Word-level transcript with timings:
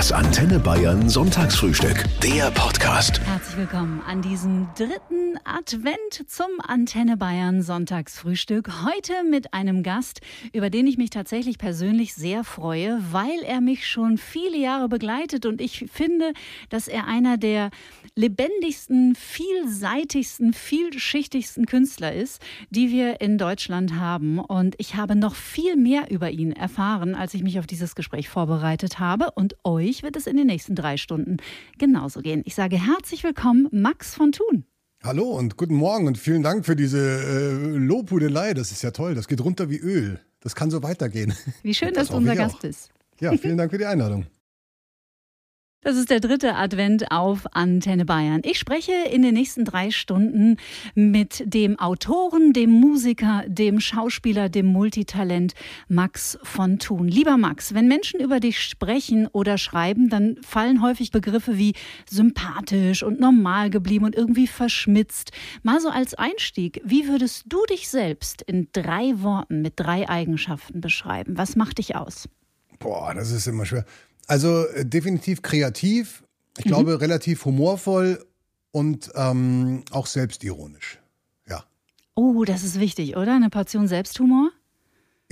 Das 0.00 0.12
Antenne 0.12 0.58
Bayern 0.58 1.10
Sonntagsfrühstück. 1.10 2.06
Der 2.22 2.50
Podcast. 2.52 3.20
Herzlich 3.20 3.58
willkommen 3.58 4.00
an 4.06 4.22
diesem 4.22 4.66
dritten 4.74 5.38
Advent 5.44 6.24
zum 6.26 6.46
Antenne 6.66 7.18
Bayern 7.18 7.60
Sonntagsfrühstück. 7.60 8.70
Heute 8.86 9.12
mit 9.28 9.52
einem 9.52 9.82
Gast, 9.82 10.22
über 10.54 10.70
den 10.70 10.86
ich 10.86 10.96
mich 10.96 11.10
tatsächlich 11.10 11.58
persönlich 11.58 12.14
sehr 12.14 12.44
freue, 12.44 12.98
weil 13.10 13.40
er 13.44 13.60
mich 13.60 13.86
schon 13.86 14.16
viele 14.16 14.56
Jahre 14.56 14.88
begleitet 14.88 15.44
und 15.44 15.60
ich 15.60 15.84
finde, 15.92 16.32
dass 16.70 16.88
er 16.88 17.06
einer 17.06 17.36
der 17.36 17.68
lebendigsten, 18.14 19.14
vielseitigsten, 19.14 20.54
vielschichtigsten 20.54 21.66
Künstler 21.66 22.14
ist, 22.14 22.40
die 22.70 22.90
wir 22.90 23.20
in 23.20 23.36
Deutschland 23.36 23.96
haben. 23.96 24.38
Und 24.38 24.76
ich 24.78 24.96
habe 24.96 25.14
noch 25.14 25.34
viel 25.34 25.76
mehr 25.76 26.10
über 26.10 26.30
ihn 26.30 26.52
erfahren, 26.52 27.14
als 27.14 27.34
ich 27.34 27.42
mich 27.42 27.58
auf 27.58 27.66
dieses 27.66 27.94
Gespräch 27.94 28.30
vorbereitet 28.30 28.98
habe. 28.98 29.30
Und 29.32 29.56
euch 29.64 29.89
wird 30.02 30.16
es 30.16 30.26
in 30.26 30.36
den 30.36 30.46
nächsten 30.46 30.74
drei 30.74 30.96
Stunden 30.96 31.38
genauso 31.78 32.20
gehen. 32.20 32.42
Ich 32.44 32.54
sage 32.54 32.76
herzlich 32.76 33.24
willkommen, 33.24 33.68
Max 33.72 34.14
von 34.14 34.32
Thun. 34.32 34.64
Hallo 35.02 35.30
und 35.30 35.56
guten 35.56 35.74
Morgen 35.74 36.06
und 36.06 36.18
vielen 36.18 36.42
Dank 36.42 36.66
für 36.66 36.76
diese 36.76 36.98
äh, 36.98 37.76
Lobhudelei. 37.76 38.54
Das 38.54 38.70
ist 38.70 38.82
ja 38.82 38.90
toll. 38.90 39.14
Das 39.14 39.28
geht 39.28 39.42
runter 39.42 39.70
wie 39.70 39.78
Öl. 39.78 40.20
Das 40.40 40.54
kann 40.54 40.70
so 40.70 40.82
weitergehen. 40.82 41.34
Wie 41.62 41.74
schön, 41.74 41.88
das 41.88 41.96
dass 41.96 42.08
du 42.08 42.16
unser 42.16 42.36
Gast 42.36 42.56
auch. 42.56 42.60
bist. 42.60 42.90
Ja, 43.20 43.36
vielen 43.36 43.56
Dank 43.56 43.70
für 43.70 43.78
die 43.78 43.86
Einladung. 43.86 44.26
Das 45.82 45.96
ist 45.96 46.10
der 46.10 46.20
dritte 46.20 46.56
Advent 46.56 47.10
auf 47.10 47.46
Antenne 47.52 48.04
Bayern. 48.04 48.42
Ich 48.44 48.58
spreche 48.58 48.92
in 49.10 49.22
den 49.22 49.32
nächsten 49.32 49.64
drei 49.64 49.90
Stunden 49.90 50.58
mit 50.94 51.42
dem 51.46 51.78
Autoren, 51.78 52.52
dem 52.52 52.68
Musiker, 52.68 53.44
dem 53.46 53.80
Schauspieler, 53.80 54.50
dem 54.50 54.66
Multitalent 54.66 55.54
Max 55.88 56.38
von 56.42 56.78
Thun. 56.80 57.08
Lieber 57.08 57.38
Max, 57.38 57.72
wenn 57.72 57.88
Menschen 57.88 58.20
über 58.20 58.40
dich 58.40 58.60
sprechen 58.62 59.26
oder 59.28 59.56
schreiben, 59.56 60.10
dann 60.10 60.36
fallen 60.42 60.82
häufig 60.82 61.12
Begriffe 61.12 61.56
wie 61.56 61.72
sympathisch 62.06 63.02
und 63.02 63.18
normal 63.18 63.70
geblieben 63.70 64.04
und 64.04 64.14
irgendwie 64.14 64.48
verschmitzt. 64.48 65.32
Mal 65.62 65.80
so 65.80 65.88
als 65.88 66.12
Einstieg, 66.12 66.82
wie 66.84 67.08
würdest 67.08 67.44
du 67.48 67.64
dich 67.70 67.88
selbst 67.88 68.42
in 68.42 68.68
drei 68.72 69.22
Worten 69.22 69.62
mit 69.62 69.72
drei 69.76 70.06
Eigenschaften 70.06 70.82
beschreiben? 70.82 71.38
Was 71.38 71.56
macht 71.56 71.78
dich 71.78 71.96
aus? 71.96 72.28
Boah, 72.78 73.14
das 73.14 73.30
ist 73.30 73.46
immer 73.46 73.64
schwer. 73.64 73.86
Also 74.30 74.64
äh, 74.68 74.86
definitiv 74.86 75.42
kreativ, 75.42 76.22
ich 76.56 76.64
mhm. 76.64 76.68
glaube 76.68 77.00
relativ 77.00 77.44
humorvoll 77.44 78.24
und 78.70 79.10
ähm, 79.16 79.82
auch 79.90 80.06
selbstironisch. 80.06 81.00
Ja. 81.48 81.64
Oh, 82.14 82.44
das 82.44 82.62
ist 82.62 82.78
wichtig, 82.78 83.16
oder? 83.16 83.34
Eine 83.34 83.50
Portion 83.50 83.88
Selbsthumor? 83.88 84.50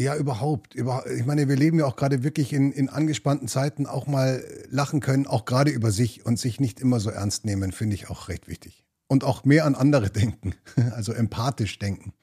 Ja, 0.01 0.17
überhaupt. 0.17 0.75
Ich 0.75 1.27
meine, 1.27 1.49
wir 1.49 1.55
leben 1.55 1.79
ja 1.79 1.87
auch 1.87 1.95
gerade 1.95 2.25
wirklich 2.25 2.53
in, 2.53 2.73
in 2.73 2.89
angespannten 2.89 3.47
Zeiten, 3.47 3.87
auch 3.87 4.09
mal 4.09 4.43
lachen 4.69 4.99
können, 4.99 5.29
auch 5.29 5.45
gerade 5.45 5.71
über 5.71 5.93
sich 5.93 6.27
und 6.27 6.37
sich 6.37 6.59
nicht 6.59 6.81
immer 6.81 6.99
so 6.99 7.11
ernst 7.11 7.45
nehmen, 7.45 7.71
finde 7.71 7.95
ich 7.95 8.11
auch 8.11 8.29
recht 8.29 8.49
wichtig. 8.49 8.83
Und 9.07 9.23
auch 9.23 9.45
mehr 9.45 9.65
an 9.65 9.77
andere 9.77 10.11
denken, 10.11 10.57
also 10.91 11.13
empathisch 11.13 11.79
denken. 11.79 12.15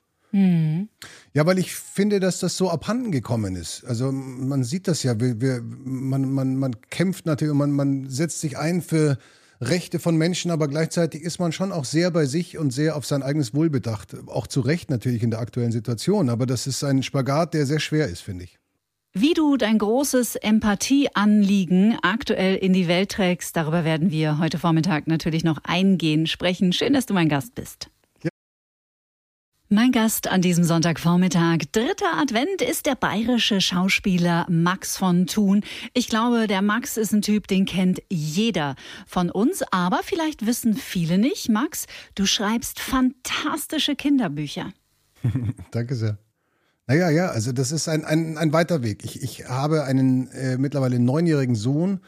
Ja, 1.33 1.45
weil 1.45 1.59
ich 1.59 1.73
finde, 1.73 2.19
dass 2.19 2.39
das 2.39 2.57
so 2.57 2.69
abhanden 2.69 3.11
gekommen 3.11 3.55
ist. 3.55 3.85
Also 3.85 4.11
man 4.11 4.63
sieht 4.63 4.87
das 4.87 5.03
ja, 5.03 5.19
wir, 5.19 5.39
wir, 5.39 5.61
man, 5.63 6.29
man, 6.29 6.57
man 6.57 6.75
kämpft 6.89 7.25
natürlich, 7.25 7.53
man, 7.53 7.71
man 7.71 8.09
setzt 8.09 8.41
sich 8.41 8.57
ein 8.57 8.81
für 8.81 9.17
Rechte 9.61 9.99
von 9.99 10.17
Menschen, 10.17 10.51
aber 10.51 10.67
gleichzeitig 10.67 11.21
ist 11.21 11.39
man 11.39 11.51
schon 11.51 11.71
auch 11.71 11.85
sehr 11.85 12.11
bei 12.11 12.25
sich 12.25 12.57
und 12.57 12.71
sehr 12.71 12.97
auf 12.97 13.05
sein 13.05 13.23
eigenes 13.23 13.53
Wohl 13.53 13.69
bedacht. 13.69 14.15
Auch 14.27 14.47
zu 14.47 14.59
Recht 14.59 14.89
natürlich 14.89 15.23
in 15.23 15.31
der 15.31 15.39
aktuellen 15.39 15.71
Situation, 15.71 16.29
aber 16.29 16.45
das 16.45 16.67
ist 16.67 16.83
ein 16.83 17.03
Spagat, 17.03 17.53
der 17.53 17.65
sehr 17.65 17.79
schwer 17.79 18.07
ist, 18.07 18.21
finde 18.21 18.43
ich. 18.43 18.57
Wie 19.13 19.33
du 19.33 19.55
dein 19.55 19.77
großes 19.77 20.35
Empathieanliegen 20.35 21.97
aktuell 22.01 22.57
in 22.57 22.73
die 22.73 22.89
Welt 22.89 23.11
trägst, 23.11 23.55
darüber 23.55 23.85
werden 23.85 24.11
wir 24.11 24.39
heute 24.39 24.59
Vormittag 24.59 25.07
natürlich 25.07 25.45
noch 25.45 25.59
eingehen, 25.63 26.27
sprechen. 26.27 26.73
Schön, 26.73 26.91
dass 26.91 27.05
du 27.05 27.13
mein 27.13 27.29
Gast 27.29 27.55
bist. 27.55 27.89
Mein 29.69 29.91
Gast 29.91 30.27
an 30.27 30.43
diesem 30.43 30.63
Sonntagvormittag, 30.63 31.57
dritter 31.71 32.19
Advent, 32.21 32.61
ist 32.61 32.85
der 32.85 32.93
bayerische 32.93 33.61
Schauspieler 33.61 34.45
Max 34.47 34.95
von 34.95 35.25
Thun. 35.25 35.63
Ich 35.95 36.07
glaube, 36.07 36.45
der 36.45 36.61
Max 36.61 36.97
ist 36.97 37.13
ein 37.13 37.23
Typ, 37.23 37.47
den 37.47 37.65
kennt 37.65 37.99
jeder 38.07 38.75
von 39.07 39.31
uns, 39.31 39.63
aber 39.71 40.01
vielleicht 40.03 40.45
wissen 40.45 40.75
viele 40.75 41.17
nicht. 41.17 41.49
Max, 41.49 41.87
du 42.13 42.27
schreibst 42.27 42.79
fantastische 42.79 43.95
Kinderbücher. 43.95 44.71
Danke 45.71 45.95
sehr. 45.95 46.19
Naja, 46.85 47.09
ja, 47.09 47.29
also 47.29 47.51
das 47.51 47.71
ist 47.71 47.89
ein, 47.89 48.05
ein, 48.05 48.37
ein 48.37 48.53
weiter 48.53 48.83
Weg. 48.83 49.03
Ich, 49.03 49.23
ich 49.23 49.49
habe 49.49 49.85
einen 49.85 50.27
äh, 50.27 50.59
mittlerweile 50.59 50.99
neunjährigen 50.99 51.55
Sohn, 51.55 52.01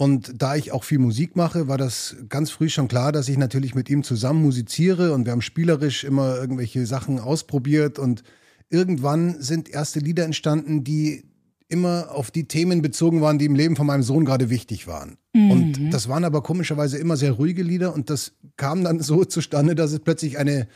und 0.00 0.40
da 0.40 0.54
ich 0.54 0.70
auch 0.70 0.84
viel 0.84 1.00
Musik 1.00 1.34
mache, 1.34 1.66
war 1.66 1.76
das 1.76 2.14
ganz 2.28 2.52
früh 2.52 2.68
schon 2.68 2.86
klar, 2.86 3.10
dass 3.10 3.28
ich 3.28 3.36
natürlich 3.36 3.74
mit 3.74 3.90
ihm 3.90 4.04
zusammen 4.04 4.40
musiziere 4.40 5.12
und 5.12 5.24
wir 5.24 5.32
haben 5.32 5.42
spielerisch 5.42 6.04
immer 6.04 6.36
irgendwelche 6.36 6.86
Sachen 6.86 7.18
ausprobiert 7.18 7.98
und 7.98 8.22
irgendwann 8.70 9.42
sind 9.42 9.68
erste 9.68 9.98
Lieder 9.98 10.24
entstanden, 10.24 10.84
die 10.84 11.24
immer 11.66 12.12
auf 12.12 12.30
die 12.30 12.46
Themen 12.46 12.80
bezogen 12.80 13.20
waren, 13.22 13.38
die 13.38 13.46
im 13.46 13.56
Leben 13.56 13.74
von 13.74 13.88
meinem 13.88 14.04
Sohn 14.04 14.24
gerade 14.24 14.50
wichtig 14.50 14.86
waren. 14.86 15.18
Mhm. 15.34 15.50
Und 15.50 15.90
das 15.90 16.08
waren 16.08 16.24
aber 16.24 16.44
komischerweise 16.44 16.96
immer 16.96 17.16
sehr 17.16 17.32
ruhige 17.32 17.64
Lieder 17.64 17.92
und 17.92 18.08
das 18.08 18.34
kam 18.56 18.84
dann 18.84 19.00
so 19.00 19.24
zustande, 19.24 19.74
dass 19.74 19.90
es 19.90 19.98
plötzlich 19.98 20.38
eine, 20.38 20.68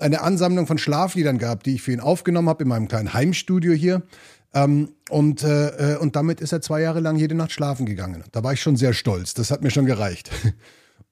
eine 0.00 0.20
Ansammlung 0.20 0.66
von 0.66 0.78
Schlafliedern 0.78 1.38
gab, 1.38 1.62
die 1.62 1.76
ich 1.76 1.82
für 1.82 1.92
ihn 1.92 2.00
aufgenommen 2.00 2.48
habe 2.48 2.64
in 2.64 2.70
meinem 2.70 2.88
kleinen 2.88 3.14
Heimstudio 3.14 3.72
hier. 3.72 4.02
Ähm, 4.54 4.90
und, 5.10 5.42
äh, 5.42 5.94
äh, 5.94 5.98
und 5.98 6.16
damit 6.16 6.40
ist 6.40 6.52
er 6.52 6.60
zwei 6.60 6.80
Jahre 6.80 7.00
lang 7.00 7.16
jede 7.16 7.34
Nacht 7.34 7.52
schlafen 7.52 7.86
gegangen. 7.86 8.22
Da 8.32 8.42
war 8.44 8.52
ich 8.52 8.62
schon 8.62 8.76
sehr 8.76 8.92
stolz. 8.92 9.34
Das 9.34 9.50
hat 9.50 9.62
mir 9.62 9.70
schon 9.70 9.86
gereicht. 9.86 10.30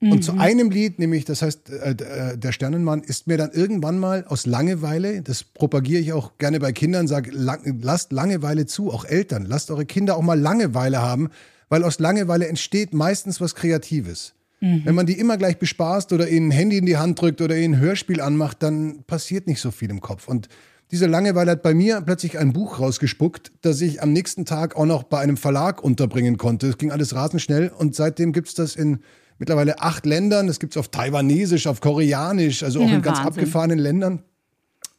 Und 0.01 0.17
mhm. 0.17 0.23
zu 0.23 0.33
einem 0.37 0.71
Lied, 0.71 0.99
nämlich, 0.99 1.25
das 1.25 1.43
heißt, 1.43 1.71
äh, 1.71 1.91
äh, 1.91 2.37
der 2.37 2.51
Sternenmann, 2.51 3.03
ist 3.03 3.29
mir 3.29 3.39
dann 3.39 3.53
irgendwann 3.53 4.01
mal 4.01 4.25
aus 4.27 4.47
Langeweile, 4.47 5.23
das 5.23 5.45
propagiere 5.45 6.01
ich 6.01 6.13
auch 6.13 6.39
gerne 6.39 6.59
bei 6.59 6.73
Kindern, 6.73 7.07
sage, 7.07 7.31
lang, 7.31 7.79
lasst 7.81 8.11
Langeweile 8.11 8.67
zu, 8.67 8.91
auch 8.91 9.05
Eltern, 9.05 9.47
lasst 9.47 9.71
eure 9.71 9.87
Kinder 9.87 10.17
auch 10.17 10.23
mal 10.23 10.39
Langeweile 10.39 11.01
haben, 11.01 11.29
weil 11.69 11.85
aus 11.85 12.01
Langeweile 12.01 12.49
entsteht 12.49 12.93
meistens 12.93 13.41
was 13.41 13.55
Kreatives. 13.55 14.35
Mhm. 14.61 14.83
Wenn 14.85 14.95
man 14.97 15.07
die 15.07 15.21
immer 15.21 15.37
gleich 15.37 15.59
bespaßt 15.59 16.13
oder 16.13 16.29
ihnen 16.29 16.49
ein 16.49 16.53
Handy 16.53 16.79
in 16.79 16.87
die 16.87 16.97
Hand 16.97 17.21
drückt 17.21 17.41
oder 17.41 17.57
ihnen 17.57 17.75
ein 17.75 17.81
Hörspiel 17.81 18.21
anmacht, 18.21 18.61
dann 18.65 19.05
passiert 19.07 19.47
nicht 19.47 19.61
so 19.61 19.71
viel 19.71 19.91
im 19.91 20.01
Kopf. 20.01 20.27
Und 20.27 20.49
diese 20.93 21.07
Langeweile 21.07 21.53
hat 21.53 21.63
bei 21.63 21.73
mir 21.73 22.03
plötzlich 22.03 22.39
ein 22.39 22.53
Buch 22.53 22.79
rausgespuckt, 22.79 23.51
das 23.63 23.81
ich 23.81 24.03
am 24.03 24.13
nächsten 24.13 24.45
Tag 24.45 24.77
auch 24.77 24.85
noch 24.85 25.05
bei 25.05 25.19
einem 25.21 25.39
Verlag 25.39 25.83
unterbringen 25.83 26.37
konnte. 26.37 26.69
Es 26.69 26.77
ging 26.77 26.91
alles 26.91 27.15
rasend 27.15 27.41
schnell 27.41 27.71
und 27.71 27.95
seitdem 27.95 28.33
gibt 28.33 28.49
es 28.49 28.55
das 28.55 28.77
in 28.77 28.99
mittlerweile 29.39 29.81
acht 29.81 30.05
Ländern. 30.05 30.49
Das 30.49 30.61
gibt 30.61 30.75
es 30.75 30.77
auf 30.77 30.89
Taiwanesisch, 30.89 31.67
auf 31.67 31.81
Koreanisch, 31.81 32.63
also 32.63 32.83
auch 32.83 32.89
ja, 32.89 32.97
in 32.97 33.03
ganz 33.03 33.19
Wahnsinn. 33.19 33.43
abgefahrenen 33.43 33.79
Ländern. 33.79 34.23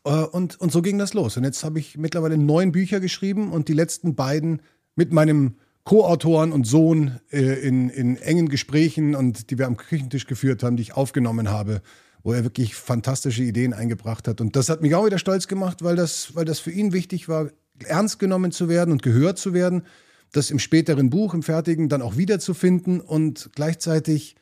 Äh, 0.03 0.09
und, 0.09 0.59
und 0.59 0.71
so 0.71 0.81
ging 0.81 0.97
das 0.97 1.13
los. 1.13 1.37
Und 1.37 1.43
jetzt 1.43 1.63
habe 1.63 1.77
ich 1.77 1.95
mittlerweile 1.95 2.39
neun 2.39 2.71
Bücher 2.71 2.99
geschrieben 2.99 3.51
und 3.51 3.67
die 3.67 3.73
letzten 3.73 4.15
beiden 4.15 4.63
mit 4.95 5.13
meinem 5.13 5.57
Co-Autoren 5.83 6.51
und 6.53 6.65
Sohn 6.65 7.19
äh, 7.31 7.39
in, 7.39 7.89
in 7.89 8.17
engen 8.17 8.49
Gesprächen 8.49 9.13
und 9.13 9.51
die 9.51 9.59
wir 9.59 9.67
am 9.67 9.77
Küchentisch 9.77 10.25
geführt 10.25 10.63
haben, 10.63 10.75
die 10.75 10.81
ich 10.81 10.97
aufgenommen 10.97 11.51
habe 11.51 11.83
wo 12.23 12.34
er 12.34 12.44
wirklich 12.44 12.75
fantastische 12.75 13.44
Ideen 13.44 13.73
eingebracht 13.73 14.28
hat. 14.28 14.41
Und 14.41 14.56
das 14.56 14.69
hat 14.69 14.81
mich 14.81 14.95
auch 14.95 15.06
wieder 15.06 15.19
stolz 15.19 15.47
gemacht, 15.47 15.84
weil 15.84 15.95
das, 15.95 16.35
weil 16.35 16.45
das 16.45 16.59
für 16.59 16.72
ihn 16.72 16.94
wichtig 16.94 17.28
war, 17.28 17.50
ernst 17.85 18.19
genommen 18.19 18.51
zu 18.51 18.69
werden 18.69 18.91
und 18.91 19.03
gehört 19.03 19.38
zu 19.38 19.53
werden, 19.53 19.84
das 20.31 20.50
im 20.50 20.59
späteren 20.59 21.09
Buch, 21.09 21.34
im 21.34 21.44
fertigen, 21.44 21.89
dann 21.89 22.01
auch 22.01 22.17
wiederzufinden 22.17 23.01
und 23.01 23.51
gleichzeitig 23.56 24.35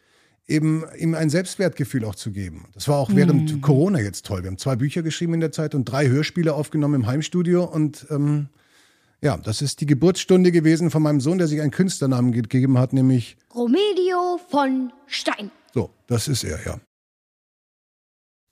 eben 0.48 0.84
ihm 0.98 1.16
ein 1.16 1.30
Selbstwertgefühl 1.30 2.06
auch 2.06 2.16
zu 2.16 2.32
geben. 2.32 2.66
Das 2.74 2.88
war 2.88 2.98
auch 2.98 3.10
während 3.14 3.56
mhm. 3.56 3.62
Corona 3.62 4.00
jetzt 4.00 4.26
toll. 4.26 4.44
Wir 4.44 4.48
haben 4.48 4.58
zwei 4.58 4.76
Bücher 4.76 5.02
geschrieben 5.02 5.34
in 5.34 5.40
der 5.40 5.52
Zeit 5.52 5.76
und 5.76 5.86
drei 5.86 6.08
Hörspiele 6.08 6.54
aufgenommen 6.54 7.02
im 7.02 7.08
Heimstudio 7.08 7.64
und 7.64 8.06
ähm, 8.10 8.50
ja, 9.22 9.38
das 9.38 9.62
ist 9.62 9.82
die 9.82 9.86
Geburtsstunde 9.86 10.52
gewesen 10.52 10.90
von 10.90 11.04
meinem 11.04 11.22
Sohn, 11.22 11.38
der 11.38 11.48
sich 11.48 11.62
einen 11.62 11.72
Künstlernamen 11.72 12.32
gegeben 12.32 12.80
hat, 12.80 12.92
nämlich 12.92 13.38
Romedio 13.54 14.40
von 14.50 14.92
Stein. 15.06 15.52
So, 15.74 15.92
das 16.08 16.28
ist 16.28 16.44
er, 16.44 16.60
ja. 16.66 16.80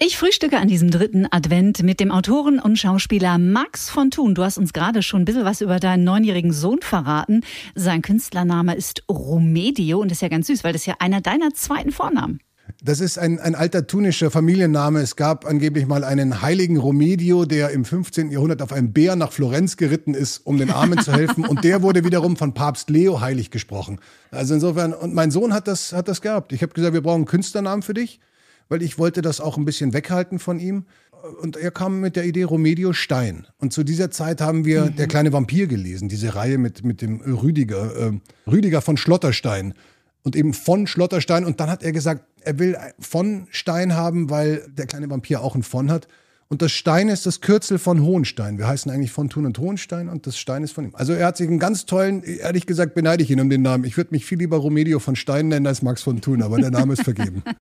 Ich 0.02 0.18
frühstücke 0.18 0.58
an 0.58 0.70
diesem 0.70 0.92
dritten 0.92 1.28
Advent 1.30 1.84
mit 1.84 2.00
dem 2.00 2.10
Autoren 2.10 2.60
und 2.60 2.80
Schauspieler 2.80 3.38
Max 3.38 3.90
von 3.90 4.12
Thun. 4.12 4.34
Du 4.34 4.46
hast 4.46 4.58
uns 4.58 4.72
gerade 4.72 5.04
schon 5.04 5.24
ein 5.24 5.26
bisschen 5.26 5.44
was 5.44 5.60
über 5.60 5.78
deinen 5.82 6.06
neunjährigen 6.06 6.54
Sohn 6.54 6.80
verraten. 6.82 7.42
Sein 7.76 8.02
Künstlername 8.02 8.78
ist 8.78 9.04
Romedio 9.10 10.00
und 10.00 10.10
das 10.10 10.20
ist 10.20 10.22
ja 10.22 10.30
ganz 10.30 10.48
süß, 10.48 10.64
weil 10.64 10.72
das 10.72 10.84
ist 10.84 10.86
ja 10.86 10.96
einer 11.00 11.20
deiner 11.20 11.54
zweiten 11.54 11.92
Vornamen. 11.92 12.40
Das 12.82 13.02
ist 13.02 13.20
ein, 13.20 13.40
ein 13.40 13.56
alter 13.56 13.88
tunischer 13.88 14.32
Familienname. 14.32 15.02
Es 15.02 15.18
gab 15.18 15.46
angeblich 15.46 15.86
mal 15.86 16.06
einen 16.06 16.42
heiligen 16.42 16.78
Romedio, 16.78 17.44
der 17.44 17.72
im 17.72 17.84
15. 17.84 18.32
Jahrhundert 18.32 18.62
auf 18.62 18.72
einem 18.72 18.94
Bär 18.94 19.18
nach 19.18 19.34
Florenz 19.34 19.76
geritten 19.76 20.14
ist, 20.14 20.38
um 20.46 20.58
den 20.58 20.72
Armen 20.72 21.00
zu 21.00 21.12
helfen. 21.12 21.46
Und 21.46 21.66
der 21.66 21.82
wurde 21.82 22.06
wiederum 22.06 22.38
von 22.38 22.54
Papst 22.54 22.90
Leo 22.90 23.20
heilig 23.20 23.52
gesprochen. 23.52 24.00
Also 24.32 24.54
insofern, 24.54 24.94
und 24.94 25.14
mein 25.14 25.30
Sohn 25.30 25.54
hat 25.54 25.68
das, 25.68 25.92
hat 25.92 26.08
das 26.08 26.22
gehabt. 26.22 26.54
Ich 26.54 26.62
habe 26.62 26.72
gesagt, 26.72 26.94
wir 26.94 27.02
brauchen 27.02 27.16
einen 27.16 27.26
Künstlernamen 27.26 27.82
für 27.82 27.94
dich 27.94 28.22
weil 28.70 28.82
ich 28.82 28.98
wollte 28.98 29.22
das 29.22 29.42
auch 29.42 29.58
ein 29.58 29.66
bisschen 29.66 29.94
weghalten 29.94 30.40
von 30.40 30.60
ihm. 30.60 30.86
und 31.42 31.58
er 31.58 31.72
kam 31.72 32.00
mit 32.00 32.16
der 32.16 32.26
Idee 32.26 32.44
Romedio 32.44 32.94
Stein. 32.94 33.46
Und 33.58 33.74
zu 33.74 33.84
dieser 33.84 34.10
Zeit 34.10 34.40
haben 34.40 34.64
wir 34.64 34.86
mhm. 34.86 34.96
Der 34.96 35.08
kleine 35.08 35.34
Vampir 35.34 35.68
gelesen, 35.68 36.08
diese 36.08 36.36
Reihe 36.36 36.58
mit, 36.58 36.86
mit 36.86 37.02
dem 37.02 37.20
Rüdiger, 37.20 38.14
äh, 38.14 38.20
Rüdiger 38.50 38.82
von 38.82 38.96
Schlotterstein. 38.96 39.74
Und 40.22 40.36
eben 40.36 40.54
von 40.54 40.86
Schlotterstein. 40.86 41.46
Und 41.46 41.60
dann 41.60 41.70
hat 41.70 41.82
er 41.82 41.92
gesagt, 41.92 42.24
er 42.42 42.60
will 42.60 42.78
von 43.00 43.48
Stein 43.52 43.96
haben, 43.96 44.30
weil 44.30 44.66
der 44.70 44.86
kleine 44.86 45.10
Vampir 45.10 45.42
auch 45.42 45.56
ein 45.56 45.64
von 45.64 45.90
hat. 45.90 46.08
Und 46.50 46.64
das 46.64 46.72
Stein 46.72 47.10
ist 47.10 47.26
das 47.26 47.42
Kürzel 47.42 47.78
von 47.78 48.02
Hohenstein. 48.02 48.58
Wir 48.58 48.68
heißen 48.68 48.92
eigentlich 48.92 49.12
von 49.12 49.30
Thun 49.30 49.46
und 49.46 49.60
Hohenstein 49.60 50.10
und 50.10 50.26
das 50.26 50.38
Stein 50.38 50.64
ist 50.64 50.72
von 50.72 50.84
ihm. 50.84 50.96
Also 50.96 51.14
er 51.14 51.28
hat 51.28 51.38
sich 51.38 51.48
einen 51.48 51.60
ganz 51.60 51.86
tollen, 51.86 52.24
ehrlich 52.24 52.66
gesagt 52.66 52.96
beneide 52.96 53.24
ich 53.24 53.30
ihn 53.30 53.40
um 53.40 53.52
den 53.52 53.62
Namen. 53.62 53.84
Ich 53.84 53.98
würde 53.98 54.10
mich 54.12 54.26
viel 54.26 54.40
lieber 54.40 54.58
Romedio 54.58 54.98
von 54.98 55.16
Stein 55.16 55.50
nennen 55.50 55.68
als 55.68 55.84
Max 55.84 56.02
von 56.02 56.22
Thun, 56.22 56.42
aber 56.42 56.58
der 56.58 56.72
Name 56.72 56.94
ist 56.94 57.04
vergeben. 57.04 57.44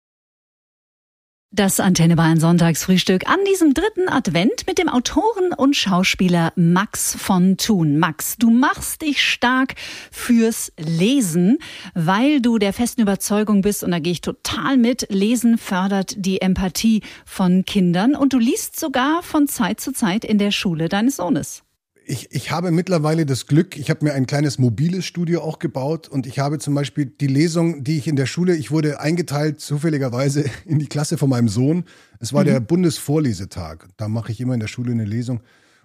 Das 1.51 1.79
Antenne 1.79 2.15
Bayern 2.15 2.39
Sonntagsfrühstück 2.39 3.27
an 3.27 3.39
diesem 3.51 3.73
dritten 3.73 4.07
Advent 4.07 4.67
mit 4.67 4.77
dem 4.77 4.87
Autoren 4.87 5.51
und 5.51 5.75
Schauspieler 5.75 6.53
Max 6.55 7.15
von 7.15 7.57
Thun. 7.57 7.97
Max, 7.97 8.37
du 8.37 8.51
machst 8.51 9.01
dich 9.01 9.23
stark 9.23 9.73
fürs 10.11 10.71
Lesen, 10.77 11.57
weil 11.95 12.39
du 12.39 12.59
der 12.59 12.71
festen 12.71 13.01
Überzeugung 13.01 13.63
bist, 13.63 13.83
und 13.83 13.89
da 13.89 13.97
gehe 13.97 14.11
ich 14.11 14.21
total 14.21 14.77
mit, 14.77 15.07
Lesen 15.09 15.57
fördert 15.57 16.13
die 16.17 16.39
Empathie 16.39 17.01
von 17.25 17.65
Kindern 17.65 18.13
und 18.13 18.33
du 18.33 18.37
liest 18.37 18.79
sogar 18.79 19.23
von 19.23 19.47
Zeit 19.47 19.79
zu 19.79 19.91
Zeit 19.91 20.25
in 20.25 20.37
der 20.37 20.51
Schule 20.51 20.87
deines 20.87 21.15
Sohnes 21.15 21.63
ich, 22.09 22.31
ich 22.31 22.49
habe 22.49 22.71
mittlerweile 22.71 23.27
das 23.27 23.45
Glück, 23.45 23.77
ich 23.77 23.91
habe 23.91 24.03
mir 24.03 24.13
ein 24.13 24.25
kleines 24.25 24.57
mobiles 24.57 25.05
Studio 25.05 25.41
auch 25.41 25.59
gebaut 25.59 26.07
und 26.07 26.25
ich 26.25 26.39
habe 26.39 26.57
zum 26.57 26.73
Beispiel 26.73 27.05
die 27.05 27.27
Lesung, 27.27 27.83
die 27.83 27.99
ich 27.99 28.07
in 28.07 28.15
der 28.15 28.25
Schule, 28.25 28.55
ich 28.55 28.71
wurde 28.71 28.99
eingeteilt 28.99 29.61
zufälligerweise 29.61 30.45
in 30.65 30.79
die 30.79 30.87
Klasse 30.87 31.19
von 31.19 31.29
meinem 31.29 31.49
Sohn. 31.49 31.83
Es 32.19 32.33
war 32.33 32.41
mhm. 32.41 32.47
der 32.47 32.59
Bundesvorlesetag. 32.61 33.87
Da 33.97 34.07
mache 34.07 34.31
ich 34.31 34.41
immer 34.41 34.55
in 34.55 34.59
der 34.59 34.67
Schule 34.67 34.91
eine 34.91 35.05
Lesung. 35.05 35.41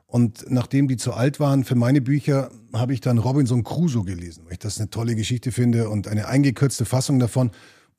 Und 0.07 0.47
nachdem 0.49 0.89
die 0.89 0.97
zu 0.97 1.13
alt 1.13 1.41
waren 1.41 1.63
für 1.65 1.75
meine 1.75 2.01
Bücher, 2.01 2.51
habe 2.73 2.95
ich 2.95 3.03
dann 3.03 3.19
Robinson 3.19 3.63
Crusoe 3.63 4.05
gelesen, 4.05 4.45
weil 4.47 4.55
ich 4.55 4.59
das 4.61 4.79
eine 4.79 4.89
tolle 4.89 5.17
Geschichte 5.17 5.53
finde 5.53 5.91
und 5.91 6.09
eine 6.09 6.29
eingekürzte 6.29 6.87
Fassung 6.87 7.19
davon. 7.19 7.51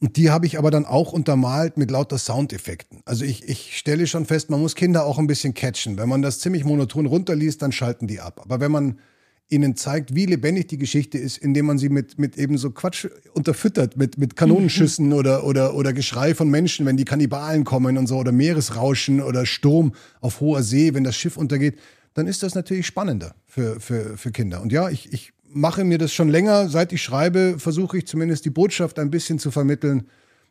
Und 0.02 0.18
die 0.18 0.30
habe 0.30 0.46
ich 0.46 0.58
aber 0.58 0.72
dann 0.72 0.86
auch 0.86 1.14
untermalt 1.14 1.78
mit 1.78 1.90
lauter 1.90 2.18
Soundeffekten. 2.18 3.02
Also 3.06 3.24
ich, 3.24 3.48
ich 3.48 3.78
stelle 3.78 4.08
schon 4.08 4.26
fest, 4.26 4.50
man 4.50 4.60
muss 4.60 4.76
Kinder 4.76 5.06
auch 5.06 5.18
ein 5.18 5.28
bisschen 5.28 5.54
catchen. 5.54 5.98
Wenn 5.98 6.10
man 6.10 6.22
das 6.22 6.40
ziemlich 6.40 6.66
monoton 6.66 7.06
runterliest, 7.06 7.62
dann 7.62 7.72
schalten 7.72 8.08
die 8.08 8.20
ab. 8.20 8.42
Aber 8.44 8.60
wenn 8.60 8.72
man 8.72 9.00
ihnen 9.48 9.76
zeigt, 9.76 10.16
wie 10.16 10.26
lebendig 10.26 10.68
die 10.68 10.78
Geschichte 10.78 11.18
ist, 11.18 11.38
indem 11.38 11.68
man 11.68 11.78
sie 11.78 11.90
mit, 11.90 12.18
mit 12.18 12.38
eben 12.38 12.58
so 12.58 12.72
Quatsch 12.72 13.08
unterfüttert, 13.34 13.96
mit, 13.96 14.18
mit 14.18 14.36
Kanonenschüssen 14.36 15.14
oder, 15.14 15.46
oder, 15.46 15.76
oder 15.76 15.94
Geschrei 15.94 16.34
von 16.34 16.50
Menschen, 16.50 16.86
wenn 16.86 16.98
die 16.98 17.06
Kannibalen 17.06 17.64
kommen 17.64 17.98
und 17.98 18.08
so, 18.08 18.18
oder 18.18 18.32
Meeresrauschen 18.32 19.22
oder 19.22 19.46
Sturm 19.46 19.94
auf 20.20 20.42
hoher 20.42 20.64
See, 20.64 20.94
wenn 20.94 21.04
das 21.04 21.16
Schiff 21.16 21.38
untergeht, 21.38 21.78
dann 22.16 22.28
ist 22.28 22.44
das 22.44 22.56
natürlich 22.56 22.88
spannender 22.88 23.36
für, 23.46 23.80
für, 23.80 24.18
für 24.18 24.32
Kinder. 24.32 24.62
Und 24.62 24.72
ja, 24.72 24.90
ich, 24.90 25.14
ich 25.14 25.34
mache 25.56 25.86
mir 25.86 25.98
das 25.98 26.14
schon 26.14 26.30
länger. 26.30 26.70
Seit 26.70 26.92
ich 26.94 27.02
schreibe, 27.02 27.56
versuche 27.58 27.98
ich 27.98 28.08
zumindest 28.08 28.46
die 28.46 28.50
Botschaft 28.50 29.00
ein 29.00 29.10
bisschen 29.10 29.40
zu 29.40 29.52
vermitteln, 29.52 30.08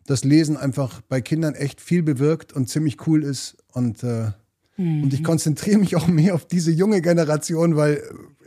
dass 0.06 0.24
Lesen 0.24 0.56
einfach 0.56 1.02
bei 1.02 1.20
Kindern 1.20 1.54
echt 1.54 1.80
viel 1.80 2.02
bewirkt 2.02 2.52
und 2.52 2.68
ziemlich 2.68 3.06
cool 3.06 3.22
ist. 3.22 3.56
Und, 3.72 4.02
äh, 4.02 4.30
mhm. 4.76 5.04
und 5.04 5.12
ich 5.12 5.22
konzentriere 5.22 5.78
mich 5.78 5.94
auch 5.94 6.08
mehr 6.08 6.34
auf 6.34 6.46
diese 6.46 6.70
junge 6.70 7.02
Generation, 7.02 7.76
weil 7.76 8.02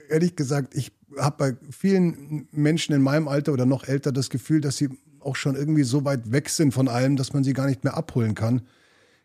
ehrlich 0.10 0.36
gesagt, 0.36 0.76
ich 0.76 0.92
habe 1.18 1.36
bei 1.38 1.72
vielen 1.72 2.48
Menschen 2.52 2.94
in 2.94 3.02
meinem 3.02 3.28
Alter 3.28 3.54
oder 3.54 3.66
noch 3.66 3.88
älter 3.88 4.12
das 4.12 4.30
Gefühl, 4.30 4.60
dass 4.60 4.78
sie 4.78 4.90
auch 5.20 5.36
schon 5.36 5.56
irgendwie 5.56 5.84
so 5.84 6.06
weit 6.06 6.32
weg 6.32 6.50
sind 6.50 6.74
von 6.74 6.88
allem, 6.88 7.18
dass 7.18 7.34
man 7.34 7.44
sie 7.44 7.54
gar 7.54 7.68
nicht 7.68 7.84
mehr 7.84 7.96
abholen 7.96 8.34
kann. 8.34 8.62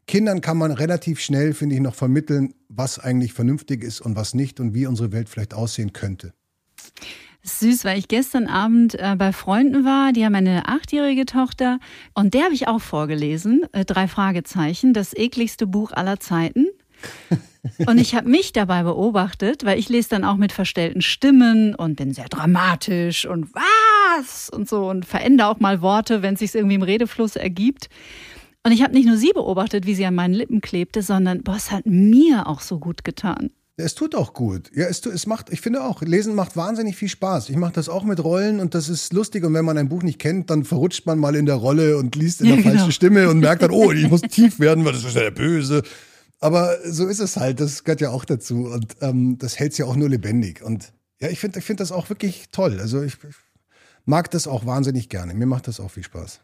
Kindern 0.06 0.40
kann 0.40 0.58
man 0.58 0.72
relativ 0.72 1.20
schnell, 1.20 1.54
finde 1.54 1.76
ich, 1.76 1.80
noch 1.80 1.94
vermitteln, 1.94 2.54
was 2.68 2.98
eigentlich 2.98 3.32
vernünftig 3.32 3.84
ist 3.84 4.00
und 4.00 4.16
was 4.16 4.34
nicht 4.34 4.58
und 4.60 4.74
wie 4.74 4.86
unsere 4.86 5.12
Welt 5.12 5.28
vielleicht 5.28 5.54
aussehen 5.54 5.92
könnte. 5.92 6.34
Süß, 7.44 7.84
weil 7.84 7.98
ich 7.98 8.08
gestern 8.08 8.46
Abend 8.46 8.94
äh, 8.94 9.16
bei 9.18 9.32
Freunden 9.32 9.84
war, 9.84 10.12
die 10.12 10.24
haben 10.24 10.34
eine 10.34 10.68
achtjährige 10.68 11.26
Tochter 11.26 11.80
und 12.14 12.34
der 12.34 12.44
habe 12.44 12.54
ich 12.54 12.68
auch 12.68 12.80
vorgelesen, 12.80 13.66
äh, 13.72 13.84
drei 13.84 14.06
Fragezeichen, 14.06 14.92
das 14.92 15.16
ekligste 15.16 15.66
Buch 15.66 15.90
aller 15.92 16.20
Zeiten. 16.20 16.66
Und 17.86 17.98
ich 17.98 18.14
habe 18.16 18.28
mich 18.28 18.52
dabei 18.52 18.82
beobachtet, 18.82 19.64
weil 19.64 19.78
ich 19.78 19.88
lese 19.88 20.08
dann 20.10 20.24
auch 20.24 20.36
mit 20.36 20.50
verstellten 20.50 21.00
Stimmen 21.00 21.76
und 21.76 21.94
bin 21.94 22.12
sehr 22.12 22.28
dramatisch 22.28 23.24
und 23.24 23.54
was 23.54 24.50
und 24.50 24.68
so 24.68 24.88
und 24.90 25.06
verändere 25.06 25.48
auch 25.48 25.60
mal 25.60 25.80
Worte, 25.80 26.22
wenn 26.22 26.34
es 26.34 26.40
sich 26.40 26.54
irgendwie 26.54 26.74
im 26.74 26.82
Redefluss 26.82 27.36
ergibt. 27.36 27.88
Und 28.64 28.72
ich 28.72 28.82
habe 28.82 28.94
nicht 28.94 29.06
nur 29.06 29.16
sie 29.16 29.30
beobachtet, 29.32 29.86
wie 29.86 29.94
sie 29.94 30.06
an 30.06 30.14
meinen 30.14 30.34
Lippen 30.34 30.60
klebte, 30.60 31.02
sondern 31.02 31.42
boah, 31.42 31.56
es 31.56 31.70
hat 31.70 31.86
mir 31.86 32.48
auch 32.48 32.60
so 32.60 32.78
gut 32.78 33.04
getan. 33.04 33.50
Es 33.76 33.94
tut 33.94 34.14
auch 34.14 34.34
gut. 34.34 34.70
Ja, 34.74 34.86
es, 34.86 35.04
es 35.06 35.26
macht, 35.26 35.50
ich 35.50 35.62
finde 35.62 35.82
auch, 35.82 36.02
Lesen 36.02 36.34
macht 36.34 36.56
wahnsinnig 36.56 36.96
viel 36.96 37.08
Spaß. 37.08 37.48
Ich 37.48 37.56
mache 37.56 37.72
das 37.72 37.88
auch 37.88 38.04
mit 38.04 38.22
Rollen 38.22 38.60
und 38.60 38.74
das 38.74 38.90
ist 38.90 39.12
lustig. 39.14 39.44
Und 39.44 39.54
wenn 39.54 39.64
man 39.64 39.78
ein 39.78 39.88
Buch 39.88 40.02
nicht 40.02 40.18
kennt, 40.18 40.50
dann 40.50 40.64
verrutscht 40.64 41.06
man 41.06 41.18
mal 41.18 41.34
in 41.34 41.46
der 41.46 41.54
Rolle 41.54 41.96
und 41.96 42.14
liest 42.14 42.42
in 42.42 42.48
der 42.48 42.56
ja, 42.56 42.62
genau. 42.62 42.74
falschen 42.74 42.92
Stimme 42.92 43.30
und 43.30 43.40
merkt 43.40 43.62
dann, 43.62 43.70
oh, 43.70 43.90
ich 43.90 44.08
muss 44.10 44.20
tief 44.20 44.60
werden, 44.60 44.84
weil 44.84 44.92
das 44.92 45.04
ist 45.04 45.14
ja 45.14 45.22
der 45.22 45.30
Böse. 45.30 45.82
Aber 46.38 46.76
so 46.84 47.06
ist 47.06 47.20
es 47.20 47.36
halt, 47.36 47.60
das 47.60 47.84
gehört 47.84 48.02
ja 48.02 48.10
auch 48.10 48.26
dazu. 48.26 48.66
Und 48.66 48.96
ähm, 49.00 49.38
das 49.38 49.58
hält 49.58 49.72
es 49.72 49.78
ja 49.78 49.86
auch 49.86 49.96
nur 49.96 50.10
lebendig. 50.10 50.62
Und 50.62 50.92
ja, 51.20 51.28
ich 51.28 51.40
finde 51.40 51.58
ich 51.60 51.64
find 51.64 51.80
das 51.80 51.92
auch 51.92 52.10
wirklich 52.10 52.48
toll. 52.52 52.78
Also 52.78 53.00
ich, 53.02 53.14
ich 53.14 53.36
mag 54.04 54.30
das 54.32 54.46
auch 54.46 54.66
wahnsinnig 54.66 55.08
gerne. 55.08 55.32
Mir 55.34 55.46
macht 55.46 55.66
das 55.66 55.80
auch 55.80 55.90
viel 55.90 56.02
Spaß. 56.02 56.40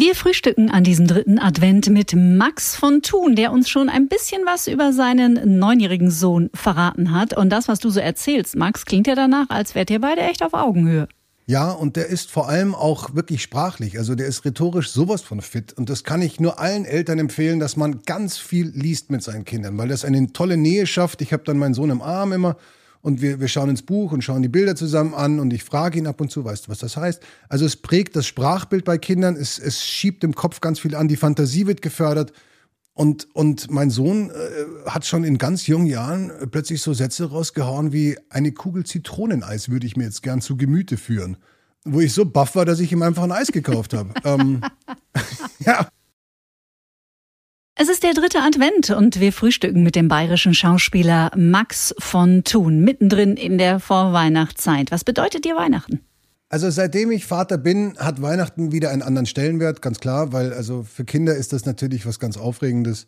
Wir 0.00 0.14
frühstücken 0.14 0.70
an 0.70 0.84
diesem 0.84 1.08
dritten 1.08 1.40
Advent 1.40 1.90
mit 1.90 2.14
Max 2.14 2.76
von 2.76 3.02
Thun, 3.02 3.34
der 3.34 3.50
uns 3.50 3.68
schon 3.68 3.88
ein 3.88 4.06
bisschen 4.06 4.42
was 4.46 4.68
über 4.68 4.92
seinen 4.92 5.58
neunjährigen 5.58 6.12
Sohn 6.12 6.50
verraten 6.54 7.10
hat. 7.10 7.36
Und 7.36 7.50
das, 7.50 7.66
was 7.66 7.80
du 7.80 7.90
so 7.90 7.98
erzählst, 7.98 8.54
Max, 8.54 8.84
klingt 8.84 9.08
ja 9.08 9.16
danach, 9.16 9.50
als 9.50 9.74
wärt 9.74 9.90
ihr 9.90 10.00
beide 10.00 10.20
echt 10.20 10.44
auf 10.44 10.54
Augenhöhe. 10.54 11.08
Ja, 11.46 11.72
und 11.72 11.96
der 11.96 12.06
ist 12.06 12.30
vor 12.30 12.48
allem 12.48 12.76
auch 12.76 13.16
wirklich 13.16 13.42
sprachlich. 13.42 13.98
Also 13.98 14.14
der 14.14 14.28
ist 14.28 14.44
rhetorisch 14.44 14.88
sowas 14.88 15.22
von 15.22 15.40
fit. 15.40 15.72
Und 15.72 15.90
das 15.90 16.04
kann 16.04 16.22
ich 16.22 16.38
nur 16.38 16.60
allen 16.60 16.84
Eltern 16.84 17.18
empfehlen, 17.18 17.58
dass 17.58 17.76
man 17.76 18.02
ganz 18.06 18.38
viel 18.38 18.70
liest 18.72 19.10
mit 19.10 19.24
seinen 19.24 19.44
Kindern, 19.44 19.78
weil 19.78 19.88
das 19.88 20.04
eine 20.04 20.32
tolle 20.32 20.56
Nähe 20.56 20.86
schafft. 20.86 21.22
Ich 21.22 21.32
habe 21.32 21.42
dann 21.42 21.58
meinen 21.58 21.74
Sohn 21.74 21.90
im 21.90 22.02
Arm 22.02 22.32
immer 22.32 22.56
und 23.02 23.22
wir, 23.22 23.40
wir 23.40 23.48
schauen 23.48 23.70
ins 23.70 23.82
Buch 23.82 24.12
und 24.12 24.22
schauen 24.22 24.42
die 24.42 24.48
Bilder 24.48 24.76
zusammen 24.76 25.14
an 25.14 25.40
und 25.40 25.52
ich 25.52 25.64
frage 25.64 25.98
ihn 25.98 26.06
ab 26.06 26.20
und 26.20 26.30
zu, 26.30 26.44
weißt 26.44 26.66
du, 26.66 26.70
was 26.70 26.78
das 26.78 26.96
heißt? 26.96 27.22
Also 27.48 27.64
es 27.64 27.76
prägt 27.76 28.16
das 28.16 28.26
Sprachbild 28.26 28.84
bei 28.84 28.98
Kindern, 28.98 29.36
es, 29.36 29.58
es 29.58 29.84
schiebt 29.84 30.24
im 30.24 30.34
Kopf 30.34 30.60
ganz 30.60 30.80
viel 30.80 30.94
an, 30.94 31.08
die 31.08 31.16
Fantasie 31.16 31.66
wird 31.66 31.82
gefördert. 31.82 32.32
Und, 32.94 33.28
und 33.32 33.70
mein 33.70 33.90
Sohn 33.90 34.30
äh, 34.30 34.90
hat 34.90 35.06
schon 35.06 35.22
in 35.22 35.38
ganz 35.38 35.68
jungen 35.68 35.86
Jahren 35.86 36.30
äh, 36.30 36.48
plötzlich 36.48 36.82
so 36.82 36.92
Sätze 36.92 37.30
rausgehauen 37.30 37.92
wie 37.92 38.18
eine 38.28 38.50
Kugel 38.50 38.84
Zitroneneis 38.84 39.68
würde 39.68 39.86
ich 39.86 39.96
mir 39.96 40.02
jetzt 40.02 40.24
gern 40.24 40.40
zu 40.40 40.56
Gemüte 40.56 40.96
führen. 40.96 41.36
Wo 41.84 42.00
ich 42.00 42.12
so 42.12 42.24
baff 42.24 42.56
war, 42.56 42.64
dass 42.64 42.80
ich 42.80 42.90
ihm 42.90 43.02
einfach 43.02 43.22
ein 43.22 43.30
Eis 43.30 43.52
gekauft 43.52 43.94
habe. 43.94 44.12
ähm, 44.24 44.62
ja, 45.60 45.86
es 47.80 47.88
ist 47.88 48.02
der 48.02 48.12
dritte 48.12 48.40
Advent 48.40 48.90
und 48.90 49.20
wir 49.20 49.32
frühstücken 49.32 49.84
mit 49.84 49.94
dem 49.94 50.08
bayerischen 50.08 50.52
Schauspieler 50.52 51.30
Max 51.36 51.94
von 52.00 52.42
Thun, 52.42 52.80
mittendrin 52.80 53.36
in 53.36 53.56
der 53.56 53.78
Vorweihnachtszeit. 53.78 54.90
Was 54.90 55.04
bedeutet 55.04 55.44
dir 55.44 55.54
Weihnachten? 55.54 56.00
Also 56.48 56.70
seitdem 56.70 57.12
ich 57.12 57.24
Vater 57.24 57.56
bin, 57.56 57.96
hat 57.98 58.20
Weihnachten 58.20 58.72
wieder 58.72 58.90
einen 58.90 59.02
anderen 59.02 59.26
Stellenwert, 59.26 59.80
ganz 59.80 60.00
klar, 60.00 60.32
weil 60.32 60.52
also 60.52 60.82
für 60.82 61.04
Kinder 61.04 61.36
ist 61.36 61.52
das 61.52 61.66
natürlich 61.66 62.04
was 62.04 62.18
ganz 62.18 62.36
Aufregendes. 62.36 63.06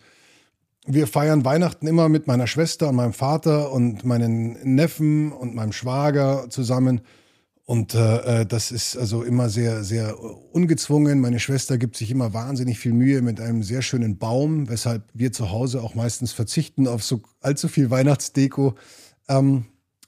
Wir 0.86 1.08
feiern 1.08 1.44
Weihnachten 1.44 1.88
immer 1.88 2.08
mit 2.08 2.28
meiner 2.28 2.46
Schwester 2.46 2.90
und 2.90 2.94
meinem 2.94 3.12
Vater 3.12 3.72
und 3.72 4.04
meinen 4.04 4.52
Neffen 4.62 5.32
und 5.32 5.52
meinem 5.52 5.72
Schwager 5.72 6.46
zusammen. 6.48 7.00
Und 7.70 7.94
äh, 7.94 8.40
äh, 8.40 8.46
das 8.46 8.72
ist 8.72 8.96
also 8.96 9.22
immer 9.22 9.48
sehr, 9.48 9.84
sehr 9.84 10.18
ungezwungen. 10.52 11.20
Meine 11.20 11.38
Schwester 11.38 11.78
gibt 11.78 11.96
sich 11.96 12.10
immer 12.10 12.34
wahnsinnig 12.34 12.80
viel 12.80 12.92
Mühe 12.92 13.22
mit 13.22 13.40
einem 13.40 13.62
sehr 13.62 13.80
schönen 13.80 14.18
Baum, 14.18 14.68
weshalb 14.68 15.04
wir 15.14 15.30
zu 15.30 15.52
Hause 15.52 15.80
auch 15.80 15.94
meistens 15.94 16.32
verzichten 16.32 16.88
auf 16.88 17.04
so 17.04 17.22
allzu 17.40 17.68
viel 17.68 17.88
Weihnachtsdeko. 17.88 18.74
Ähm, 19.28 19.66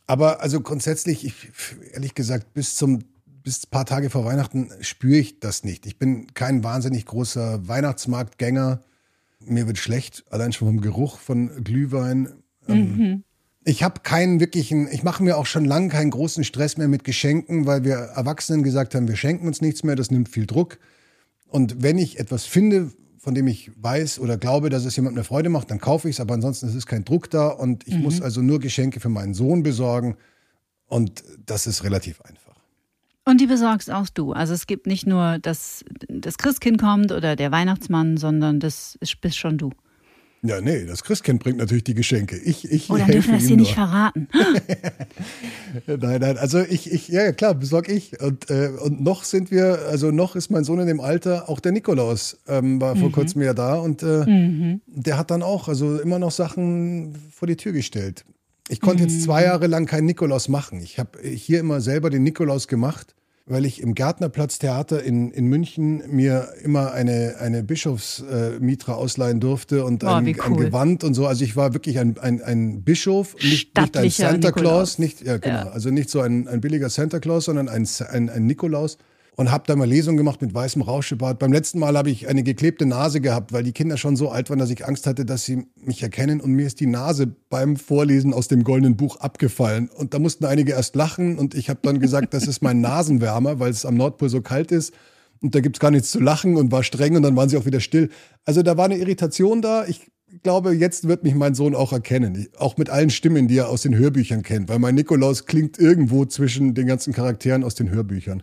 aber 0.08 0.40
also 0.40 0.60
grundsätzlich, 0.60 1.24
ich, 1.24 1.52
ehrlich 1.92 2.16
gesagt, 2.16 2.52
bis 2.52 2.74
zum 2.74 3.04
bis 3.44 3.62
ein 3.64 3.70
paar 3.70 3.86
Tage 3.86 4.10
vor 4.10 4.24
Weihnachten 4.24 4.72
spüre 4.80 5.18
ich 5.18 5.38
das 5.38 5.62
nicht. 5.62 5.86
Ich 5.86 6.00
bin 6.00 6.34
kein 6.34 6.64
wahnsinnig 6.64 7.06
großer 7.06 7.68
Weihnachtsmarktgänger. 7.68 8.80
Mir 9.38 9.68
wird 9.68 9.78
schlecht, 9.78 10.24
allein 10.30 10.52
schon 10.52 10.66
vom 10.66 10.80
Geruch 10.80 11.20
von 11.20 11.62
Glühwein. 11.62 12.42
Ähm, 12.66 12.96
mhm. 12.96 13.24
Ich 13.64 13.82
habe 13.82 14.00
keinen 14.00 14.40
wirklichen, 14.40 14.88
ich 14.90 15.04
mache 15.04 15.22
mir 15.22 15.36
auch 15.36 15.46
schon 15.46 15.64
lange 15.64 15.88
keinen 15.88 16.10
großen 16.10 16.42
Stress 16.42 16.76
mehr 16.76 16.88
mit 16.88 17.04
Geschenken, 17.04 17.66
weil 17.66 17.84
wir 17.84 17.94
Erwachsenen 17.94 18.62
gesagt 18.62 18.94
haben, 18.94 19.06
wir 19.06 19.16
schenken 19.16 19.46
uns 19.46 19.60
nichts 19.60 19.84
mehr, 19.84 19.94
das 19.94 20.10
nimmt 20.10 20.28
viel 20.28 20.46
Druck. 20.46 20.78
Und 21.46 21.82
wenn 21.82 21.98
ich 21.98 22.18
etwas 22.18 22.44
finde, 22.44 22.90
von 23.18 23.34
dem 23.36 23.46
ich 23.46 23.70
weiß 23.76 24.18
oder 24.18 24.36
glaube, 24.36 24.68
dass 24.68 24.84
es 24.84 24.96
jemandem 24.96 25.18
eine 25.18 25.24
Freude 25.24 25.48
macht, 25.48 25.70
dann 25.70 25.78
kaufe 25.78 26.08
ich 26.08 26.16
es, 26.16 26.20
aber 26.20 26.34
ansonsten 26.34 26.66
ist 26.66 26.74
es 26.74 26.86
kein 26.86 27.04
Druck 27.04 27.30
da 27.30 27.48
und 27.48 27.86
ich 27.86 27.94
mhm. 27.94 28.02
muss 28.02 28.20
also 28.20 28.42
nur 28.42 28.58
Geschenke 28.58 28.98
für 28.98 29.08
meinen 29.08 29.32
Sohn 29.32 29.62
besorgen 29.62 30.16
und 30.86 31.22
das 31.46 31.68
ist 31.68 31.84
relativ 31.84 32.20
einfach. 32.22 32.56
Und 33.24 33.40
die 33.40 33.46
besorgst 33.46 33.92
auch 33.92 34.08
du. 34.08 34.32
Also 34.32 34.52
es 34.52 34.66
gibt 34.66 34.88
nicht 34.88 35.06
nur, 35.06 35.38
dass 35.38 35.84
das 36.08 36.36
Christkind 36.36 36.80
kommt 36.80 37.12
oder 37.12 37.36
der 37.36 37.52
Weihnachtsmann, 37.52 38.16
sondern 38.16 38.58
das 38.58 38.98
bist 39.20 39.38
schon 39.38 39.56
du. 39.56 39.70
Ja, 40.44 40.60
nee, 40.60 40.84
das 40.86 41.04
Christkind 41.04 41.40
bringt 41.40 41.58
natürlich 41.58 41.84
die 41.84 41.94
Geschenke. 41.94 42.36
Ich, 42.36 42.68
ich 42.68 42.90
Oder 42.90 43.04
dürfen 43.06 43.30
wir 43.30 43.38
das 43.38 43.46
hier 43.46 43.56
nur. 43.56 43.64
nicht 43.64 43.74
verraten? 43.74 44.26
nein, 45.86 46.20
nein, 46.20 46.36
also 46.36 46.60
ich, 46.60 46.90
ich, 46.90 47.06
ja 47.08 47.30
klar, 47.30 47.54
besorg 47.54 47.88
ich. 47.88 48.20
Und, 48.20 48.50
äh, 48.50 48.70
und 48.82 49.00
noch 49.02 49.22
sind 49.22 49.52
wir, 49.52 49.86
also 49.88 50.10
noch 50.10 50.34
ist 50.34 50.50
mein 50.50 50.64
Sohn 50.64 50.80
in 50.80 50.88
dem 50.88 51.00
Alter, 51.00 51.48
auch 51.48 51.60
der 51.60 51.70
Nikolaus 51.70 52.38
ähm, 52.48 52.80
war 52.80 52.96
vor 52.96 53.10
mhm. 53.10 53.12
kurzem 53.12 53.42
ja 53.42 53.54
da 53.54 53.76
und 53.76 54.02
äh, 54.02 54.24
mhm. 54.26 54.80
der 54.88 55.16
hat 55.16 55.30
dann 55.30 55.44
auch, 55.44 55.68
also 55.68 56.00
immer 56.00 56.18
noch 56.18 56.32
Sachen 56.32 57.14
vor 57.30 57.46
die 57.46 57.56
Tür 57.56 57.70
gestellt. 57.70 58.24
Ich 58.68 58.80
konnte 58.80 59.04
mhm. 59.04 59.10
jetzt 59.10 59.22
zwei 59.22 59.44
Jahre 59.44 59.68
lang 59.68 59.86
keinen 59.86 60.06
Nikolaus 60.06 60.48
machen. 60.48 60.80
Ich 60.80 60.98
habe 60.98 61.20
hier 61.22 61.60
immer 61.60 61.80
selber 61.80 62.10
den 62.10 62.24
Nikolaus 62.24 62.66
gemacht 62.66 63.14
weil 63.46 63.64
ich 63.64 63.80
im 63.80 63.94
Gärtnerplatztheater 63.94 65.02
in, 65.02 65.30
in 65.32 65.46
München 65.46 66.02
mir 66.08 66.48
immer 66.62 66.92
eine, 66.92 67.36
eine 67.40 67.62
Bischofsmitra 67.62 68.92
äh, 68.92 68.96
ausleihen 68.96 69.40
durfte 69.40 69.84
und 69.84 70.04
ein, 70.04 70.28
oh, 70.28 70.42
cool. 70.46 70.52
ein, 70.52 70.56
Gewand 70.56 71.04
und 71.04 71.14
so. 71.14 71.26
Also 71.26 71.44
ich 71.44 71.56
war 71.56 71.74
wirklich 71.74 71.98
ein, 71.98 72.18
ein, 72.18 72.40
ein 72.42 72.82
Bischof, 72.82 73.34
nicht, 73.42 73.76
nicht 73.76 73.96
ein 73.96 74.10
Santa 74.10 74.48
Nikolaus. 74.48 74.52
Claus, 74.52 74.98
nicht, 74.98 75.22
ja, 75.22 75.38
genau, 75.38 75.54
ja. 75.66 75.70
also 75.70 75.90
nicht 75.90 76.08
so 76.08 76.20
ein, 76.20 76.46
ein 76.46 76.60
billiger 76.60 76.88
Santa 76.88 77.18
Claus, 77.18 77.46
sondern 77.46 77.68
ein, 77.68 77.86
ein, 78.10 78.30
ein 78.30 78.46
Nikolaus 78.46 78.98
und 79.36 79.50
habe 79.50 79.64
da 79.66 79.76
mal 79.76 79.88
Lesungen 79.88 80.18
gemacht 80.18 80.42
mit 80.42 80.52
weißem 80.52 80.82
Rauschebart. 80.82 81.38
Beim 81.38 81.52
letzten 81.52 81.78
Mal 81.78 81.96
habe 81.96 82.10
ich 82.10 82.28
eine 82.28 82.42
geklebte 82.42 82.84
Nase 82.84 83.20
gehabt, 83.20 83.52
weil 83.52 83.62
die 83.62 83.72
Kinder 83.72 83.96
schon 83.96 84.14
so 84.14 84.30
alt 84.30 84.50
waren, 84.50 84.58
dass 84.58 84.70
ich 84.70 84.86
Angst 84.86 85.06
hatte, 85.06 85.24
dass 85.24 85.44
sie 85.44 85.66
mich 85.76 86.02
erkennen. 86.02 86.40
Und 86.40 86.52
mir 86.52 86.66
ist 86.66 86.80
die 86.80 86.86
Nase 86.86 87.34
beim 87.48 87.76
Vorlesen 87.76 88.34
aus 88.34 88.48
dem 88.48 88.62
goldenen 88.62 88.96
Buch 88.96 89.16
abgefallen. 89.16 89.88
Und 89.88 90.12
da 90.12 90.18
mussten 90.18 90.44
einige 90.44 90.72
erst 90.72 90.96
lachen. 90.96 91.38
Und 91.38 91.54
ich 91.54 91.70
habe 91.70 91.80
dann 91.82 91.98
gesagt, 91.98 92.34
das 92.34 92.46
ist 92.46 92.60
mein 92.62 92.82
Nasenwärmer, 92.82 93.58
weil 93.58 93.70
es 93.70 93.86
am 93.86 93.96
Nordpol 93.96 94.28
so 94.28 94.42
kalt 94.42 94.70
ist. 94.70 94.92
Und 95.40 95.54
da 95.54 95.60
gibt's 95.60 95.80
gar 95.80 95.90
nichts 95.90 96.10
zu 96.10 96.20
lachen 96.20 96.56
und 96.56 96.70
war 96.70 96.82
streng 96.82 97.16
und 97.16 97.22
dann 97.22 97.34
waren 97.34 97.48
sie 97.48 97.56
auch 97.56 97.66
wieder 97.66 97.80
still. 97.80 98.10
Also 98.44 98.62
da 98.62 98.76
war 98.76 98.84
eine 98.84 98.98
Irritation 98.98 99.60
da. 99.62 99.86
Ich 99.86 100.12
glaube, 100.42 100.74
jetzt 100.74 101.08
wird 101.08 101.24
mich 101.24 101.34
mein 101.34 101.54
Sohn 101.54 101.74
auch 101.74 101.92
erkennen. 101.92 102.48
Auch 102.58 102.76
mit 102.76 102.90
allen 102.90 103.10
Stimmen, 103.10 103.48
die 103.48 103.56
er 103.56 103.70
aus 103.70 103.82
den 103.82 103.96
Hörbüchern 103.96 104.42
kennt. 104.42 104.68
Weil 104.68 104.78
mein 104.78 104.94
Nikolaus 104.94 105.46
klingt 105.46 105.78
irgendwo 105.78 106.26
zwischen 106.26 106.74
den 106.74 106.86
ganzen 106.86 107.12
Charakteren 107.12 107.64
aus 107.64 107.74
den 107.74 107.90
Hörbüchern. 107.90 108.42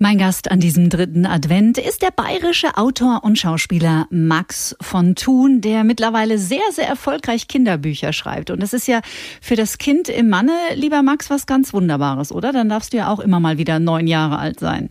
Mein 0.00 0.18
Gast 0.18 0.48
an 0.52 0.60
diesem 0.60 0.90
dritten 0.90 1.26
Advent 1.26 1.76
ist 1.76 2.02
der 2.02 2.12
bayerische 2.12 2.76
Autor 2.76 3.24
und 3.24 3.36
Schauspieler 3.36 4.06
Max 4.10 4.76
von 4.80 5.16
Thun, 5.16 5.60
der 5.60 5.82
mittlerweile 5.82 6.38
sehr, 6.38 6.62
sehr 6.70 6.86
erfolgreich 6.86 7.48
Kinderbücher 7.48 8.12
schreibt. 8.12 8.50
Und 8.50 8.62
das 8.62 8.72
ist 8.72 8.86
ja 8.86 9.00
für 9.40 9.56
das 9.56 9.76
Kind 9.76 10.08
im 10.08 10.28
Manne, 10.28 10.56
lieber 10.76 11.02
Max, 11.02 11.30
was 11.30 11.46
ganz 11.46 11.72
Wunderbares, 11.72 12.30
oder? 12.30 12.52
Dann 12.52 12.68
darfst 12.68 12.92
du 12.92 12.98
ja 12.98 13.12
auch 13.12 13.18
immer 13.18 13.40
mal 13.40 13.58
wieder 13.58 13.80
neun 13.80 14.06
Jahre 14.06 14.38
alt 14.38 14.60
sein. 14.60 14.90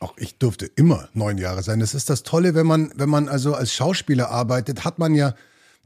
Auch 0.00 0.14
ich 0.16 0.38
durfte 0.38 0.64
immer 0.64 1.10
neun 1.12 1.36
Jahre 1.36 1.62
sein. 1.62 1.80
Das 1.80 1.92
ist 1.92 2.08
das 2.08 2.22
Tolle, 2.22 2.54
wenn 2.54 2.66
man, 2.66 2.90
wenn 2.94 3.10
man 3.10 3.28
also 3.28 3.52
als 3.52 3.74
Schauspieler 3.74 4.30
arbeitet, 4.30 4.82
hat 4.82 4.98
man 4.98 5.14
ja 5.14 5.34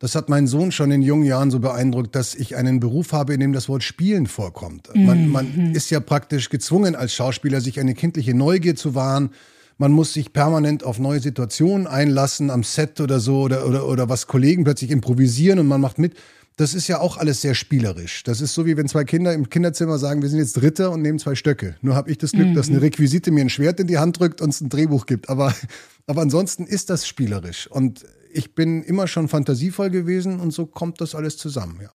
das 0.02 0.16
hat 0.16 0.28
meinen 0.28 0.48
Sohn 0.48 0.72
schon 0.72 0.90
in 0.90 1.00
jungen 1.00 1.22
Jahren 1.22 1.52
so 1.52 1.60
beeindruckt, 1.60 2.16
dass 2.16 2.34
ich 2.34 2.56
einen 2.56 2.80
Beruf 2.80 3.12
habe, 3.12 3.34
in 3.34 3.38
dem 3.38 3.52
das 3.52 3.68
Wort 3.68 3.84
Spielen 3.84 4.26
vorkommt. 4.26 4.88
Man, 4.96 5.28
man 5.28 5.68
mhm. 5.68 5.74
ist 5.76 5.90
ja 5.90 6.00
praktisch 6.00 6.48
gezwungen 6.48 6.96
als 6.96 7.14
Schauspieler, 7.14 7.60
sich 7.60 7.78
eine 7.78 7.94
kindliche 7.94 8.34
Neugier 8.34 8.74
zu 8.74 8.96
wahren. 8.96 9.30
Man 9.78 9.92
muss 9.92 10.12
sich 10.12 10.32
permanent 10.32 10.82
auf 10.82 10.98
neue 10.98 11.20
Situationen 11.20 11.86
einlassen, 11.86 12.50
am 12.50 12.64
Set 12.64 13.00
oder 13.00 13.20
so, 13.20 13.42
oder, 13.42 13.64
oder, 13.64 13.86
oder 13.86 14.08
was 14.08 14.26
Kollegen 14.26 14.64
plötzlich 14.64 14.90
improvisieren 14.90 15.60
und 15.60 15.68
man 15.68 15.80
macht 15.80 16.00
mit. 16.00 16.14
Das 16.56 16.74
ist 16.74 16.88
ja 16.88 16.98
auch 16.98 17.16
alles 17.16 17.40
sehr 17.40 17.54
spielerisch. 17.54 18.24
Das 18.24 18.40
ist 18.40 18.54
so, 18.54 18.66
wie 18.66 18.76
wenn 18.76 18.88
zwei 18.88 19.04
Kinder 19.04 19.32
im 19.32 19.50
Kinderzimmer 19.50 19.98
sagen, 19.98 20.20
wir 20.20 20.28
sind 20.28 20.40
jetzt 20.40 20.54
Dritter 20.54 20.90
und 20.90 21.02
nehmen 21.02 21.20
zwei 21.20 21.36
Stöcke. 21.36 21.76
Nur 21.80 21.94
habe 21.94 22.10
ich 22.10 22.18
das 22.18 22.32
Glück, 22.32 22.48
mhm. 22.48 22.54
dass 22.56 22.68
eine 22.68 22.82
Requisite 22.82 23.30
mir 23.30 23.42
ein 23.42 23.50
Schwert 23.50 23.78
in 23.78 23.86
die 23.86 23.98
Hand 23.98 24.18
drückt 24.18 24.40
und 24.40 24.48
es 24.48 24.60
ein 24.60 24.68
Drehbuch 24.68 25.06
gibt. 25.06 25.30
Aber, 25.30 25.54
aber 26.08 26.22
ansonsten 26.22 26.66
ist 26.66 26.90
das 26.90 27.06
spielerisch. 27.06 27.68
Und 27.68 28.04
ich 28.32 28.54
bin 28.54 28.82
immer 28.82 29.06
schon 29.06 29.28
fantasievoll 29.28 29.90
gewesen 29.90 30.40
und 30.40 30.50
so 30.52 30.66
kommt 30.66 31.00
das 31.00 31.14
alles 31.14 31.36
zusammen, 31.36 31.80
ja. 31.82 31.90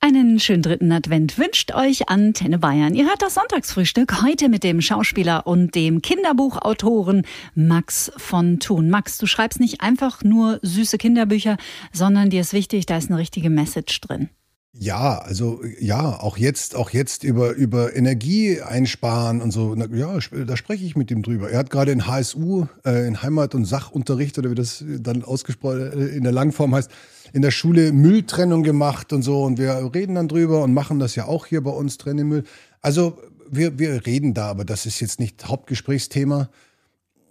Einen 0.00 0.38
schönen 0.38 0.60
dritten 0.60 0.92
Advent 0.92 1.38
wünscht 1.38 1.74
euch 1.74 2.10
Antenne 2.10 2.58
Bayern. 2.58 2.94
Ihr 2.94 3.06
hört 3.06 3.22
das 3.22 3.32
Sonntagsfrühstück 3.34 4.20
heute 4.20 4.50
mit 4.50 4.62
dem 4.62 4.82
Schauspieler 4.82 5.46
und 5.46 5.74
dem 5.74 6.02
Kinderbuchautoren 6.02 7.26
Max 7.54 8.12
von 8.18 8.60
Thun. 8.60 8.90
Max, 8.90 9.16
du 9.16 9.26
schreibst 9.26 9.60
nicht 9.60 9.80
einfach 9.80 10.22
nur 10.22 10.58
süße 10.60 10.98
Kinderbücher, 10.98 11.56
sondern 11.90 12.28
dir 12.28 12.42
ist 12.42 12.52
wichtig, 12.52 12.84
da 12.84 12.98
ist 12.98 13.08
eine 13.10 13.18
richtige 13.18 13.48
Message 13.48 13.98
drin. 14.02 14.28
Ja, 14.76 15.18
also 15.18 15.62
ja, 15.78 16.18
auch 16.18 16.36
jetzt, 16.36 16.74
auch 16.74 16.90
jetzt 16.90 17.22
über, 17.22 17.52
über 17.52 17.94
Energie 17.94 18.60
einsparen 18.60 19.40
und 19.40 19.52
so. 19.52 19.76
Ja, 19.76 20.18
da 20.18 20.56
spreche 20.56 20.84
ich 20.84 20.96
mit 20.96 21.12
ihm 21.12 21.22
drüber. 21.22 21.48
Er 21.48 21.60
hat 21.60 21.70
gerade 21.70 21.92
in 21.92 22.08
HSU, 22.08 22.66
äh, 22.84 23.06
in 23.06 23.22
Heimat- 23.22 23.54
und 23.54 23.66
Sachunterricht 23.66 24.36
oder 24.36 24.50
wie 24.50 24.56
das 24.56 24.84
dann 24.84 25.22
ausgesprochen 25.22 25.92
äh, 25.92 26.06
in 26.16 26.24
der 26.24 26.32
Langform 26.32 26.74
heißt, 26.74 26.90
in 27.32 27.42
der 27.42 27.52
Schule 27.52 27.92
Mülltrennung 27.92 28.64
gemacht 28.64 29.12
und 29.12 29.22
so. 29.22 29.44
Und 29.44 29.58
wir 29.58 29.90
reden 29.94 30.16
dann 30.16 30.26
drüber 30.26 30.64
und 30.64 30.74
machen 30.74 30.98
das 30.98 31.14
ja 31.14 31.26
auch 31.26 31.46
hier 31.46 31.62
bei 31.62 31.70
uns, 31.70 31.96
trennen 31.96 32.26
Müll. 32.26 32.42
Also 32.80 33.18
wir, 33.48 33.78
wir 33.78 34.04
reden 34.06 34.34
da, 34.34 34.48
aber 34.48 34.64
das 34.64 34.86
ist 34.86 34.98
jetzt 34.98 35.20
nicht 35.20 35.46
Hauptgesprächsthema. 35.46 36.50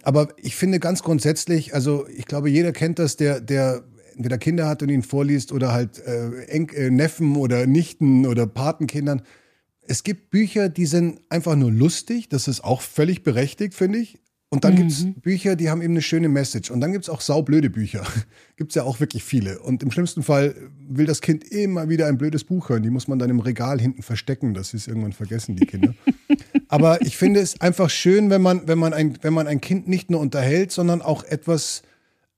Aber 0.04 0.30
ich 0.38 0.56
finde 0.56 0.80
ganz 0.80 1.04
grundsätzlich, 1.04 1.74
also 1.74 2.08
ich 2.08 2.26
glaube, 2.26 2.50
jeder 2.50 2.72
kennt 2.72 3.00
das, 3.00 3.18
der, 3.18 3.42
der 3.42 3.84
entweder 4.16 4.38
Kinder 4.38 4.68
hat 4.68 4.82
und 4.82 4.90
ihnen 4.90 5.04
vorliest 5.04 5.52
oder 5.52 5.72
halt 5.74 6.00
äh, 6.00 6.46
Eng 6.46 6.70
äh, 6.70 6.90
Neffen 6.90 7.36
oder 7.36 7.66
Nichten 7.68 8.26
oder 8.26 8.48
Patenkindern. 8.48 9.22
Es 9.86 10.04
gibt 10.04 10.30
Bücher, 10.30 10.70
die 10.70 10.86
sind 10.86 11.20
einfach 11.30 11.56
nur 11.56 11.72
lustig. 11.72 12.30
Das 12.30 12.48
ist 12.48 12.64
auch 12.64 12.82
völlig 12.82 13.24
berechtigt, 13.24 13.74
finde 13.74 14.00
ich. 14.00 14.20
Und 14.54 14.66
dann 14.66 14.74
mhm. 14.74 14.78
gibt 14.78 14.92
es 14.92 15.08
Bücher, 15.20 15.56
die 15.56 15.72
haben 15.72 15.82
eben 15.82 15.94
eine 15.94 16.04
schöne 16.04 16.30
Message. 16.30 16.70
Und 16.70 16.80
dann 16.80 16.92
gibt 16.92 17.06
es 17.06 17.10
auch 17.10 17.22
saublöde 17.22 17.72
Bücher. 17.72 18.04
gibt 18.56 18.70
es 18.70 18.76
ja 18.76 18.84
auch 18.84 19.00
wirklich 19.00 19.24
viele. 19.24 19.58
Und 19.58 19.82
im 19.82 19.90
schlimmsten 19.90 20.22
Fall 20.22 20.54
will 20.88 21.08
das 21.08 21.22
Kind 21.22 21.44
immer 21.44 21.90
wieder 21.90 22.06
ein 22.06 22.20
blödes 22.20 22.44
Buch 22.44 22.70
hören. 22.70 22.84
Die 22.84 22.92
muss 22.92 23.08
man 23.08 23.18
dann 23.18 23.32
im 23.32 23.40
Regal 23.40 23.82
hinten 23.82 24.04
verstecken, 24.04 24.54
dass 24.54 24.70
sie 24.70 24.78
es 24.78 24.88
irgendwann 24.88 25.12
vergessen, 25.12 25.56
die 25.56 25.66
Kinder. 25.66 25.96
Aber 26.68 27.02
ich 27.02 27.18
finde 27.18 27.40
es 27.40 27.62
einfach 27.62 27.90
schön, 27.90 28.30
wenn 28.30 28.44
man, 28.44 28.68
wenn, 28.68 28.78
man 28.78 28.94
ein, 28.94 29.18
wenn 29.24 29.34
man 29.34 29.48
ein 29.48 29.60
Kind 29.60 29.88
nicht 29.88 30.12
nur 30.12 30.20
unterhält, 30.20 30.72
sondern 30.72 31.02
auch 31.02 31.24
etwas 31.24 31.82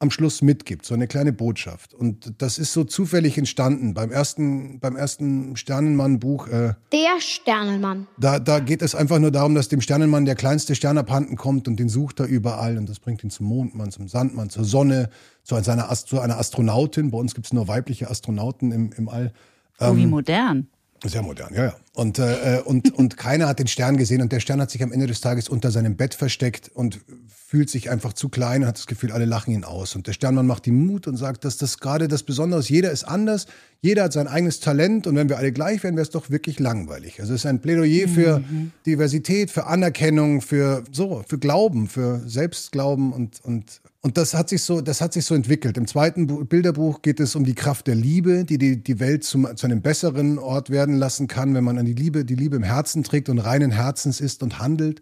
am 0.05 0.11
Schluss 0.11 0.41
mitgibt, 0.41 0.85
so 0.85 0.93
eine 0.93 1.07
kleine 1.07 1.33
Botschaft. 1.33 1.93
Und 1.93 2.33
das 2.37 2.57
ist 2.57 2.73
so 2.73 2.83
zufällig 2.83 3.37
entstanden 3.37 3.93
beim 3.93 4.11
ersten, 4.11 4.79
beim 4.79 4.95
ersten 4.95 5.57
Sternenmann-Buch. 5.57 6.47
Äh, 6.47 6.73
der 6.91 7.19
Sternenmann. 7.19 8.07
Da, 8.17 8.39
da 8.39 8.59
geht 8.59 8.81
es 8.81 8.95
einfach 8.95 9.19
nur 9.19 9.31
darum, 9.31 9.55
dass 9.55 9.67
dem 9.67 9.81
Sternenmann 9.81 10.25
der 10.25 10.35
kleinste 10.35 10.75
Stern 10.75 10.97
abhanden 10.97 11.35
kommt 11.35 11.67
und 11.67 11.77
den 11.79 11.89
sucht 11.89 12.19
er 12.19 12.27
überall. 12.27 12.77
Und 12.77 12.87
das 12.87 12.99
bringt 12.99 13.23
ihn 13.23 13.31
zum 13.31 13.47
Mondmann, 13.47 13.91
zum 13.91 14.07
Sandmann, 14.07 14.49
zur 14.49 14.63
Sonne, 14.63 15.09
zu 15.43 15.55
einer, 15.55 15.89
zu 15.93 16.19
einer 16.19 16.39
Astronautin. 16.39 17.11
Bei 17.11 17.17
uns 17.17 17.33
gibt 17.33 17.47
es 17.47 17.53
nur 17.53 17.67
weibliche 17.67 18.09
Astronauten 18.09 18.71
im, 18.71 18.91
im 18.95 19.09
All. 19.09 19.33
Oh, 19.79 19.95
wie 19.95 20.03
ähm, 20.03 20.09
modern. 20.11 20.67
Sehr 21.03 21.21
modern, 21.21 21.53
ja, 21.53 21.65
ja. 21.65 21.75
Und, 21.93 22.19
äh, 22.19 22.61
und, 22.63 22.93
und 22.97 23.17
keiner 23.17 23.47
hat 23.47 23.59
den 23.59 23.67
Stern 23.67 23.97
gesehen 23.97 24.21
und 24.21 24.31
der 24.31 24.39
Stern 24.39 24.61
hat 24.61 24.71
sich 24.71 24.81
am 24.81 24.91
Ende 24.91 25.07
des 25.07 25.21
Tages 25.21 25.49
unter 25.49 25.71
seinem 25.71 25.95
Bett 25.97 26.13
versteckt 26.13 26.71
und 26.73 26.99
fühlt 27.47 27.69
sich 27.69 27.89
einfach 27.89 28.13
zu 28.13 28.29
klein 28.29 28.63
und 28.63 28.67
hat 28.67 28.77
das 28.77 28.87
Gefühl, 28.87 29.11
alle 29.11 29.25
lachen 29.25 29.53
ihn 29.53 29.63
aus. 29.63 29.95
Und 29.95 30.07
der 30.07 30.13
Sternmann 30.13 30.47
macht 30.47 30.65
ihm 30.67 30.85
Mut 30.85 31.07
und 31.07 31.15
sagt, 31.15 31.45
dass 31.45 31.57
das 31.57 31.79
gerade 31.79 32.07
das 32.07 32.23
Besondere 32.23 32.59
ist. 32.59 32.69
Jeder 32.69 32.91
ist 32.91 33.03
anders, 33.03 33.45
jeder 33.81 34.03
hat 34.03 34.13
sein 34.13 34.27
eigenes 34.27 34.59
Talent 34.61 35.05
und 35.05 35.15
wenn 35.15 35.29
wir 35.29 35.37
alle 35.37 35.51
gleich 35.51 35.83
wären, 35.83 35.95
wäre 35.95 36.03
es 36.03 36.09
doch 36.09 36.29
wirklich 36.29 36.59
langweilig. 36.59 37.19
Also 37.19 37.33
es 37.33 37.41
ist 37.41 37.45
ein 37.45 37.61
Plädoyer 37.61 38.07
für 38.07 38.39
mhm. 38.39 38.71
Diversität, 38.85 39.51
für 39.51 39.67
Anerkennung, 39.67 40.41
für 40.41 40.83
so, 40.91 41.23
für 41.27 41.37
Glauben, 41.37 41.87
für 41.87 42.21
Selbstglauben 42.25 43.13
und, 43.13 43.41
und 43.43 43.81
und 44.05 44.17
das 44.17 44.35
hat 44.35 44.49
sich 44.49 44.61
so, 44.61 44.81
das 44.81 45.01
hat 45.01 45.13
sich 45.13 45.25
so 45.25 45.33
entwickelt. 45.33 45.79
Im 45.79 45.87
zweiten 45.87 46.27
Bilderbuch 46.47 47.01
geht 47.01 47.19
es 47.19 47.35
um 47.35 47.43
die 47.43 47.55
Kraft 47.55 47.87
der 47.87 47.95
Liebe, 47.95 48.45
die 48.45 48.59
die, 48.59 48.83
die 48.83 48.99
Welt 48.99 49.23
zum, 49.23 49.57
zu 49.57 49.65
einem 49.65 49.81
besseren 49.81 50.37
Ort 50.37 50.69
werden 50.69 50.95
lassen 50.97 51.25
kann, 51.25 51.55
wenn 51.55 51.63
man 51.63 51.79
an 51.79 51.87
die 51.87 51.95
Liebe, 51.95 52.23
die 52.23 52.35
Liebe 52.35 52.55
im 52.55 52.61
Herzen 52.61 53.03
trägt 53.03 53.29
und 53.29 53.39
reinen 53.39 53.71
Herzens 53.71 54.21
ist 54.21 54.43
und 54.43 54.59
handelt. 54.59 55.01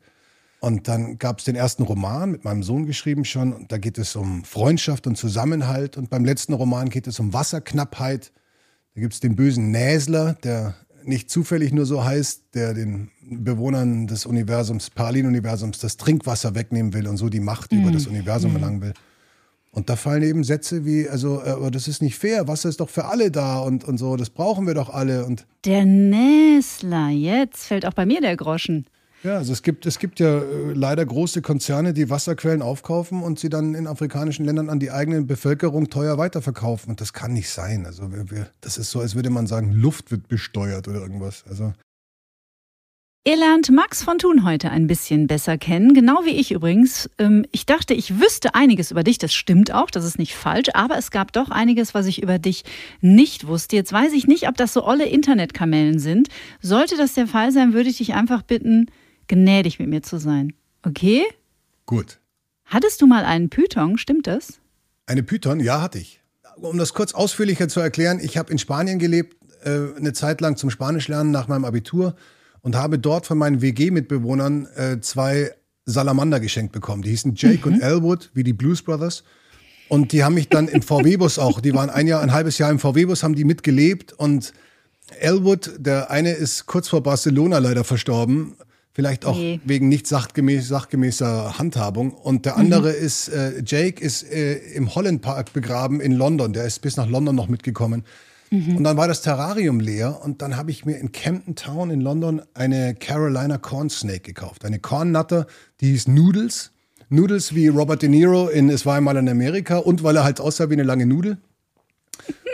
Und 0.62 0.88
dann 0.88 1.18
gab 1.18 1.40
es 1.40 1.44
den 1.44 1.58
ersten 1.58 1.84
Roman 1.84 2.32
mit 2.32 2.46
meinem 2.46 2.64
Sohn 2.64 2.86
geschrieben 2.86 3.26
schon. 3.26 3.52
Und 3.52 3.74
da 3.74 3.78
geht 3.78 3.98
es 3.98 4.16
um 4.16 4.46
Freundschaft 4.46 5.06
und 5.06 5.18
Zusammenhalt. 5.18 5.98
Und 5.98 6.10
beim 6.10 6.24
letzten 6.24 6.54
Roman 6.54 6.88
geht 6.88 7.06
es 7.06 7.20
um 7.20 7.34
Wasserknappheit. 7.34 8.32
Da 8.96 9.02
gibt 9.02 9.16
es 9.16 9.20
den 9.20 9.36
bösen 9.36 9.70
Näsler, 9.70 10.38
der 10.46 10.76
nicht 11.06 11.30
zufällig 11.30 11.74
nur 11.74 11.86
so 11.86 12.04
heißt, 12.04 12.44
der 12.54 12.74
den 12.74 13.10
Bewohnern 13.22 14.08
des 14.08 14.26
Universums, 14.26 14.90
Paralleluniversums, 14.90 15.80
das 15.80 15.98
Trinkwasser 15.98 16.56
wegnehmen 16.56 16.94
will 16.94 17.08
und 17.08 17.18
so 17.18 17.30
die 17.30 17.40
Macht 17.40 17.72
mhm. 17.72 17.82
über 17.82 17.92
das 17.92 18.08
Universum 18.08 18.52
mhm. 18.52 18.58
erlangen 18.58 18.82
will. 18.82 18.94
Und 19.72 19.90
da 19.90 19.96
fallen 19.96 20.22
eben 20.22 20.44
Sätze 20.44 20.86
wie, 20.86 21.10
also, 21.10 21.42
äh, 21.44 21.50
aber 21.50 21.72
das 21.72 21.88
ist 21.88 22.02
nicht 22.02 22.16
fair, 22.16 22.48
Wasser 22.48 22.70
ist 22.70 22.80
doch 22.80 22.90
für 22.90 23.06
alle 23.06 23.32
da 23.32 23.60
und, 23.60 23.84
und 23.84 23.98
so, 23.98 24.16
das 24.16 24.30
brauchen 24.30 24.68
wir 24.68 24.76
doch 24.76 24.90
alle. 24.90 25.26
Und 25.26 25.48
der 25.66 25.86
Näsler, 25.86 27.10
jetzt 27.10 27.66
fällt 27.66 27.86
auch 27.86 27.94
bei 27.94 28.06
mir 28.06 28.22
der 28.22 28.38
Groschen. 28.38 28.86
Ja, 29.24 29.38
also 29.38 29.54
es 29.54 29.64
gibt, 29.64 29.86
es 29.86 30.00
gibt 30.00 30.20
ja 30.20 30.40
äh, 30.40 30.74
leider 30.74 31.06
große 31.06 31.42
Konzerne, 31.42 31.94
die 31.94 32.10
Wasserquellen 32.10 32.62
aufkaufen 32.62 33.24
und 33.24 33.40
sie 33.40 33.48
dann 33.48 33.74
in 33.74 33.88
afrikanischen 33.88 34.46
Ländern 34.46 34.70
an 34.70 34.80
die 34.80 34.92
eigene 34.92 35.22
Bevölkerung 35.22 35.90
teuer 35.90 36.18
weiterverkaufen. 36.18 36.90
Und 36.90 37.00
das 37.00 37.14
kann 37.14 37.32
nicht 37.32 37.50
sein. 37.50 37.86
Also 37.86 38.12
wir, 38.12 38.30
wir, 38.30 38.50
das 38.60 38.78
ist 38.78 38.92
so, 38.92 39.00
als 39.00 39.16
würde 39.16 39.30
man 39.30 39.48
sagen, 39.48 39.72
Luft 39.72 40.12
wird 40.12 40.28
besteuert 40.28 40.90
oder 40.90 41.00
irgendwas. 41.00 41.46
Also 41.50 41.74
Ihr 43.26 43.38
lernt 43.38 43.72
Max 43.72 44.04
von 44.04 44.18
Thun 44.18 44.44
heute 44.44 44.70
ein 44.70 44.86
bisschen 44.88 45.28
besser 45.28 45.58
kennen, 45.58 45.94
genau 45.94 46.26
wie 46.26 46.32
ich 46.38 46.52
übrigens. 46.52 47.10
Ähm, 47.18 47.46
ich 47.54 47.66
dachte, 47.66 47.94
ich 47.94 48.20
wüsste 48.20 48.54
einiges 48.54 48.92
über 48.92 49.06
dich, 49.06 49.18
das 49.18 49.34
stimmt 49.34 49.74
auch, 49.74 49.90
das 49.90 50.04
ist 50.04 50.20
nicht 50.20 50.36
falsch, 50.36 50.68
aber 50.74 50.98
es 50.98 51.10
gab 51.10 51.32
doch 51.32 51.50
einiges, 51.50 51.94
was 51.94 52.08
ich 52.08 52.22
über 52.22 52.38
dich 52.38 52.66
nicht 53.00 53.48
wusste. 53.48 53.78
Jetzt 53.78 53.94
weiß 53.94 54.12
ich 54.12 54.28
nicht, 54.28 54.50
ob 54.50 54.58
das 54.58 54.74
so 54.74 54.86
olle 54.86 55.06
Internetkamellen 55.06 56.00
sind. 56.00 56.28
Sollte 56.60 56.98
das 56.98 57.14
der 57.14 57.28
Fall 57.28 57.54
sein, 57.54 57.72
würde 57.72 57.88
ich 57.88 58.00
dich 58.00 58.14
einfach 58.14 58.42
bitten, 58.42 58.88
gnädig 59.34 59.80
mit 59.80 59.90
mir 59.90 60.02
zu 60.02 60.18
sein. 60.18 60.54
Okay? 60.84 61.24
Gut. 61.86 62.20
Hattest 62.66 63.02
du 63.02 63.08
mal 63.08 63.26
einen 63.26 63.50
Python, 63.50 63.98
stimmt 63.98 64.28
das? 64.28 64.60
Eine 65.06 65.24
Python, 65.24 65.60
ja, 65.60 65.82
hatte 65.82 66.00
ich. 66.00 66.22
Um 66.56 66.78
das 66.78 66.94
kurz 66.94 67.14
ausführlicher 67.14 67.68
zu 67.68 67.80
erklären, 67.80 68.20
ich 68.22 68.38
habe 68.38 68.52
in 68.52 68.58
Spanien 68.58 69.00
gelebt, 69.00 69.36
äh, 69.64 69.98
eine 69.98 70.14
Zeit 70.14 70.40
lang 70.40 70.56
zum 70.56 70.70
Spanisch 70.70 71.08
lernen 71.08 71.32
nach 71.32 71.48
meinem 71.48 71.66
Abitur 71.66 72.16
und 72.62 72.76
habe 72.76 73.00
dort 73.00 73.26
von 73.26 73.38
meinen 73.38 73.62
WG-Mitbewohnern 73.62 74.68
äh, 74.76 75.02
zwei 75.02 75.52
Salamander 75.86 76.40
geschenkt 76.40 76.72
bekommen. 76.72 77.02
Die 77.02 77.10
hießen 77.10 77.34
Jake 77.36 77.68
mhm. 77.68 77.76
und 77.76 77.82
Elwood, 77.82 78.30
wie 78.34 78.44
die 78.44 78.54
Blues 78.54 78.82
Brothers. 78.82 79.24
Und 79.90 80.12
die 80.12 80.24
haben 80.24 80.36
mich 80.36 80.50
dann 80.50 80.68
im 80.68 80.82
VW-Bus 80.82 81.40
auch, 81.40 81.60
die 81.60 81.74
waren 81.74 81.90
ein 81.90 82.08
Jahr, 82.08 82.22
ein 82.22 82.32
halbes 82.32 82.58
Jahr 82.58 82.72
im 82.72 82.80
VW-Bus, 82.80 83.24
haben 83.24 83.36
die 83.36 83.44
mitgelebt. 83.44 84.14
Und 84.14 84.54
Elwood, 85.20 85.72
der 85.78 86.10
eine 86.10 86.32
ist 86.32 86.66
kurz 86.66 86.88
vor 86.88 87.04
Barcelona 87.04 87.58
leider 87.58 87.84
verstorben. 87.84 88.56
Vielleicht 88.96 89.26
auch 89.26 89.36
nee. 89.36 89.60
wegen 89.66 89.90
nicht 89.90 90.06
sachgemäß, 90.06 90.68
sachgemäßer 90.68 91.58
Handhabung. 91.58 92.14
Und 92.14 92.46
der 92.46 92.58
andere 92.58 92.90
mhm. 92.90 93.06
ist, 93.06 93.28
äh, 93.30 93.64
Jake 93.66 94.04
ist 94.04 94.24
äh, 94.24 94.54
im 94.76 94.94
Holland 94.94 95.24
Park 95.24 95.52
begraben 95.52 96.00
in 96.00 96.12
London. 96.12 96.54
Der 96.54 96.66
ist 96.66 96.80
bis 96.80 96.96
nach 96.96 97.10
London 97.10 97.36
noch 97.36 97.48
mitgekommen. 97.48 98.04
Mhm. 98.52 98.78
Und 98.78 98.84
dann 98.84 98.96
war 98.96 99.08
das 99.08 99.24
Terrarium 99.24 99.80
leer 99.80 100.22
und 100.24 100.44
dann 100.44 100.56
habe 100.58 100.70
ich 100.70 100.86
mir 100.86 101.00
in 101.00 101.12
Camden 101.12 101.56
Town 101.56 101.90
in 101.90 102.02
London 102.02 102.44
eine 102.54 102.94
Carolina 102.94 103.58
Corn 103.58 103.90
Snake 103.90 104.20
gekauft. 104.20 104.64
Eine 104.64 104.78
Cornnutter, 104.78 105.48
die 105.82 105.88
hieß 105.88 106.08
Noodles. 106.08 106.72
Noodles 107.10 107.56
wie 107.56 107.70
Robert 107.70 108.04
De 108.04 108.10
Niro 108.10 108.48
in 108.48 108.70
Es 108.70 108.86
war 108.86 108.96
einmal 108.96 109.18
in 109.18 109.28
Amerika 109.28 109.78
und 109.78 110.04
weil 110.04 110.18
er 110.18 110.24
halt 110.24 110.40
aussah 110.40 110.70
wie 110.70 110.74
eine 110.74 110.84
lange 110.84 111.08
Nudel. 111.08 111.40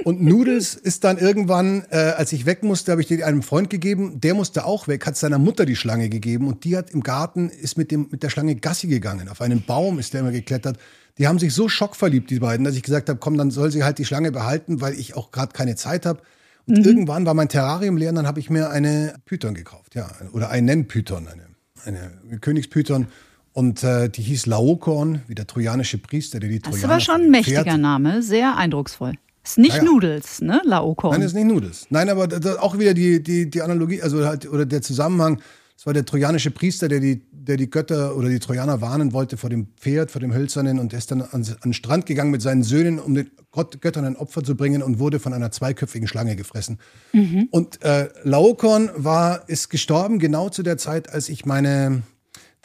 Und 0.04 0.22
Noodles 0.22 0.76
ist 0.76 1.04
dann 1.04 1.18
irgendwann, 1.18 1.86
äh, 1.90 1.98
als 1.98 2.32
ich 2.32 2.46
weg 2.46 2.64
musste, 2.64 2.92
habe 2.92 3.02
ich 3.02 3.08
die 3.08 3.24
einem 3.24 3.44
Freund 3.44 3.70
gegeben. 3.70 4.22
Der 4.22 4.34
musste 4.34 4.66
auch 4.66 4.88
weg, 4.88 5.06
hat 5.06 5.18
seiner 5.18 5.38
Mutter 5.38 5.66
die 5.66 5.76
Schlange 5.76 6.10
gegeben 6.10 6.48
und 6.48 6.64
die 6.64 6.78
hat 6.78 6.92
im 6.92 7.02
Garten 7.02 7.50
ist 7.50 7.78
mit 7.78 7.92
dem 7.92 8.08
mit 8.10 8.24
der 8.24 8.30
Schlange 8.30 8.56
Gassi 8.56 8.88
gegangen. 8.88 9.28
Auf 9.30 9.42
einen 9.42 9.64
Baum 9.64 10.00
ist 10.00 10.14
der 10.14 10.22
immer 10.22 10.32
geklettert. 10.32 10.78
Die 11.18 11.28
haben 11.28 11.38
sich 11.38 11.54
so 11.54 11.68
schockverliebt, 11.68 12.30
die 12.30 12.40
beiden, 12.40 12.64
dass 12.64 12.76
ich 12.76 12.84
gesagt 12.84 13.10
habe, 13.10 13.20
komm, 13.20 13.38
dann 13.38 13.52
soll 13.52 13.72
sie 13.72 13.84
halt 13.84 13.98
die 13.98 14.06
Schlange 14.06 14.32
behalten, 14.32 14.80
weil 14.80 14.94
ich 14.94 15.18
auch 15.18 15.32
gerade 15.32 15.52
keine 15.52 15.76
Zeit 15.76 16.06
habe. 16.06 16.22
Und 16.66 16.80
mhm. 16.80 16.86
irgendwann 16.86 17.26
war 17.26 17.34
mein 17.34 17.50
Terrarium 17.50 17.98
leer 17.98 18.10
und 18.10 18.16
dann 18.16 18.28
habe 18.28 18.40
ich 18.40 18.50
mir 18.50 18.70
eine 18.70 19.16
Python 19.26 19.54
gekauft, 19.54 19.96
ja, 19.96 20.10
oder 20.32 20.50
einen 20.50 20.88
Python, 20.88 21.28
eine, 21.28 21.48
eine 21.84 22.40
Königspython. 22.40 23.08
Und 23.52 23.84
äh, 23.84 24.08
die 24.10 24.22
hieß 24.22 24.46
Laokorn, 24.46 25.24
wie 25.28 25.36
der 25.36 25.48
trojanische 25.48 25.98
Priester, 25.98 26.40
der 26.40 26.50
die 26.50 26.60
Trojaner. 26.60 26.82
Das 26.82 26.90
aber 26.90 27.00
schon 27.02 27.26
ein 27.26 27.32
mächtiger. 27.32 27.78
Name, 27.78 28.22
sehr 28.22 28.56
eindrucksvoll. 28.56 29.16
Ist 29.44 29.58
nicht 29.58 29.78
naja. 29.78 29.84
Noodles, 29.84 30.42
ne? 30.42 30.62
Laokorn. 30.66 31.14
Nein, 31.14 31.22
ist 31.22 31.34
nicht 31.34 31.48
Noodles. 31.48 31.88
Nein, 31.90 32.10
aber 32.10 32.28
auch 32.62 32.78
wieder 32.78 32.94
die, 32.94 33.24
die, 33.24 33.50
die 33.50 33.62
Analogie, 33.62 34.02
also 34.02 34.26
halt, 34.26 34.50
oder 34.50 34.66
der 34.66 34.82
Zusammenhang. 34.82 35.40
Es 35.78 35.86
war 35.86 35.94
der 35.94 36.04
trojanische 36.04 36.52
Priester, 36.52 36.90
der 36.90 37.00
die, 37.00 37.22
der 37.32 37.56
die 37.56 37.70
Götter 37.70 38.18
oder 38.18 38.28
die 38.28 38.40
Trojaner 38.40 38.82
warnen 38.82 39.14
wollte 39.14 39.38
vor 39.38 39.50
dem 39.50 39.68
Pferd, 39.78 40.12
vor 40.12 40.20
dem 40.20 40.34
Hölzernen 40.34 40.78
und 40.78 40.92
ist 40.92 41.10
dann 41.10 41.22
an, 41.22 41.30
an 41.32 41.58
den 41.64 41.74
Strand 41.74 42.06
gegangen 42.06 42.32
mit 42.32 42.42
seinen 42.42 42.64
Söhnen, 42.64 43.00
um 43.00 43.16
den 43.16 43.32
Gott, 43.52 43.80
Göttern 43.82 44.04
ein 44.04 44.18
Opfer 44.18 44.44
zu 44.44 44.56
bringen 44.56 44.84
und 44.84 45.00
wurde 45.00 45.20
von 45.20 45.34
einer 45.34 45.52
zweiköpfigen 45.52 46.08
Schlange 46.08 46.36
gefressen. 46.36 46.80
Mhm. 47.14 47.48
Und 47.50 47.82
äh, 47.82 48.10
Laokorn 48.24 48.90
war, 48.96 49.48
ist 49.48 49.70
gestorben 49.70 50.20
genau 50.20 50.50
zu 50.50 50.64
der 50.64 50.78
Zeit, 50.78 51.10
als 51.10 51.30
ich 51.30 51.46
meine, 51.46 52.04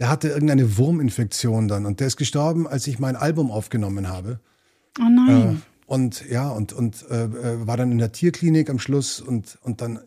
der 0.01 0.09
hatte 0.09 0.29
irgendeine 0.29 0.77
Wurminfektion 0.77 1.69
dann 1.69 1.87
und 1.87 2.01
der 2.01 2.09
ist 2.09 2.17
gestorben, 2.17 2.67
als 2.67 2.87
ich 2.89 2.99
mein 2.99 3.15
Album 3.15 3.53
aufgenommen 3.53 4.09
habe. 4.09 4.41
Oh 4.99 5.05
nein. 5.09 5.57
Äh, 5.57 5.74
und 5.87 6.29
ja, 6.31 6.49
und, 6.49 6.73
und 6.73 7.05
äh, 7.11 7.25
äh, 7.25 7.67
war 7.67 7.77
dann 7.77 7.93
in 7.93 7.99
der 7.99 8.13
Tierklinik 8.13 8.71
am 8.71 8.79
Schluss 8.79 9.21
und, 9.21 9.59
und 9.63 9.81
dann 9.81 10.01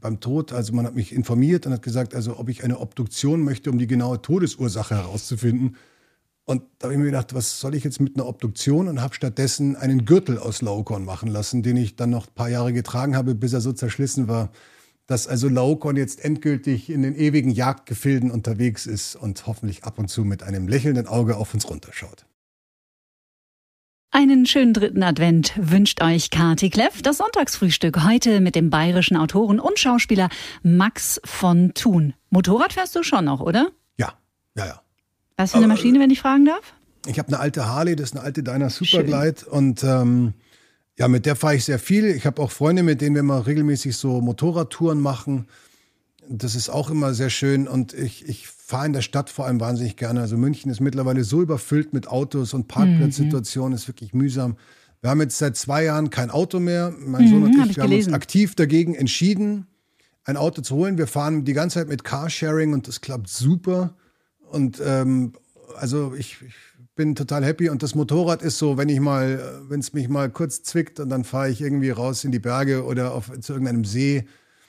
beim 0.00 0.20
Tod, 0.20 0.52
also 0.52 0.74
man 0.74 0.86
hat 0.86 0.94
mich 0.94 1.12
informiert 1.12 1.66
und 1.66 1.72
hat 1.72 1.82
gesagt, 1.82 2.14
also 2.14 2.38
ob 2.38 2.48
ich 2.48 2.62
eine 2.62 2.78
Obduktion 2.78 3.42
möchte, 3.42 3.70
um 3.70 3.78
die 3.78 3.86
genaue 3.86 4.20
Todesursache 4.20 4.94
herauszufinden. 4.94 5.76
Und 6.44 6.62
da 6.78 6.84
habe 6.84 6.92
ich 6.92 6.98
mir 6.98 7.06
gedacht, 7.06 7.34
was 7.34 7.58
soll 7.58 7.74
ich 7.74 7.84
jetzt 7.84 8.00
mit 8.00 8.16
einer 8.16 8.26
Obduktion 8.26 8.88
und 8.88 9.00
habe 9.00 9.14
stattdessen 9.14 9.76
einen 9.76 10.04
Gürtel 10.04 10.38
aus 10.38 10.60
Laokorn 10.60 11.04
machen 11.04 11.30
lassen, 11.30 11.62
den 11.62 11.78
ich 11.78 11.96
dann 11.96 12.10
noch 12.10 12.28
ein 12.28 12.34
paar 12.34 12.50
Jahre 12.50 12.74
getragen 12.74 13.16
habe, 13.16 13.34
bis 13.34 13.54
er 13.54 13.62
so 13.62 13.72
zerschlissen 13.72 14.28
war, 14.28 14.50
dass 15.06 15.26
also 15.26 15.48
Laokorn 15.48 15.96
jetzt 15.96 16.22
endgültig 16.22 16.90
in 16.90 17.02
den 17.02 17.14
ewigen 17.14 17.50
Jagdgefilden 17.50 18.30
unterwegs 18.30 18.84
ist 18.86 19.16
und 19.16 19.46
hoffentlich 19.46 19.84
ab 19.84 19.98
und 19.98 20.08
zu 20.08 20.24
mit 20.24 20.42
einem 20.42 20.68
lächelnden 20.68 21.06
Auge 21.06 21.38
auf 21.38 21.54
uns 21.54 21.68
runterschaut. 21.68 22.26
Einen 24.16 24.46
schönen 24.46 24.72
dritten 24.72 25.02
Advent 25.02 25.54
wünscht 25.56 26.00
euch 26.00 26.30
Kati 26.30 26.70
Kleff. 26.70 27.02
Das 27.02 27.16
Sonntagsfrühstück 27.16 28.04
heute 28.04 28.40
mit 28.40 28.54
dem 28.54 28.70
bayerischen 28.70 29.16
Autoren 29.16 29.58
und 29.58 29.76
Schauspieler 29.76 30.28
Max 30.62 31.20
von 31.24 31.74
Thun. 31.74 32.14
Motorrad 32.30 32.74
fährst 32.74 32.94
du 32.94 33.02
schon 33.02 33.24
noch, 33.24 33.40
oder? 33.40 33.72
Ja, 33.96 34.12
ja, 34.56 34.66
ja. 34.66 34.82
Was 35.36 35.50
für 35.50 35.56
eine 35.56 35.66
Maschine, 35.66 35.98
wenn 35.98 36.10
ich 36.10 36.20
fragen 36.20 36.44
darf? 36.44 36.74
Ich 37.08 37.18
habe 37.18 37.26
eine 37.26 37.40
alte 37.40 37.66
Harley, 37.66 37.96
das 37.96 38.10
ist 38.10 38.16
eine 38.16 38.24
alte 38.24 38.44
Dyna 38.44 38.70
Superglide 38.70 39.46
und 39.50 39.82
ähm, 39.82 40.34
ja, 40.96 41.08
mit 41.08 41.26
der 41.26 41.34
fahre 41.34 41.56
ich 41.56 41.64
sehr 41.64 41.80
viel. 41.80 42.04
Ich 42.04 42.24
habe 42.24 42.40
auch 42.40 42.52
Freunde, 42.52 42.84
mit 42.84 43.00
denen 43.00 43.16
wir 43.16 43.24
mal 43.24 43.40
regelmäßig 43.40 43.96
so 43.96 44.20
Motorradtouren 44.20 45.00
machen. 45.00 45.48
Das 46.28 46.54
ist 46.54 46.68
auch 46.68 46.88
immer 46.88 47.14
sehr 47.14 47.30
schön 47.30 47.66
und 47.66 47.92
ich, 47.94 48.28
ich 48.28 48.46
fahre 48.66 48.86
in 48.86 48.92
der 48.94 49.02
Stadt 49.02 49.28
vor 49.28 49.44
allem 49.44 49.60
wahnsinnig 49.60 49.96
gerne. 49.96 50.22
Also 50.22 50.38
München 50.38 50.70
ist 50.70 50.80
mittlerweile 50.80 51.22
so 51.22 51.42
überfüllt 51.42 51.92
mit 51.92 52.08
Autos 52.08 52.54
und 52.54 52.66
Parkplatzsituationen, 52.66 53.72
mhm. 53.72 53.76
ist 53.76 53.88
wirklich 53.88 54.14
mühsam. 54.14 54.56
Wir 55.02 55.10
haben 55.10 55.20
jetzt 55.20 55.36
seit 55.36 55.54
zwei 55.56 55.84
Jahren 55.84 56.08
kein 56.08 56.30
Auto 56.30 56.60
mehr. 56.60 56.94
Mein 56.98 57.26
mhm, 57.26 57.28
Sohn 57.28 57.42
und 57.42 57.50
ich, 57.50 57.70
ich 57.70 57.76
wir 57.76 57.82
gelesen. 57.82 58.06
haben 58.06 58.14
uns 58.14 58.22
aktiv 58.22 58.54
dagegen 58.54 58.94
entschieden, 58.94 59.66
ein 60.24 60.38
Auto 60.38 60.62
zu 60.62 60.76
holen. 60.76 60.96
Wir 60.96 61.06
fahren 61.06 61.44
die 61.44 61.52
ganze 61.52 61.80
Zeit 61.80 61.88
mit 61.88 62.04
Carsharing 62.04 62.72
und 62.72 62.88
das 62.88 63.02
klappt 63.02 63.28
super. 63.28 63.96
Und 64.50 64.80
ähm, 64.82 65.34
also 65.76 66.14
ich, 66.14 66.38
ich 66.40 66.54
bin 66.96 67.14
total 67.14 67.44
happy. 67.44 67.68
Und 67.68 67.82
das 67.82 67.94
Motorrad 67.94 68.40
ist 68.40 68.56
so, 68.56 68.78
wenn 68.78 68.88
ich 68.88 69.00
mal, 69.00 69.62
wenn 69.68 69.80
es 69.80 69.92
mich 69.92 70.08
mal 70.08 70.30
kurz 70.30 70.62
zwickt 70.62 71.00
und 71.00 71.10
dann 71.10 71.24
fahre 71.24 71.50
ich 71.50 71.60
irgendwie 71.60 71.90
raus 71.90 72.24
in 72.24 72.32
die 72.32 72.38
Berge 72.38 72.84
oder 72.84 73.12
auf, 73.12 73.30
zu 73.40 73.52
irgendeinem 73.52 73.84
See 73.84 74.24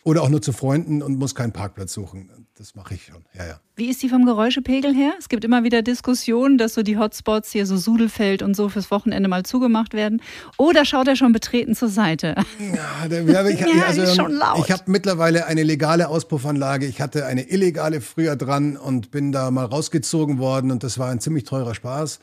oder 0.05 0.21
auch 0.21 0.29
nur 0.29 0.41
zu 0.41 0.53
Freunden 0.53 1.01
und 1.01 1.17
muss 1.17 1.33
keinen 1.33 1.51
Parkplatz 1.51 1.91
suchen. 1.91 2.29
Das 2.57 2.75
mache 2.75 2.93
ich 2.93 3.05
schon. 3.05 3.25
Ja, 3.33 3.47
ja. 3.47 3.59
Wie 3.75 3.89
ist 3.89 4.03
die 4.03 4.07
vom 4.07 4.23
Geräuschepegel 4.23 4.93
her? 4.93 5.13
Es 5.17 5.29
gibt 5.29 5.43
immer 5.43 5.63
wieder 5.63 5.81
Diskussionen, 5.81 6.59
dass 6.59 6.75
so 6.75 6.83
die 6.83 6.97
Hotspots 6.97 7.51
hier 7.51 7.65
so 7.65 7.75
Sudelfeld 7.75 8.43
und 8.43 8.55
so 8.55 8.69
fürs 8.69 8.91
Wochenende 8.91 9.27
mal 9.27 9.43
zugemacht 9.43 9.95
werden. 9.95 10.21
Oder 10.57 10.85
schaut 10.85 11.07
er 11.07 11.15
schon 11.15 11.33
betreten 11.33 11.75
zur 11.75 11.89
Seite? 11.89 12.35
Ja, 12.59 13.07
der, 13.07 13.23
ja, 13.23 13.47
ich, 13.47 13.59
ja 13.59 13.85
also, 13.87 14.03
ist 14.03 14.15
schon 14.15 14.31
laut. 14.31 14.59
Ich 14.59 14.71
habe 14.71 14.83
mittlerweile 14.85 15.47
eine 15.47 15.63
legale 15.63 16.07
Auspuffanlage. 16.07 16.85
Ich 16.85 17.01
hatte 17.01 17.25
eine 17.25 17.49
illegale 17.49 17.99
früher 17.99 18.35
dran 18.35 18.77
und 18.77 19.09
bin 19.09 19.31
da 19.31 19.49
mal 19.49 19.65
rausgezogen 19.65 20.37
worden 20.37 20.69
und 20.69 20.83
das 20.83 20.99
war 20.99 21.09
ein 21.09 21.19
ziemlich 21.19 21.45
teurer 21.45 21.73
Spaß. 21.73 22.19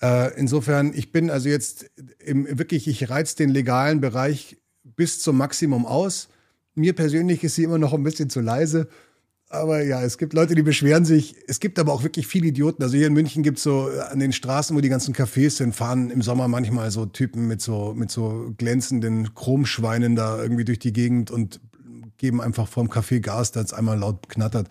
Äh, 0.00 0.38
insofern, 0.38 0.94
ich 0.94 1.12
bin 1.12 1.30
also 1.30 1.50
jetzt 1.50 1.90
im, 2.18 2.46
wirklich, 2.58 2.88
ich 2.88 3.10
reiz 3.10 3.34
den 3.34 3.50
legalen 3.50 4.00
Bereich 4.00 4.56
bis 4.82 5.20
zum 5.20 5.36
Maximum 5.36 5.84
aus 5.84 6.30
mir 6.80 6.94
persönlich 6.94 7.44
ist 7.44 7.54
sie 7.54 7.64
immer 7.64 7.78
noch 7.78 7.92
ein 7.92 8.02
bisschen 8.02 8.30
zu 8.30 8.40
leise. 8.40 8.88
Aber 9.52 9.82
ja, 9.82 10.00
es 10.02 10.16
gibt 10.16 10.32
Leute, 10.32 10.54
die 10.54 10.62
beschweren 10.62 11.04
sich. 11.04 11.34
Es 11.48 11.58
gibt 11.58 11.80
aber 11.80 11.92
auch 11.92 12.04
wirklich 12.04 12.28
viele 12.28 12.46
Idioten. 12.46 12.84
Also 12.84 12.96
hier 12.96 13.08
in 13.08 13.14
München 13.14 13.42
gibt 13.42 13.58
es 13.58 13.64
so 13.64 13.90
äh, 13.90 13.98
an 14.00 14.20
den 14.20 14.32
Straßen, 14.32 14.76
wo 14.76 14.80
die 14.80 14.88
ganzen 14.88 15.12
Cafés 15.12 15.56
sind, 15.56 15.74
fahren 15.74 16.10
im 16.10 16.22
Sommer 16.22 16.46
manchmal 16.46 16.92
so 16.92 17.04
Typen 17.04 17.48
mit 17.48 17.60
so, 17.60 17.92
mit 17.92 18.12
so 18.12 18.54
glänzenden 18.56 19.34
Chromschweinen 19.34 20.14
da 20.14 20.40
irgendwie 20.40 20.64
durch 20.64 20.78
die 20.78 20.92
Gegend 20.92 21.32
und 21.32 21.60
geben 22.16 22.40
einfach 22.40 22.68
vorm 22.68 22.88
Café 22.88 23.18
Gas, 23.18 23.50
da 23.50 23.60
es 23.60 23.72
einmal 23.72 23.98
laut 23.98 24.28
knattert. 24.28 24.68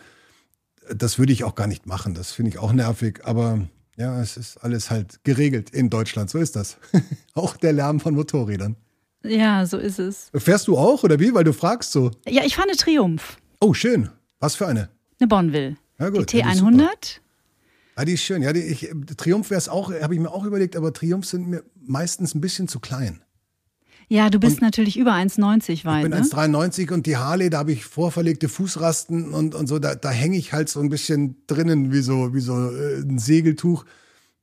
Das 0.95 1.19
würde 1.19 1.33
ich 1.33 1.43
auch 1.43 1.55
gar 1.55 1.67
nicht 1.67 1.85
machen. 1.85 2.13
Das 2.13 2.31
finde 2.31 2.49
ich 2.49 2.59
auch 2.59 2.71
nervig. 2.71 3.19
Aber 3.25 3.67
ja, 3.97 4.21
es 4.21 4.37
ist 4.37 4.57
alles 4.57 4.89
halt 4.89 5.19
geregelt 5.25 5.71
in 5.71 5.89
Deutschland. 5.89 6.29
So 6.29 6.37
ist 6.37 6.55
das. 6.55 6.77
auch 7.33 7.57
der 7.57 7.73
Lärm 7.73 7.99
von 7.99 8.15
Motorrädern. 8.15 8.77
Ja, 9.23 9.65
so 9.65 9.77
ist 9.77 9.99
es. 9.99 10.29
Fährst 10.33 10.67
du 10.67 10.77
auch 10.77 11.03
oder 11.03 11.19
wie? 11.19 11.33
Weil 11.33 11.43
du 11.43 11.53
fragst 11.53 11.91
so. 11.91 12.11
Ja, 12.27 12.43
ich 12.45 12.55
fahre 12.55 12.69
eine 12.69 12.77
Triumph. 12.77 13.37
Oh, 13.59 13.73
schön. 13.73 14.09
Was 14.39 14.55
für 14.55 14.67
eine? 14.67 14.89
Eine 15.19 15.27
Bonville. 15.27 15.77
Ja, 15.99 16.09
gut. 16.09 16.31
Die 16.31 16.43
T100. 16.43 16.79
Ja, 16.79 16.87
ah, 17.95 18.05
die 18.05 18.13
ist 18.13 18.23
schön. 18.23 18.41
Ja, 18.41 18.53
die, 18.53 18.61
ich, 18.61 18.89
Triumph 19.17 19.49
wäre 19.49 19.57
es 19.57 19.67
auch, 19.67 19.91
habe 19.91 20.13
ich 20.13 20.19
mir 20.19 20.31
auch 20.31 20.45
überlegt, 20.45 20.77
aber 20.77 20.93
Triumph 20.93 21.25
sind 21.25 21.49
mir 21.49 21.63
meistens 21.81 22.33
ein 22.33 22.41
bisschen 22.41 22.69
zu 22.69 22.79
klein. 22.79 23.21
Ja, 24.07 24.31
du 24.31 24.39
bist 24.39 24.55
und 24.55 24.61
natürlich 24.63 24.97
über 24.97 25.11
1,90 25.11 25.85
weit. 25.85 26.05
Ich 26.05 26.09
bin 26.09 26.19
ne? 26.19 26.25
1,93 26.25 26.91
und 26.91 27.05
die 27.05 27.17
Harley, 27.17 27.51
da 27.51 27.59
habe 27.59 27.71
ich 27.71 27.85
vorverlegte 27.85 28.49
Fußrasten 28.49 29.33
und, 29.33 29.53
und 29.53 29.67
so, 29.67 29.77
da, 29.77 29.93
da 29.93 30.09
hänge 30.09 30.37
ich 30.37 30.51
halt 30.51 30.67
so 30.67 30.79
ein 30.79 30.89
bisschen 30.89 31.35
drinnen 31.45 31.91
wie 31.91 32.01
so, 32.01 32.33
wie 32.33 32.39
so 32.39 32.53
äh, 32.53 33.01
ein 33.01 33.19
Segeltuch. 33.19 33.85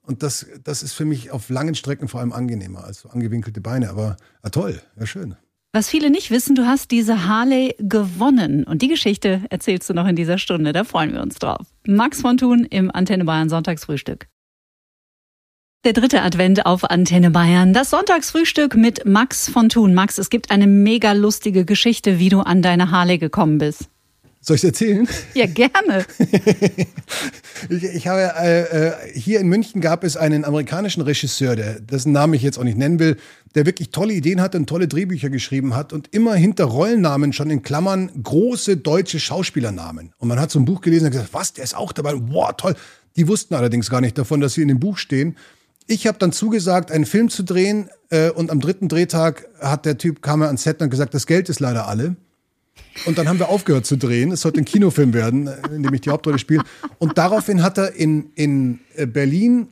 Und 0.07 0.23
das, 0.23 0.47
das 0.63 0.83
ist 0.83 0.93
für 0.93 1.05
mich 1.05 1.33
auf 1.33 1.49
langen 1.49 1.75
Strecken 1.75 2.09
vor 2.09 2.21
allem 2.21 2.33
angenehmer 2.33 2.85
als 2.85 3.01
so 3.01 3.11
angewinkelte 3.11 3.61
Beine. 3.61 3.91
Aber 3.91 4.17
ah, 4.43 4.51
toll, 4.51 4.81
ja 4.99 5.07
schön. 5.07 5.35
Was 5.73 5.91
viele 5.91 6.11
nicht 6.11 6.31
wissen, 6.31 6.55
du 6.55 6.65
hast 6.65 6.91
diese 6.91 7.27
Harley 7.27 7.75
gewonnen. 7.79 8.65
Und 8.65 8.83
die 8.83 8.89
Geschichte 8.89 9.43
erzählst 9.51 9.91
du 9.91 9.95
noch 9.95 10.07
in 10.07 10.17
dieser 10.17 10.39
Stunde. 10.39 10.73
Da 10.73 10.85
freuen 10.85 11.13
wir 11.13 11.21
uns 11.21 11.35
drauf. 11.35 11.67
Max 11.87 12.21
von 12.23 12.39
Thun 12.39 12.65
im 12.65 12.91
Antenne 12.91 13.25
Bayern 13.25 13.49
Sonntagsfrühstück. 13.49 14.29
Der 15.85 15.93
dritte 15.93 16.23
Advent 16.23 16.67
auf 16.67 16.85
Antenne 16.85 17.31
Bayern. 17.31 17.73
Das 17.73 17.91
Sonntagsfrühstück 17.91 18.75
mit 18.75 19.05
Max 19.05 19.51
von 19.51 19.69
Thun. 19.69 19.93
Max, 19.93 20.19
es 20.19 20.31
gibt 20.31 20.51
eine 20.51 20.67
mega 20.67 21.13
lustige 21.13 21.65
Geschichte, 21.65 22.19
wie 22.19 22.29
du 22.29 22.41
an 22.41 22.63
deine 22.63 22.91
Harley 22.91 23.19
gekommen 23.19 23.59
bist. 23.59 23.91
Soll 24.47 24.55
ich 24.55 24.65
erzählen? 24.65 25.09
Ja, 25.35 25.47
gerne. 25.47 26.07
ich, 27.69 27.83
ich, 27.83 28.07
habe 28.07 28.33
äh, 28.39 28.61
äh, 28.61 28.93
hier 29.13 29.41
in 29.41 29.49
München 29.49 29.81
gab 29.81 30.05
es 30.05 30.17
einen 30.17 30.45
amerikanischen 30.45 31.01
Regisseur, 31.01 31.57
der, 31.57 31.81
dessen 31.81 32.13
Namen 32.13 32.35
ich 32.35 32.43
jetzt 32.43 32.57
auch 32.57 32.63
nicht 32.63 32.79
nennen 32.79 33.01
will, 33.01 33.17
der 33.57 33.67
wirklich 33.67 33.91
tolle 33.91 34.13
Ideen 34.13 34.41
hatte 34.41 34.57
und 34.57 34.69
tolle 34.69 34.87
Drehbücher 34.87 35.31
geschrieben 35.31 35.75
hat 35.75 35.93
und 35.93 36.15
immer 36.15 36.37
hinter 36.37 36.67
Rollennamen 36.67 37.33
schon 37.33 37.51
in 37.51 37.63
Klammern 37.63 38.09
große 38.23 38.77
deutsche 38.77 39.19
Schauspielernamen. 39.19 40.13
Und 40.17 40.29
man 40.29 40.39
hat 40.39 40.53
so 40.53 40.61
ein 40.61 40.65
Buch 40.65 40.81
gelesen 40.81 41.07
und 41.07 41.11
gesagt, 41.11 41.31
was, 41.33 41.53
der 41.55 41.65
ist 41.65 41.77
auch 41.77 41.93
dabei. 41.93 42.15
Boah, 42.15 42.57
toll. 42.57 42.77
Die 43.17 43.27
wussten 43.27 43.57
allerdings 43.57 43.91
gar 43.91 44.01
nicht 44.01 44.17
davon, 44.17 44.41
dass 44.41 44.55
sie 44.55 44.63
in 44.63 44.69
dem 44.69 44.79
Buch 44.79 44.99
stehen. 44.99 45.37
Ich 45.89 46.07
habe 46.07 46.19
dann 46.19 46.31
zugesagt, 46.31 46.93
einen 46.93 47.07
Film 47.07 47.31
zu 47.31 47.43
drehen 47.43 47.89
äh, 48.11 48.31
und 48.31 48.53
am 48.53 48.61
dritten 48.61 48.87
Drehtag 48.87 49.49
hat 49.61 49.87
der 49.87 49.99
Typ 49.99 50.23
kam 50.23 50.43
er 50.43 50.47
ans 50.47 50.63
Set 50.63 50.81
und 50.83 50.91
gesagt, 50.91 51.15
das 51.15 51.27
Geld 51.27 51.49
ist 51.49 51.59
leider 51.59 51.89
alle. 51.89 52.15
Und 53.05 53.19
dann 53.19 53.29
haben 53.29 53.39
wir 53.39 53.49
aufgehört 53.49 53.87
zu 53.87 53.97
drehen. 53.97 54.33
Es 54.33 54.41
sollte 54.41 54.61
ein 54.61 54.65
Kinofilm 54.65 55.13
werden, 55.13 55.51
in 55.75 55.83
dem 55.83 55.93
ich 55.95 56.01
die 56.01 56.11
Hauptrolle 56.11 56.39
spiele. 56.39 56.63
Und 56.99 57.19
daraufhin 57.19 57.63
hat 57.63 57.79
er 57.79 57.95
in, 57.95 58.31
in 58.35 58.81
äh, 58.95 59.07
Berlin 59.07 59.69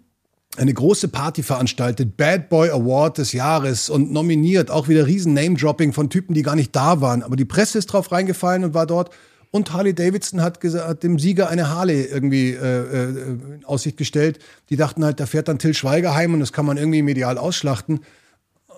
eine 0.57 0.73
große 0.73 1.09
Party 1.09 1.43
veranstaltet, 1.43 2.17
Bad 2.17 2.49
Boy 2.49 2.71
Award 2.71 3.19
des 3.19 3.33
Jahres 3.33 3.91
und 3.91 4.13
nominiert, 4.13 4.71
auch 4.71 4.89
wieder 4.89 5.07
riesen 5.07 5.35
Name-Dropping 5.35 5.93
von 5.93 6.11
Typen, 6.11 6.35
die 6.35 6.43
gar 6.43 6.55
nicht 6.55 6.77
da 6.77 7.01
waren. 7.01 7.23
Aber 7.23 7.35
die 7.37 7.45
Presse 7.45 7.79
ist 7.79 7.87
drauf 7.87 8.13
reingefallen 8.13 8.65
und 8.65 8.75
war 8.75 8.87
dort. 8.87 9.11
Und 9.51 9.73
Harley 9.73 9.95
Davidson 9.95 10.43
hat, 10.43 10.63
hat 10.63 11.03
dem 11.03 11.19
Sieger 11.19 11.49
eine 11.49 11.71
Harley 11.71 12.05
irgendwie 12.05 12.51
äh, 12.51 12.59
äh, 12.59 13.09
in 13.55 13.65
Aussicht 13.65 13.97
gestellt. 13.97 14.39
Die 14.69 14.77
dachten 14.77 15.05
halt, 15.05 15.21
da 15.21 15.27
fährt 15.27 15.49
dann 15.49 15.59
Till 15.59 15.75
Schweiger 15.75 16.15
heim 16.15 16.35
und 16.35 16.41
das 16.41 16.53
kann 16.53 16.67
man 16.67 16.77
irgendwie 16.77 17.03
medial 17.03 17.39
ausschlachten. 17.39 18.01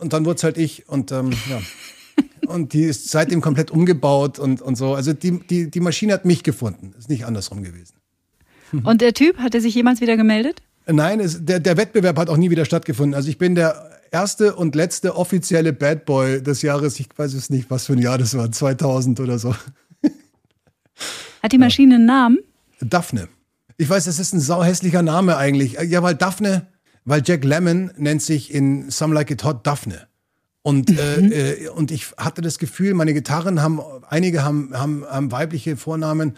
Und 0.00 0.12
dann 0.12 0.26
wurde 0.26 0.36
es 0.36 0.44
halt 0.44 0.58
ich. 0.58 0.88
Und 0.88 1.12
ähm, 1.12 1.32
ja. 1.48 1.60
Und 2.46 2.72
die 2.72 2.82
ist 2.82 3.10
seitdem 3.10 3.40
komplett 3.40 3.70
umgebaut 3.70 4.38
und, 4.38 4.62
und 4.62 4.76
so. 4.76 4.94
Also 4.94 5.12
die, 5.12 5.40
die, 5.40 5.70
die 5.70 5.80
Maschine 5.80 6.12
hat 6.12 6.24
mich 6.24 6.42
gefunden. 6.42 6.94
Ist 6.98 7.08
nicht 7.08 7.24
andersrum 7.24 7.62
gewesen. 7.62 7.94
Und 8.84 9.00
der 9.00 9.14
Typ, 9.14 9.38
hat 9.38 9.54
er 9.54 9.60
sich 9.60 9.74
jemals 9.74 10.00
wieder 10.00 10.16
gemeldet? 10.16 10.62
Nein, 10.86 11.20
es, 11.20 11.44
der, 11.44 11.60
der 11.60 11.76
Wettbewerb 11.76 12.18
hat 12.18 12.28
auch 12.28 12.36
nie 12.36 12.50
wieder 12.50 12.64
stattgefunden. 12.64 13.14
Also 13.14 13.28
ich 13.28 13.38
bin 13.38 13.54
der 13.54 13.90
erste 14.10 14.54
und 14.54 14.74
letzte 14.74 15.16
offizielle 15.16 15.72
Bad 15.72 16.04
Boy 16.04 16.42
des 16.42 16.62
Jahres. 16.62 16.98
Ich 17.00 17.08
weiß 17.16 17.34
es 17.34 17.50
nicht, 17.50 17.70
was 17.70 17.86
für 17.86 17.94
ein 17.94 17.98
Jahr 17.98 18.18
das 18.18 18.36
war, 18.36 18.50
2000 18.50 19.20
oder 19.20 19.38
so. 19.38 19.54
Hat 21.42 21.52
die 21.52 21.58
Maschine 21.58 21.96
einen 21.96 22.06
Namen? 22.06 22.38
Daphne. 22.80 23.28
Ich 23.78 23.88
weiß, 23.88 24.04
das 24.04 24.18
ist 24.18 24.32
ein 24.32 24.40
sauhässlicher 24.40 25.02
Name 25.02 25.36
eigentlich. 25.36 25.74
Ja, 25.74 26.02
weil 26.02 26.14
Daphne, 26.14 26.66
weil 27.04 27.22
Jack 27.24 27.44
Lemmon 27.44 27.90
nennt 27.96 28.22
sich 28.22 28.52
in 28.52 28.90
Some 28.90 29.14
Like 29.14 29.30
It 29.30 29.44
Hot 29.44 29.66
Daphne. 29.66 30.06
Und, 30.66 30.90
äh, 30.90 31.20
mhm. 31.20 31.32
äh, 31.32 31.68
und 31.68 31.92
ich 31.92 32.08
hatte 32.16 32.42
das 32.42 32.58
Gefühl, 32.58 32.92
meine 32.94 33.14
Gitarren 33.14 33.62
haben, 33.62 33.78
einige 34.08 34.42
haben, 34.42 34.70
haben, 34.72 35.04
haben 35.08 35.30
weibliche 35.30 35.76
Vornamen. 35.76 36.34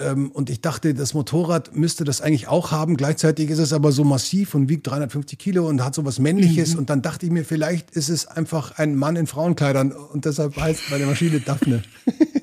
Ähm, 0.00 0.32
und 0.32 0.50
ich 0.50 0.62
dachte, 0.62 0.94
das 0.94 1.14
Motorrad 1.14 1.72
müsste 1.76 2.02
das 2.02 2.22
eigentlich 2.22 2.48
auch 2.48 2.72
haben. 2.72 2.96
Gleichzeitig 2.96 3.50
ist 3.50 3.60
es 3.60 3.72
aber 3.72 3.92
so 3.92 4.02
massiv 4.02 4.56
und 4.56 4.68
wiegt 4.68 4.88
350 4.88 5.38
Kilo 5.38 5.68
und 5.68 5.84
hat 5.84 5.94
so 5.94 6.04
was 6.04 6.18
Männliches. 6.18 6.72
Mhm. 6.72 6.80
Und 6.80 6.90
dann 6.90 7.02
dachte 7.02 7.24
ich 7.24 7.30
mir, 7.30 7.44
vielleicht 7.44 7.92
ist 7.92 8.08
es 8.08 8.26
einfach 8.26 8.78
ein 8.78 8.96
Mann 8.96 9.14
in 9.14 9.28
Frauenkleidern. 9.28 9.92
Und 9.92 10.24
deshalb 10.24 10.56
heißt 10.56 10.90
meine 10.90 11.06
Maschine 11.06 11.38
Daphne. 11.38 11.84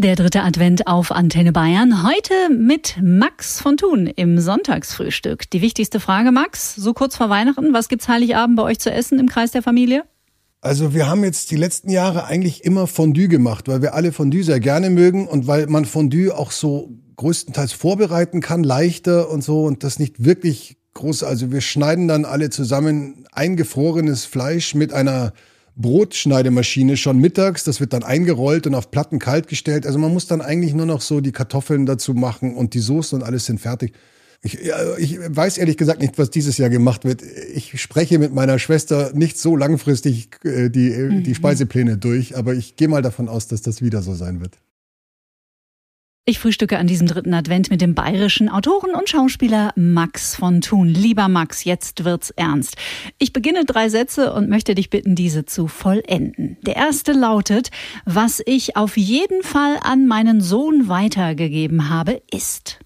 Der 0.00 0.14
dritte 0.14 0.44
Advent 0.44 0.86
auf 0.86 1.10
Antenne 1.10 1.50
Bayern. 1.50 2.04
Heute 2.04 2.32
mit 2.56 2.98
Max 3.02 3.60
von 3.60 3.76
Thun 3.76 4.06
im 4.06 4.38
Sonntagsfrühstück. 4.38 5.50
Die 5.50 5.60
wichtigste 5.60 5.98
Frage, 5.98 6.30
Max, 6.30 6.76
so 6.76 6.94
kurz 6.94 7.16
vor 7.16 7.30
Weihnachten, 7.30 7.72
was 7.72 7.88
gibt's 7.88 8.06
Heiligabend 8.06 8.54
bei 8.56 8.62
euch 8.62 8.78
zu 8.78 8.92
essen 8.92 9.18
im 9.18 9.28
Kreis 9.28 9.50
der 9.50 9.60
Familie? 9.60 10.04
Also 10.60 10.94
wir 10.94 11.08
haben 11.08 11.24
jetzt 11.24 11.50
die 11.50 11.56
letzten 11.56 11.90
Jahre 11.90 12.26
eigentlich 12.26 12.62
immer 12.62 12.86
Fondue 12.86 13.26
gemacht, 13.26 13.66
weil 13.66 13.82
wir 13.82 13.94
alle 13.94 14.12
Fondue 14.12 14.44
sehr 14.44 14.60
gerne 14.60 14.88
mögen 14.88 15.26
und 15.26 15.48
weil 15.48 15.66
man 15.66 15.84
Fondue 15.84 16.30
auch 16.30 16.52
so 16.52 16.92
größtenteils 17.16 17.72
vorbereiten 17.72 18.40
kann, 18.40 18.62
leichter 18.62 19.28
und 19.28 19.42
so 19.42 19.64
und 19.64 19.82
das 19.82 19.98
nicht 19.98 20.24
wirklich 20.24 20.76
groß. 20.94 21.24
Also 21.24 21.50
wir 21.50 21.60
schneiden 21.60 22.06
dann 22.06 22.24
alle 22.24 22.50
zusammen 22.50 23.26
eingefrorenes 23.32 24.26
Fleisch 24.26 24.76
mit 24.76 24.92
einer 24.92 25.32
Brotschneidemaschine 25.78 26.96
schon 26.96 27.18
mittags. 27.18 27.64
Das 27.64 27.80
wird 27.80 27.92
dann 27.92 28.02
eingerollt 28.02 28.66
und 28.66 28.74
auf 28.74 28.90
Platten 28.90 29.18
kalt 29.18 29.48
gestellt. 29.48 29.86
Also 29.86 29.98
man 29.98 30.12
muss 30.12 30.26
dann 30.26 30.40
eigentlich 30.40 30.74
nur 30.74 30.86
noch 30.86 31.00
so 31.00 31.20
die 31.20 31.32
Kartoffeln 31.32 31.86
dazu 31.86 32.14
machen 32.14 32.54
und 32.54 32.74
die 32.74 32.80
Soße 32.80 33.16
und 33.16 33.22
alles 33.22 33.46
sind 33.46 33.60
fertig. 33.60 33.94
Ich, 34.40 34.58
ich 34.98 35.18
weiß 35.18 35.58
ehrlich 35.58 35.76
gesagt 35.76 36.00
nicht, 36.00 36.16
was 36.16 36.30
dieses 36.30 36.58
Jahr 36.58 36.70
gemacht 36.70 37.04
wird. 37.04 37.22
Ich 37.54 37.80
spreche 37.80 38.18
mit 38.20 38.32
meiner 38.32 38.58
Schwester 38.58 39.10
nicht 39.12 39.36
so 39.36 39.56
langfristig 39.56 40.30
äh, 40.44 40.68
die, 40.68 40.90
die 41.22 41.30
mhm. 41.30 41.34
Speisepläne 41.34 41.98
durch, 41.98 42.36
aber 42.36 42.54
ich 42.54 42.76
gehe 42.76 42.86
mal 42.86 43.02
davon 43.02 43.28
aus, 43.28 43.48
dass 43.48 43.62
das 43.62 43.82
wieder 43.82 44.00
so 44.02 44.14
sein 44.14 44.40
wird. 44.40 44.58
Ich 46.28 46.40
frühstücke 46.40 46.76
an 46.76 46.86
diesem 46.86 47.06
dritten 47.06 47.32
Advent 47.32 47.70
mit 47.70 47.80
dem 47.80 47.94
bayerischen 47.94 48.50
Autoren 48.50 48.94
und 48.94 49.08
Schauspieler 49.08 49.72
Max 49.76 50.36
von 50.36 50.60
Thun. 50.60 50.86
Lieber 50.86 51.26
Max, 51.26 51.64
jetzt 51.64 52.04
wird's 52.04 52.28
ernst. 52.28 52.76
Ich 53.16 53.32
beginne 53.32 53.64
drei 53.64 53.88
Sätze 53.88 54.34
und 54.34 54.50
möchte 54.50 54.74
dich 54.74 54.90
bitten, 54.90 55.14
diese 55.14 55.46
zu 55.46 55.68
vollenden. 55.68 56.58
Der 56.66 56.76
erste 56.76 57.12
lautet, 57.12 57.70
was 58.04 58.42
ich 58.44 58.76
auf 58.76 58.98
jeden 58.98 59.42
Fall 59.42 59.78
an 59.80 60.06
meinen 60.06 60.42
Sohn 60.42 60.88
weitergegeben 60.88 61.88
habe, 61.88 62.20
ist. 62.30 62.78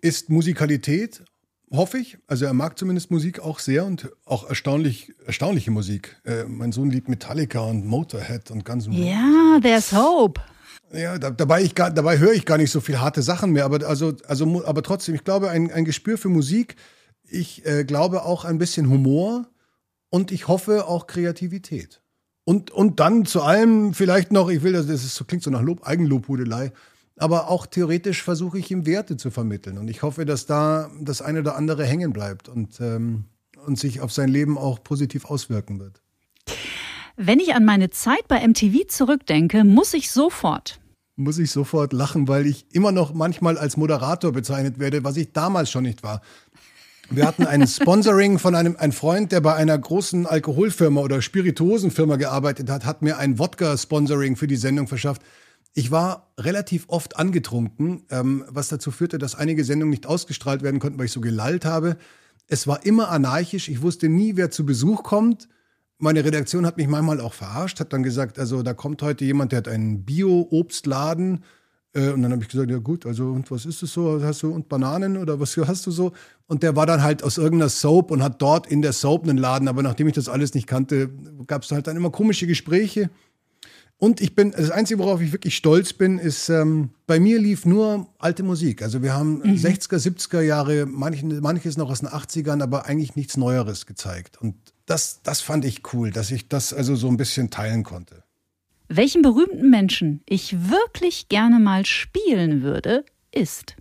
Ist 0.00 0.30
Musikalität, 0.30 1.22
hoffe 1.70 1.98
ich. 1.98 2.16
Also 2.28 2.46
er 2.46 2.54
mag 2.54 2.78
zumindest 2.78 3.10
Musik 3.10 3.40
auch 3.40 3.58
sehr 3.58 3.84
und 3.84 4.10
auch 4.24 4.48
erstaunlich, 4.48 5.12
erstaunliche 5.26 5.70
Musik. 5.70 6.16
Äh, 6.24 6.44
mein 6.44 6.72
Sohn 6.72 6.90
liebt 6.90 7.10
Metallica 7.10 7.60
und 7.60 7.84
Motorhead 7.84 8.50
und 8.50 8.64
ganz 8.64 8.86
Ja, 8.90 9.58
there's 9.60 9.92
hope. 9.92 10.40
Ja, 10.92 11.18
da, 11.18 11.30
dabei, 11.30 11.62
ich 11.62 11.74
gar, 11.74 11.90
dabei 11.90 12.18
höre 12.18 12.32
ich 12.32 12.44
gar 12.44 12.58
nicht 12.58 12.70
so 12.70 12.80
viel 12.80 13.00
harte 13.00 13.22
Sachen 13.22 13.52
mehr, 13.52 13.64
aber, 13.64 13.86
also, 13.86 14.14
also, 14.26 14.64
aber 14.64 14.82
trotzdem, 14.82 15.14
ich 15.14 15.24
glaube, 15.24 15.50
ein, 15.50 15.70
ein 15.72 15.84
Gespür 15.84 16.18
für 16.18 16.28
Musik, 16.28 16.76
ich 17.28 17.66
äh, 17.66 17.84
glaube 17.84 18.24
auch 18.24 18.44
ein 18.44 18.58
bisschen 18.58 18.88
Humor 18.88 19.48
und 20.10 20.30
ich 20.30 20.48
hoffe 20.48 20.86
auch 20.86 21.06
Kreativität. 21.06 22.00
Und, 22.44 22.70
und 22.70 23.00
dann 23.00 23.24
zu 23.24 23.42
allem 23.42 23.94
vielleicht 23.94 24.30
noch, 24.30 24.50
ich 24.50 24.62
will, 24.62 24.72
das, 24.72 24.86
ist, 24.86 25.26
klingt 25.26 25.42
so 25.42 25.50
nach 25.50 25.62
Lob, 25.62 25.86
Eigenlobhudelei, 25.86 26.72
aber 27.16 27.48
auch 27.48 27.66
theoretisch 27.66 28.22
versuche 28.22 28.58
ich 28.58 28.70
ihm 28.70 28.86
Werte 28.86 29.16
zu 29.16 29.30
vermitteln. 29.30 29.78
Und 29.78 29.88
ich 29.88 30.02
hoffe, 30.02 30.24
dass 30.24 30.46
da 30.46 30.90
das 31.00 31.22
eine 31.22 31.40
oder 31.40 31.56
andere 31.56 31.84
hängen 31.84 32.12
bleibt 32.12 32.48
und, 32.48 32.80
ähm, 32.80 33.24
und 33.64 33.78
sich 33.78 34.00
auf 34.00 34.12
sein 34.12 34.28
Leben 34.28 34.58
auch 34.58 34.82
positiv 34.82 35.24
auswirken 35.24 35.80
wird. 35.80 36.03
Wenn 37.16 37.38
ich 37.38 37.54
an 37.54 37.64
meine 37.64 37.90
Zeit 37.90 38.26
bei 38.26 38.46
MTV 38.46 38.88
zurückdenke, 38.88 39.64
muss 39.64 39.94
ich 39.94 40.10
sofort 40.10 40.80
muss 41.16 41.38
ich 41.38 41.50
sofort 41.50 41.92
lachen, 41.92 42.28
weil 42.28 42.46
ich 42.46 42.66
immer 42.72 42.92
noch 42.92 43.14
manchmal 43.14 43.56
als 43.56 43.76
Moderator 43.76 44.32
bezeichnet 44.32 44.78
werde, 44.78 45.04
was 45.04 45.16
ich 45.16 45.32
damals 45.32 45.70
schon 45.70 45.84
nicht 45.84 46.02
war. 46.02 46.22
Wir 47.10 47.26
hatten 47.26 47.46
ein 47.46 47.66
Sponsoring 47.68 48.38
von 48.38 48.54
einem 48.54 48.76
ein 48.76 48.92
Freund, 48.92 49.30
der 49.30 49.40
bei 49.40 49.54
einer 49.54 49.78
großen 49.78 50.26
Alkoholfirma 50.26 51.00
oder 51.00 51.22
Spirituosenfirma 51.22 52.16
gearbeitet 52.16 52.70
hat, 52.70 52.84
hat 52.84 53.02
mir 53.02 53.18
ein 53.18 53.38
Wodka-Sponsoring 53.38 54.36
für 54.36 54.46
die 54.46 54.56
Sendung 54.56 54.88
verschafft. 54.88 55.22
Ich 55.72 55.90
war 55.90 56.32
relativ 56.38 56.86
oft 56.88 57.16
angetrunken, 57.16 58.04
ähm, 58.10 58.44
was 58.48 58.68
dazu 58.68 58.90
führte, 58.90 59.18
dass 59.18 59.34
einige 59.34 59.64
Sendungen 59.64 59.90
nicht 59.90 60.06
ausgestrahlt 60.06 60.62
werden 60.62 60.80
konnten, 60.80 60.98
weil 60.98 61.06
ich 61.06 61.12
so 61.12 61.20
gelallt 61.20 61.64
habe. 61.64 61.96
Es 62.46 62.66
war 62.66 62.84
immer 62.84 63.10
anarchisch. 63.10 63.68
Ich 63.68 63.82
wusste 63.82 64.08
nie, 64.08 64.36
wer 64.36 64.50
zu 64.50 64.66
Besuch 64.66 65.02
kommt 65.02 65.48
meine 65.98 66.24
Redaktion 66.24 66.66
hat 66.66 66.76
mich 66.76 66.88
manchmal 66.88 67.20
auch 67.20 67.34
verarscht, 67.34 67.80
hat 67.80 67.92
dann 67.92 68.02
gesagt, 68.02 68.38
also 68.38 68.62
da 68.62 68.74
kommt 68.74 69.02
heute 69.02 69.24
jemand, 69.24 69.52
der 69.52 69.58
hat 69.58 69.68
einen 69.68 70.04
Bio-Obstladen. 70.04 71.44
Äh, 71.94 72.10
und 72.10 72.22
dann 72.22 72.32
habe 72.32 72.42
ich 72.42 72.48
gesagt, 72.48 72.70
ja 72.70 72.78
gut, 72.78 73.06
also 73.06 73.30
und 73.30 73.50
was 73.50 73.64
ist 73.64 73.82
das 73.82 73.92
so? 73.92 74.22
Hast 74.22 74.42
du 74.42 74.52
und 74.52 74.68
Bananen 74.68 75.16
oder 75.16 75.40
was 75.40 75.56
hast 75.68 75.86
du 75.86 75.90
so? 75.90 76.12
Und 76.46 76.62
der 76.62 76.76
war 76.76 76.86
dann 76.86 77.02
halt 77.02 77.22
aus 77.22 77.38
irgendeiner 77.38 77.70
Soap 77.70 78.10
und 78.10 78.22
hat 78.22 78.42
dort 78.42 78.66
in 78.66 78.82
der 78.82 78.92
Soap 78.92 79.24
einen 79.24 79.38
Laden. 79.38 79.68
Aber 79.68 79.82
nachdem 79.82 80.08
ich 80.08 80.14
das 80.14 80.28
alles 80.28 80.54
nicht 80.54 80.66
kannte, 80.66 81.10
gab 81.46 81.62
es 81.62 81.70
halt 81.70 81.86
dann 81.86 81.96
immer 81.96 82.10
komische 82.10 82.46
Gespräche. 82.46 83.10
Und 83.96 84.20
ich 84.20 84.34
bin, 84.34 84.50
das 84.50 84.70
Einzige, 84.70 84.98
worauf 84.98 85.20
ich 85.20 85.32
wirklich 85.32 85.54
stolz 85.54 85.92
bin, 85.92 86.18
ist, 86.18 86.48
ähm, 86.48 86.90
bei 87.06 87.20
mir 87.20 87.40
lief 87.40 87.64
nur 87.64 88.08
alte 88.18 88.42
Musik. 88.42 88.82
Also 88.82 89.02
wir 89.02 89.14
haben 89.14 89.38
mhm. 89.38 89.54
60er, 89.54 89.96
70er 89.96 90.40
Jahre, 90.40 90.84
manches, 90.84 91.40
manches 91.40 91.76
noch 91.76 91.90
aus 91.90 92.00
den 92.00 92.08
80ern, 92.08 92.60
aber 92.62 92.86
eigentlich 92.86 93.14
nichts 93.14 93.36
Neueres 93.36 93.86
gezeigt. 93.86 94.40
Und 94.40 94.56
das, 94.86 95.20
das 95.22 95.40
fand 95.40 95.64
ich 95.64 95.82
cool, 95.92 96.10
dass 96.10 96.30
ich 96.30 96.48
das 96.48 96.72
also 96.72 96.96
so 96.96 97.08
ein 97.08 97.16
bisschen 97.16 97.50
teilen 97.50 97.84
konnte. 97.84 98.22
Welchen 98.88 99.22
berühmten 99.22 99.70
Menschen 99.70 100.22
ich 100.28 100.70
wirklich 100.70 101.28
gerne 101.28 101.58
mal 101.58 101.86
spielen 101.86 102.62
würde, 102.62 103.04
ist. 103.32 103.76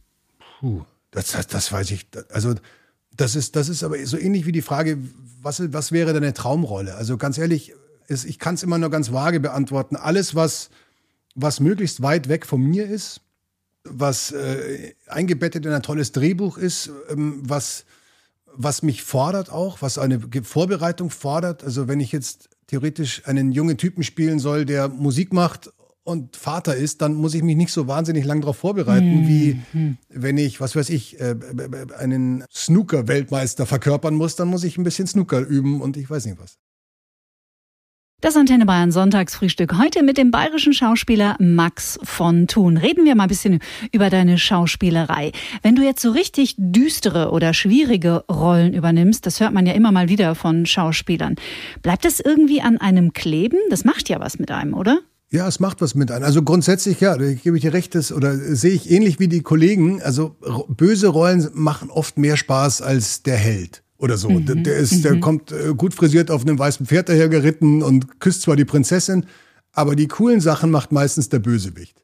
Puh, 0.60 0.84
das, 1.12 1.32
das, 1.32 1.48
das 1.48 1.72
weiß 1.72 1.92
ich. 1.92 2.08
Also, 2.30 2.56
das 3.16 3.36
ist, 3.36 3.56
das 3.56 3.70
ist 3.70 3.84
aber 3.84 4.04
so 4.06 4.18
ähnlich 4.18 4.46
wie 4.46 4.52
die 4.52 4.62
Frage, 4.62 4.98
was, 5.42 5.62
was 5.74 5.92
wäre 5.92 6.14
deine 6.14 6.34
Traumrolle? 6.34 6.96
Also 6.96 7.18
ganz 7.18 7.38
ehrlich, 7.38 7.74
ist, 8.08 8.26
ich 8.26 8.40
kann 8.40 8.56
es 8.56 8.64
immer 8.64 8.78
nur 8.78 8.90
ganz 8.90 9.12
vage 9.12 9.40
beantworten. 9.40 9.96
Alles, 9.96 10.36
was, 10.36 10.70
was 11.36 11.60
möglichst 11.60 12.02
weit 12.02 12.30
weg 12.30 12.46
von 12.46 12.62
mir 12.62 12.88
ist, 12.88 13.22
was 13.84 14.32
äh, 14.32 14.96
eingebettet 15.08 15.66
in 15.66 15.74
ein 15.74 15.84
tolles 15.84 16.12
Drehbuch 16.12 16.58
ist, 16.58 16.90
ähm, 17.10 17.42
was, 17.44 17.86
was 18.56 18.84
mich 18.84 19.04
fordert 19.04 19.52
auch, 19.52 19.82
was 19.82 19.98
eine 19.98 20.20
Vorbereitung 20.44 21.10
fordert. 21.10 21.64
Also 21.64 21.88
wenn 21.88 22.00
ich 22.00 22.12
jetzt 22.12 22.50
theoretisch 22.68 23.24
einen 23.26 23.52
jungen 23.52 23.78
Typen 23.78 24.04
spielen 24.04 24.40
soll, 24.40 24.66
der 24.66 24.90
Musik 24.90 25.34
macht 25.34 25.72
und 26.04 26.36
Vater 26.36 26.76
ist, 26.76 27.02
dann 27.02 27.14
muss 27.14 27.34
ich 27.34 27.44
mich 27.44 27.56
nicht 27.56 27.72
so 27.72 27.88
wahnsinnig 27.88 28.26
lang 28.26 28.42
darauf 28.42 28.58
vorbereiten, 28.58 29.22
mhm. 29.22 29.28
wie 29.28 29.62
wenn 30.10 30.38
ich, 30.38 30.60
was 30.60 30.76
weiß 30.76 30.90
ich, 30.90 31.20
äh, 31.20 31.36
einen 31.98 32.44
Snooker-Weltmeister 32.52 33.66
verkörpern 33.66 34.16
muss, 34.16 34.36
dann 34.36 34.50
muss 34.50 34.64
ich 34.64 34.78
ein 34.78 34.84
bisschen 34.84 35.08
Snooker 35.08 35.40
üben 35.40 35.82
und 35.82 35.98
ich 35.98 36.10
weiß 36.10 36.26
nicht 36.26 36.40
was. 36.40 36.58
Das 38.24 38.38
Antenne 38.38 38.66
Bayern 38.66 38.94
Sonntagsfrühstück 38.94 39.78
heute 39.78 40.02
mit 40.02 40.18
dem 40.18 40.32
bayerischen 40.32 40.72
Schauspieler 40.72 41.36
Max 41.40 42.00
von 42.04 42.48
Thun. 42.48 42.78
Reden 42.78 43.04
wir 43.04 43.16
mal 43.16 43.24
ein 43.24 43.28
bisschen 43.28 43.60
über 43.92 44.10
deine 44.10 44.38
Schauspielerei. 44.38 45.34
Wenn 45.62 45.76
du 45.76 45.84
jetzt 45.84 46.02
so 46.02 46.12
richtig 46.12 46.56
düstere 46.58 47.32
oder 47.32 47.54
schwierige 47.54 48.24
Rollen 48.32 48.74
übernimmst, 48.74 49.26
das 49.26 49.42
hört 49.42 49.52
man 49.52 49.66
ja 49.66 49.74
immer 49.74 49.92
mal 49.92 50.08
wieder 50.08 50.36
von 50.36 50.66
Schauspielern. 50.66 51.36
Bleibt 51.82 52.06
das 52.06 52.22
irgendwie 52.22 52.62
an 52.62 52.78
einem 52.78 53.12
kleben? 53.12 53.58
Das 53.70 53.84
macht 53.84 54.08
ja 54.08 54.22
was 54.22 54.40
mit 54.40 54.52
einem, 54.52 54.74
oder? 54.74 55.00
Ja, 55.30 55.46
es 55.46 55.60
macht 55.60 55.82
was 55.82 55.94
mit 55.94 56.10
einem. 56.10 56.24
Also 56.24 56.44
grundsätzlich, 56.44 57.02
ja, 57.02 57.18
da 57.18 57.34
gebe 57.34 57.58
ich 57.58 57.64
dir 57.64 57.74
recht, 57.74 57.94
das, 57.94 58.14
oder 58.14 58.38
sehe 58.38 58.72
ich 58.72 58.90
ähnlich 58.90 59.20
wie 59.20 59.28
die 59.28 59.42
Kollegen. 59.42 60.02
Also 60.02 60.38
böse 60.70 61.10
Rollen 61.10 61.50
machen 61.56 61.90
oft 61.90 62.18
mehr 62.18 62.38
Spaß 62.38 62.84
als 62.84 63.24
der 63.24 63.36
Held 63.36 63.84
oder 64.04 64.18
so. 64.18 64.30
Mhm. 64.30 64.46
Der, 64.46 64.56
der, 64.56 64.76
ist, 64.76 65.06
der 65.06 65.16
mhm. 65.16 65.22
kommt 65.22 65.52
äh, 65.54 65.74
gut 65.76 65.94
frisiert 65.94 66.30
auf 66.30 66.42
einem 66.42 66.60
weißen 66.60 66.86
Pferd 66.86 67.08
dahergeritten 67.08 67.82
und 67.82 68.20
küsst 68.20 68.42
zwar 68.42 68.58
die 68.58 68.66
Prinzessin, 68.66 69.26
aber 69.72 69.96
die 69.96 70.10
coolen 70.10 70.42
Sachen 70.42 70.72
macht 70.72 70.92
meistens 70.92 71.30
der 71.30 71.40
Bösewicht. 71.40 72.04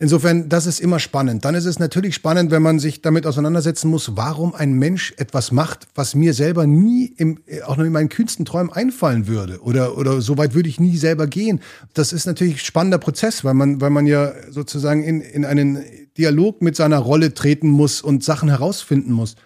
Insofern, 0.00 0.48
das 0.48 0.66
ist 0.66 0.80
immer 0.80 0.98
spannend. 0.98 1.44
Dann 1.44 1.54
ist 1.54 1.66
es 1.66 1.78
natürlich 1.78 2.14
spannend, 2.16 2.50
wenn 2.50 2.62
man 2.62 2.78
sich 2.78 3.00
damit 3.00 3.26
auseinandersetzen 3.26 3.88
muss, 3.90 4.16
warum 4.16 4.54
ein 4.54 4.72
Mensch 4.72 5.14
etwas 5.18 5.52
macht, 5.52 5.86
was 5.94 6.14
mir 6.14 6.34
selber 6.34 6.66
nie, 6.66 7.12
im, 7.16 7.38
äh, 7.46 7.60
auch 7.62 7.76
nur 7.76 7.86
in 7.86 7.92
meinen 7.92 8.08
kühnsten 8.08 8.46
Träumen 8.46 8.72
einfallen 8.72 9.28
würde. 9.28 9.60
Oder, 9.60 9.98
oder 9.98 10.22
so 10.22 10.38
weit 10.38 10.54
würde 10.54 10.70
ich 10.70 10.80
nie 10.80 10.96
selber 10.96 11.26
gehen. 11.26 11.60
Das 11.92 12.14
ist 12.14 12.26
natürlich 12.26 12.54
ein 12.54 12.58
spannender 12.58 12.98
Prozess, 12.98 13.44
weil 13.44 13.54
man, 13.54 13.82
weil 13.82 13.90
man 13.90 14.06
ja 14.06 14.32
sozusagen 14.50 15.04
in, 15.04 15.20
in 15.20 15.44
einen 15.44 15.84
Dialog 16.16 16.62
mit 16.62 16.74
seiner 16.74 16.98
Rolle 16.98 17.34
treten 17.34 17.68
muss 17.68 18.00
und 18.00 18.24
Sachen 18.24 18.48
herausfinden 18.48 19.12
muss. 19.12 19.36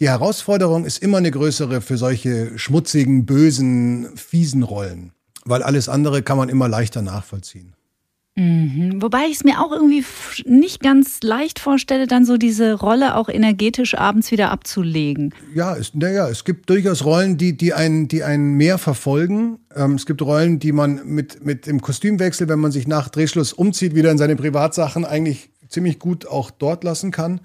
Die 0.00 0.08
Herausforderung 0.08 0.84
ist 0.84 1.02
immer 1.02 1.18
eine 1.18 1.30
größere 1.30 1.80
für 1.80 1.96
solche 1.96 2.58
schmutzigen, 2.58 3.26
bösen, 3.26 4.08
fiesen 4.16 4.64
Rollen, 4.64 5.12
weil 5.44 5.62
alles 5.62 5.88
andere 5.88 6.22
kann 6.22 6.36
man 6.36 6.48
immer 6.48 6.68
leichter 6.68 7.00
nachvollziehen. 7.00 7.74
Mhm. 8.36 9.00
Wobei 9.00 9.26
ich 9.26 9.36
es 9.36 9.44
mir 9.44 9.60
auch 9.60 9.70
irgendwie 9.70 10.04
nicht 10.44 10.82
ganz 10.82 11.22
leicht 11.22 11.60
vorstelle, 11.60 12.08
dann 12.08 12.24
so 12.24 12.36
diese 12.36 12.74
Rolle 12.74 13.14
auch 13.14 13.28
energetisch 13.28 13.96
abends 13.96 14.32
wieder 14.32 14.50
abzulegen. 14.50 15.32
Ja, 15.54 15.76
es, 15.76 15.94
naja, 15.94 16.28
es 16.28 16.44
gibt 16.44 16.68
durchaus 16.68 17.04
Rollen, 17.04 17.38
die, 17.38 17.56
die, 17.56 17.72
einen, 17.74 18.08
die 18.08 18.24
einen 18.24 18.54
mehr 18.54 18.78
verfolgen. 18.78 19.60
Ähm, 19.76 19.94
es 19.94 20.06
gibt 20.06 20.20
Rollen, 20.20 20.58
die 20.58 20.72
man 20.72 21.06
mit, 21.06 21.44
mit 21.44 21.68
dem 21.68 21.80
Kostümwechsel, 21.80 22.48
wenn 22.48 22.58
man 22.58 22.72
sich 22.72 22.88
nach 22.88 23.08
Drehschluss 23.08 23.52
umzieht, 23.52 23.94
wieder 23.94 24.10
in 24.10 24.18
seine 24.18 24.34
Privatsachen 24.34 25.04
eigentlich 25.04 25.50
ziemlich 25.68 26.00
gut 26.00 26.26
auch 26.26 26.50
dort 26.50 26.82
lassen 26.82 27.12
kann 27.12 27.40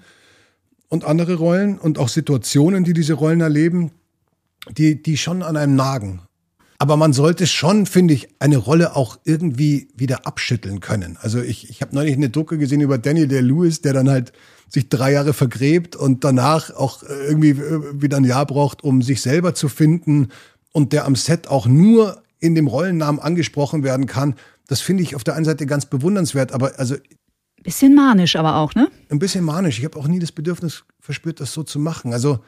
und 0.90 1.04
andere 1.04 1.36
Rollen 1.36 1.78
und 1.78 1.98
auch 1.98 2.08
Situationen, 2.08 2.84
die 2.84 2.92
diese 2.92 3.14
Rollen 3.14 3.40
erleben, 3.40 3.92
die, 4.76 5.02
die 5.02 5.16
schon 5.16 5.42
an 5.42 5.56
einem 5.56 5.76
nagen. 5.76 6.20
Aber 6.78 6.96
man 6.96 7.12
sollte 7.12 7.46
schon, 7.46 7.86
finde 7.86 8.14
ich, 8.14 8.28
eine 8.38 8.56
Rolle 8.56 8.96
auch 8.96 9.18
irgendwie 9.24 9.88
wieder 9.94 10.26
abschütteln 10.26 10.80
können. 10.80 11.18
Also 11.20 11.40
ich, 11.40 11.70
ich 11.70 11.80
habe 11.82 11.94
neulich 11.94 12.14
eine 12.14 12.30
Doku 12.30 12.58
gesehen 12.58 12.80
über 12.80 12.98
Daniel 12.98 13.28
Day 13.28 13.40
Lewis, 13.40 13.82
der 13.82 13.92
dann 13.92 14.10
halt 14.10 14.32
sich 14.68 14.88
drei 14.88 15.12
Jahre 15.12 15.32
vergräbt 15.32 15.94
und 15.94 16.24
danach 16.24 16.74
auch 16.74 17.02
irgendwie 17.02 17.50
äh, 17.50 18.00
wieder 18.00 18.16
ein 18.16 18.24
Jahr 18.24 18.46
braucht, 18.46 18.82
um 18.82 19.02
sich 19.02 19.20
selber 19.20 19.54
zu 19.54 19.68
finden 19.68 20.28
und 20.72 20.92
der 20.92 21.04
am 21.04 21.16
Set 21.16 21.48
auch 21.48 21.66
nur 21.66 22.22
in 22.38 22.54
dem 22.54 22.66
Rollennamen 22.66 23.20
angesprochen 23.20 23.84
werden 23.84 24.06
kann. 24.06 24.34
Das 24.66 24.80
finde 24.80 25.02
ich 25.02 25.14
auf 25.14 25.24
der 25.24 25.34
einen 25.34 25.44
Seite 25.44 25.66
ganz 25.66 25.86
bewundernswert, 25.86 26.52
aber 26.52 26.78
also 26.78 26.96
Bisschen 27.62 27.94
manisch 27.94 28.36
aber 28.36 28.56
auch, 28.56 28.74
ne? 28.74 28.90
Ein 29.10 29.18
bisschen 29.18 29.44
manisch. 29.44 29.78
Ich 29.78 29.84
habe 29.84 29.98
auch 29.98 30.08
nie 30.08 30.18
das 30.18 30.32
Bedürfnis 30.32 30.84
verspürt, 30.98 31.40
das 31.40 31.52
so 31.52 31.62
zu 31.62 31.78
machen. 31.78 32.12
Also 32.12 32.40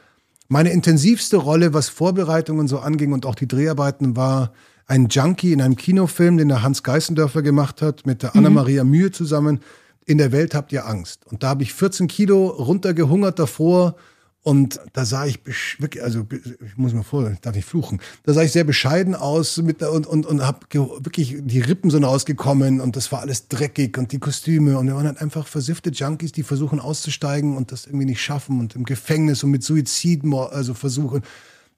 meine 0.47 0.71
intensivste 0.71 1.37
Rolle, 1.37 1.73
was 1.73 1.89
Vorbereitungen 1.89 2.67
so 2.67 2.79
anging 2.79 3.13
und 3.13 3.25
auch 3.25 3.35
die 3.35 3.47
Dreharbeiten, 3.47 4.15
war 4.15 4.53
ein 4.87 5.07
Junkie 5.07 5.53
in 5.53 5.61
einem 5.61 5.75
Kinofilm, 5.75 6.37
den 6.37 6.49
der 6.49 6.63
Hans 6.63 6.83
Geißendörfer 6.83 7.41
gemacht 7.41 7.81
hat, 7.81 8.05
mit 8.05 8.23
der 8.23 8.31
mhm. 8.33 8.39
Anna-Maria 8.39 8.83
Mühe 8.83 9.11
zusammen. 9.11 9.61
In 10.05 10.17
der 10.17 10.31
Welt 10.31 10.53
habt 10.53 10.71
ihr 10.73 10.85
Angst. 10.85 11.25
Und 11.27 11.43
da 11.43 11.49
habe 11.49 11.63
ich 11.63 11.73
14 11.73 12.07
Kilo 12.07 12.47
runtergehungert 12.47 13.39
davor 13.39 13.95
und 14.43 14.81
da 14.91 15.05
sah 15.05 15.25
ich 15.25 15.39
wirklich, 15.79 16.03
also 16.03 16.27
ich 16.29 16.77
muss 16.77 16.93
mir 16.93 17.03
vor, 17.03 17.31
darf 17.41 17.55
ich 17.55 17.63
fluchen. 17.63 18.01
Da 18.23 18.33
sah 18.33 18.43
ich 18.43 18.51
sehr 18.51 18.65
bescheiden 18.65 19.15
aus 19.15 19.57
mit, 19.57 19.81
und 19.81 20.05
und 20.05 20.25
und 20.25 20.45
habe 20.45 20.67
wirklich 20.69 21.37
die 21.39 21.61
Rippen 21.61 21.89
sind 21.89 22.03
rausgekommen 22.03 22.81
und 22.81 22.97
das 22.97 23.13
war 23.13 23.21
alles 23.21 23.47
dreckig 23.47 23.97
und 23.97 24.11
die 24.11 24.19
Kostüme 24.19 24.77
und 24.77 24.87
wir 24.87 24.95
waren 24.95 25.07
halt 25.07 25.21
einfach 25.21 25.47
versiffte 25.47 25.91
Junkies, 25.91 26.33
die 26.33 26.43
versuchen 26.43 26.81
auszusteigen 26.81 27.55
und 27.55 27.71
das 27.71 27.85
irgendwie 27.85 28.05
nicht 28.05 28.21
schaffen 28.21 28.59
und 28.59 28.75
im 28.75 28.83
Gefängnis 28.83 29.43
und 29.45 29.51
mit 29.51 29.63
Suizid 29.63 30.23
also 30.33 30.73
versuchen. 30.73 31.23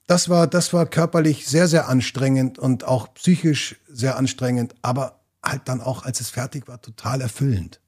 Das 0.07 0.29
war 0.29 0.47
das 0.47 0.73
war 0.73 0.87
körperlich 0.87 1.45
sehr 1.45 1.67
sehr 1.67 1.87
anstrengend 1.87 2.57
und 2.57 2.83
auch 2.83 3.13
psychisch 3.13 3.75
sehr 3.87 4.17
anstrengend, 4.17 4.73
aber 4.81 5.19
halt 5.43 5.61
dann 5.65 5.81
auch 5.81 6.03
als 6.03 6.19
es 6.19 6.31
fertig 6.31 6.67
war 6.67 6.81
total 6.81 7.21
erfüllend. 7.21 7.79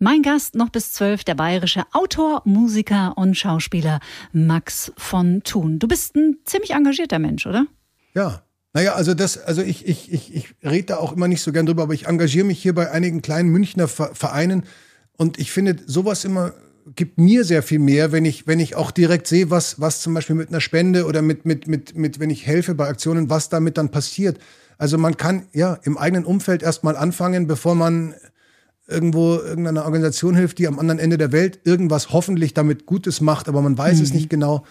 Mein 0.00 0.22
Gast 0.22 0.54
noch 0.54 0.68
bis 0.68 0.92
zwölf, 0.92 1.24
der 1.24 1.34
bayerische 1.34 1.82
Autor, 1.92 2.42
Musiker 2.44 3.14
und 3.16 3.36
Schauspieler 3.36 3.98
Max 4.32 4.92
von 4.96 5.42
Thun. 5.42 5.80
Du 5.80 5.88
bist 5.88 6.14
ein 6.14 6.36
ziemlich 6.44 6.70
engagierter 6.70 7.18
Mensch, 7.18 7.46
oder? 7.46 7.66
Ja. 8.14 8.42
Naja, 8.74 8.92
also 8.92 9.14
das, 9.14 9.38
also 9.38 9.62
ich, 9.62 9.88
ich, 9.88 10.12
ich, 10.12 10.32
ich 10.32 10.54
rede 10.62 10.86
da 10.86 10.96
auch 10.98 11.12
immer 11.12 11.26
nicht 11.26 11.42
so 11.42 11.50
gern 11.50 11.66
drüber, 11.66 11.82
aber 11.82 11.94
ich 11.94 12.06
engagiere 12.06 12.46
mich 12.46 12.62
hier 12.62 12.74
bei 12.74 12.92
einigen 12.92 13.22
kleinen 13.22 13.48
Münchner 13.48 13.88
Vereinen 13.88 14.64
und 15.16 15.38
ich 15.38 15.50
finde 15.50 15.76
sowas 15.86 16.24
immer 16.24 16.52
gibt 16.94 17.18
mir 17.18 17.44
sehr 17.44 17.62
viel 17.62 17.80
mehr, 17.80 18.12
wenn 18.12 18.24
ich, 18.24 18.46
wenn 18.46 18.60
ich 18.60 18.76
auch 18.76 18.90
direkt 18.92 19.26
sehe, 19.26 19.50
was, 19.50 19.80
was 19.80 20.00
zum 20.00 20.14
Beispiel 20.14 20.36
mit 20.36 20.50
einer 20.50 20.60
Spende 20.60 21.06
oder 21.06 21.22
mit, 21.22 21.44
mit, 21.44 21.66
mit, 21.66 21.96
mit, 21.96 22.20
wenn 22.20 22.30
ich 22.30 22.46
helfe 22.46 22.74
bei 22.74 22.86
Aktionen, 22.86 23.30
was 23.30 23.48
damit 23.48 23.76
dann 23.78 23.90
passiert. 23.90 24.38
Also 24.76 24.96
man 24.96 25.16
kann 25.16 25.46
ja 25.52 25.78
im 25.82 25.98
eigenen 25.98 26.24
Umfeld 26.24 26.62
erstmal 26.62 26.96
anfangen, 26.96 27.46
bevor 27.46 27.74
man 27.74 28.14
irgendwo 28.88 29.36
irgendeiner 29.36 29.84
Organisation 29.84 30.34
hilft, 30.34 30.58
die 30.58 30.66
am 30.66 30.78
anderen 30.78 30.98
Ende 30.98 31.18
der 31.18 31.30
Welt 31.30 31.60
irgendwas 31.64 32.10
hoffentlich 32.12 32.54
damit 32.54 32.86
Gutes 32.86 33.20
macht, 33.20 33.48
aber 33.48 33.60
man 33.60 33.76
weiß 33.76 33.98
mhm. 33.98 34.02
es 34.02 34.14
nicht 34.14 34.30
genau. 34.30 34.64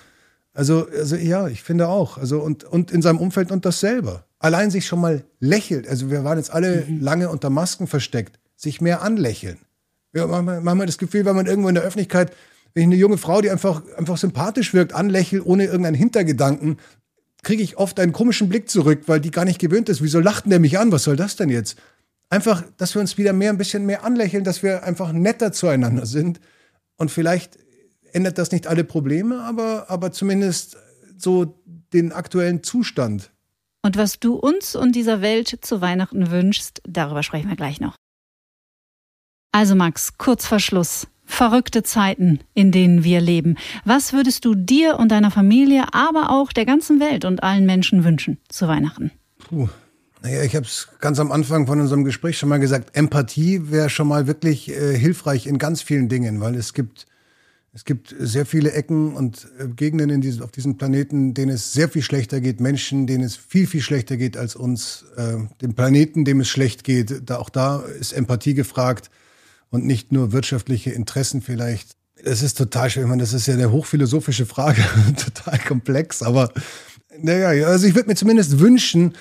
Also, 0.53 0.87
also 0.87 1.15
ja, 1.15 1.47
ich 1.47 1.61
finde 1.61 1.87
auch. 1.87 2.17
Also 2.17 2.39
und, 2.39 2.63
und 2.63 2.91
in 2.91 3.03
seinem 3.03 3.19
Umfeld 3.19 3.51
und 3.51 3.63
das 3.63 3.79
selber. 3.79 4.25
Allein 4.39 4.71
sich 4.71 4.87
schon 4.87 4.99
mal 4.99 5.23
lächelt. 5.39 5.87
Also 5.87 6.09
wir 6.09 6.23
waren 6.23 6.39
jetzt 6.39 6.51
alle 6.51 6.83
mhm. 6.87 6.99
lange 6.99 7.29
unter 7.29 7.51
Masken 7.51 7.85
versteckt. 7.85 8.39
Sich 8.55 8.81
mehr 8.81 9.03
anlächeln. 9.03 9.59
Wir 10.11 10.23
haben 10.23 10.45
manchmal 10.63 10.87
das 10.87 10.97
Gefühl, 10.97 11.25
wenn 11.25 11.35
man 11.35 11.45
irgendwo 11.45 11.69
in 11.69 11.75
der 11.75 11.83
Öffentlichkeit, 11.83 12.33
wenn 12.73 12.81
ich 12.81 12.87
eine 12.87 12.95
junge 12.95 13.19
Frau, 13.19 13.41
die 13.41 13.51
einfach, 13.51 13.83
einfach 13.97 14.17
sympathisch 14.17 14.73
wirkt, 14.73 14.93
anlächelt, 14.93 15.45
ohne 15.45 15.65
irgendeinen 15.65 15.95
Hintergedanken, 15.95 16.77
kriege 17.43 17.61
ich 17.61 17.77
oft 17.77 17.99
einen 17.99 18.13
komischen 18.13 18.49
Blick 18.49 18.67
zurück, 18.67 19.01
weil 19.05 19.19
die 19.19 19.31
gar 19.31 19.45
nicht 19.45 19.59
gewöhnt 19.59 19.89
ist. 19.89 20.01
Wieso 20.01 20.19
lacht 20.19 20.49
der 20.49 20.59
mich 20.59 20.79
an? 20.79 20.91
Was 20.91 21.03
soll 21.03 21.15
das 21.15 21.35
denn 21.35 21.49
jetzt? 21.49 21.77
Einfach, 22.29 22.63
dass 22.77 22.95
wir 22.95 23.01
uns 23.01 23.17
wieder 23.17 23.33
mehr 23.33 23.51
ein 23.51 23.57
bisschen 23.57 23.85
mehr 23.85 24.03
anlächeln, 24.03 24.43
dass 24.43 24.63
wir 24.63 24.83
einfach 24.83 25.11
netter 25.11 25.51
zueinander 25.51 26.05
sind. 26.05 26.39
Und 26.97 27.11
vielleicht 27.11 27.57
ändert 28.11 28.37
das 28.37 28.51
nicht 28.51 28.67
alle 28.67 28.83
Probleme, 28.83 29.41
aber, 29.41 29.89
aber 29.89 30.11
zumindest 30.11 30.77
so 31.17 31.59
den 31.93 32.11
aktuellen 32.11 32.63
Zustand. 32.63 33.31
Und 33.83 33.97
was 33.97 34.19
du 34.19 34.35
uns 34.35 34.75
und 34.75 34.95
dieser 34.95 35.21
Welt 35.21 35.59
zu 35.61 35.81
Weihnachten 35.81 36.31
wünschst, 36.31 36.81
darüber 36.85 37.23
sprechen 37.23 37.49
wir 37.49 37.55
gleich 37.55 37.79
noch. 37.79 37.95
Also 39.51 39.75
Max, 39.75 40.17
kurz 40.17 40.45
vor 40.45 40.59
Schluss. 40.59 41.07
Verrückte 41.29 41.83
Zeiten, 41.83 42.39
in 42.53 42.71
denen 42.71 43.03
wir 43.03 43.19
leben. 43.19 43.57
Was 43.83 44.13
würdest 44.13 44.45
du 44.45 44.55
dir 44.55 44.97
und 44.97 45.11
deiner 45.11 45.29
Familie, 45.29 45.93
aber 45.93 46.31
auch 46.31 46.53
der 46.53 46.65
ganzen 46.65 47.01
Welt 47.01 47.25
und 47.25 47.43
allen 47.43 47.65
Menschen 47.65 48.05
wünschen 48.05 48.37
zu 48.47 48.67
Weihnachten? 48.67 49.11
Puh, 49.39 49.67
naja, 50.21 50.41
ich 50.43 50.55
habe 50.55 50.65
es 50.65 50.87
ganz 50.99 51.19
am 51.19 51.31
Anfang 51.31 51.67
von 51.67 51.79
unserem 51.79 52.03
Gespräch 52.03 52.37
schon 52.37 52.49
mal 52.49 52.59
gesagt, 52.59 52.95
Empathie 52.95 53.69
wäre 53.69 53.89
schon 53.89 54.07
mal 54.07 54.25
wirklich 54.25 54.69
äh, 54.69 54.97
hilfreich 54.97 55.45
in 55.45 55.57
ganz 55.57 55.81
vielen 55.81 56.09
Dingen, 56.09 56.41
weil 56.41 56.55
es 56.55 56.73
gibt, 56.73 57.05
es 57.73 57.85
gibt 57.85 58.15
sehr 58.17 58.47
viele 58.47 58.71
Ecken 58.71 59.13
und 59.13 59.47
äh, 59.59 59.67
Gegenden 59.67 60.21
diesem, 60.21 60.43
auf 60.43 60.51
diesem 60.51 60.77
Planeten, 60.77 61.35
denen 61.35 61.51
es 61.51 61.71
sehr 61.71 61.87
viel 61.87 62.01
schlechter 62.01 62.41
geht, 62.41 62.59
Menschen, 62.59 63.05
denen 63.05 63.23
es 63.23 63.35
viel, 63.35 63.67
viel 63.67 63.81
schlechter 63.81 64.17
geht 64.17 64.37
als 64.37 64.55
uns, 64.55 65.05
äh, 65.17 65.37
dem 65.61 65.75
Planeten, 65.75 66.25
dem 66.25 66.39
es 66.39 66.49
schlecht 66.49 66.83
geht. 66.83 67.29
Da, 67.29 67.37
auch 67.37 67.49
da 67.49 67.81
ist 67.81 68.13
Empathie 68.13 68.55
gefragt 68.55 69.11
und 69.69 69.85
nicht 69.85 70.11
nur 70.11 70.31
wirtschaftliche 70.31 70.91
Interessen 70.91 71.41
vielleicht. 71.41 71.91
Es 72.23 72.41
ist 72.41 72.57
total 72.57 72.89
schwer, 72.89 73.03
ich 73.03 73.09
meine, 73.09 73.21
das 73.21 73.33
ist 73.33 73.45
ja 73.45 73.53
eine 73.53 73.71
hochphilosophische 73.71 74.47
Frage, 74.47 74.83
total 75.15 75.59
komplex, 75.59 76.23
aber 76.23 76.51
naja, 77.19 77.67
also 77.67 77.85
ich 77.85 77.93
würde 77.93 78.09
mir 78.09 78.15
zumindest 78.15 78.59
wünschen, 78.59 79.13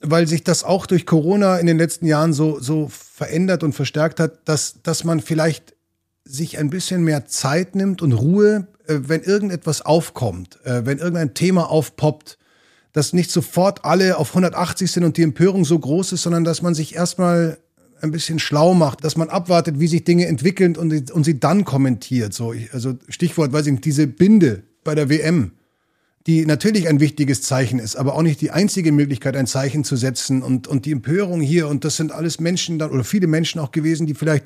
weil 0.00 0.26
sich 0.26 0.44
das 0.44 0.64
auch 0.64 0.86
durch 0.86 1.06
Corona 1.06 1.58
in 1.58 1.66
den 1.66 1.78
letzten 1.78 2.06
Jahren 2.06 2.32
so, 2.32 2.60
so 2.60 2.88
verändert 2.88 3.62
und 3.62 3.72
verstärkt 3.72 4.20
hat, 4.20 4.48
dass, 4.48 4.76
dass 4.82 5.04
man 5.04 5.20
vielleicht 5.20 5.74
sich 6.24 6.58
ein 6.58 6.70
bisschen 6.70 7.02
mehr 7.02 7.26
Zeit 7.26 7.74
nimmt 7.74 8.02
und 8.02 8.12
Ruhe, 8.12 8.68
äh, 8.86 8.98
wenn 9.02 9.22
irgendetwas 9.22 9.82
aufkommt, 9.82 10.58
äh, 10.64 10.84
wenn 10.84 10.98
irgendein 10.98 11.34
Thema 11.34 11.70
aufpoppt, 11.70 12.38
dass 12.92 13.12
nicht 13.12 13.30
sofort 13.30 13.84
alle 13.84 14.18
auf 14.18 14.30
180 14.30 14.90
sind 14.90 15.04
und 15.04 15.16
die 15.16 15.22
Empörung 15.22 15.64
so 15.64 15.78
groß 15.78 16.12
ist, 16.12 16.22
sondern 16.22 16.44
dass 16.44 16.62
man 16.62 16.74
sich 16.74 16.94
erstmal 16.94 17.58
ein 18.00 18.10
bisschen 18.12 18.38
schlau 18.38 18.74
macht, 18.74 19.04
dass 19.04 19.16
man 19.16 19.28
abwartet, 19.28 19.80
wie 19.80 19.88
sich 19.88 20.04
Dinge 20.04 20.26
entwickeln 20.26 20.76
und, 20.76 21.10
und 21.10 21.24
sie 21.24 21.40
dann 21.40 21.64
kommentiert. 21.64 22.32
So, 22.32 22.54
also 22.72 22.94
Stichwort, 23.08 23.52
weiß 23.52 23.66
ich 23.66 23.72
nicht, 23.72 23.84
diese 23.84 24.06
Binde 24.06 24.62
bei 24.84 24.94
der 24.94 25.08
WM 25.08 25.52
die 26.28 26.44
natürlich 26.44 26.88
ein 26.88 27.00
wichtiges 27.00 27.40
Zeichen 27.40 27.78
ist, 27.78 27.96
aber 27.96 28.14
auch 28.14 28.20
nicht 28.20 28.42
die 28.42 28.50
einzige 28.50 28.92
Möglichkeit, 28.92 29.34
ein 29.34 29.46
Zeichen 29.46 29.82
zu 29.82 29.96
setzen. 29.96 30.42
Und, 30.42 30.68
und 30.68 30.84
die 30.84 30.92
Empörung 30.92 31.40
hier, 31.40 31.68
und 31.68 31.86
das 31.86 31.96
sind 31.96 32.12
alles 32.12 32.38
Menschen 32.38 32.78
dann, 32.78 32.90
oder 32.90 33.02
viele 33.02 33.26
Menschen 33.26 33.58
auch 33.60 33.70
gewesen, 33.70 34.06
die 34.06 34.12
vielleicht 34.12 34.44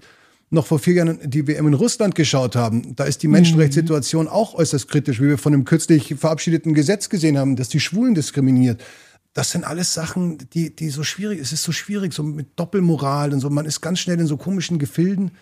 noch 0.51 0.65
vor 0.65 0.79
vier 0.79 0.95
Jahren 0.95 1.19
die 1.25 1.49
WM 1.49 1.67
in 1.67 1.75
Russland 1.75 2.15
geschaut 2.15 2.55
haben. 2.55 2.95
Da 2.95 3.03
ist 3.03 3.25
die 3.25 3.29
Menschenrechtssituation 3.29 4.29
auch 4.29 4.55
äußerst 4.55 4.89
kritisch, 4.89 5.21
wie 5.21 5.27
wir 5.27 5.39
von 5.39 5.55
einem 5.55 5.65
kürzlich 5.65 6.15
verabschiedeten 6.17 6.73
Gesetz 6.73 7.09
gesehen 7.09 7.37
haben, 7.37 7.57
das 7.57 7.69
die 7.69 7.81
Schwulen 7.81 8.15
diskriminiert. 8.15 8.81
Das 9.35 9.51
sind 9.51 9.65
alles 9.65 9.93
Sachen, 9.93 10.39
die, 10.55 10.77
die 10.77 10.91
so 10.91 11.03
schwierig, 11.03 11.41
es 11.41 11.53
ist 11.53 11.65
so 11.65 11.73
schwierig, 11.73 12.13
so 12.13 12.23
mit 12.23 12.51
Doppelmoral 12.55 13.33
und 13.33 13.41
so. 13.41 13.51
Man 13.51 13.67
ist 13.67 13.81
ganz 13.81 13.99
schnell 13.99 14.21
in 14.21 14.29
so 14.29 14.37
komischen 14.37 14.79
Gefilden 14.79 15.33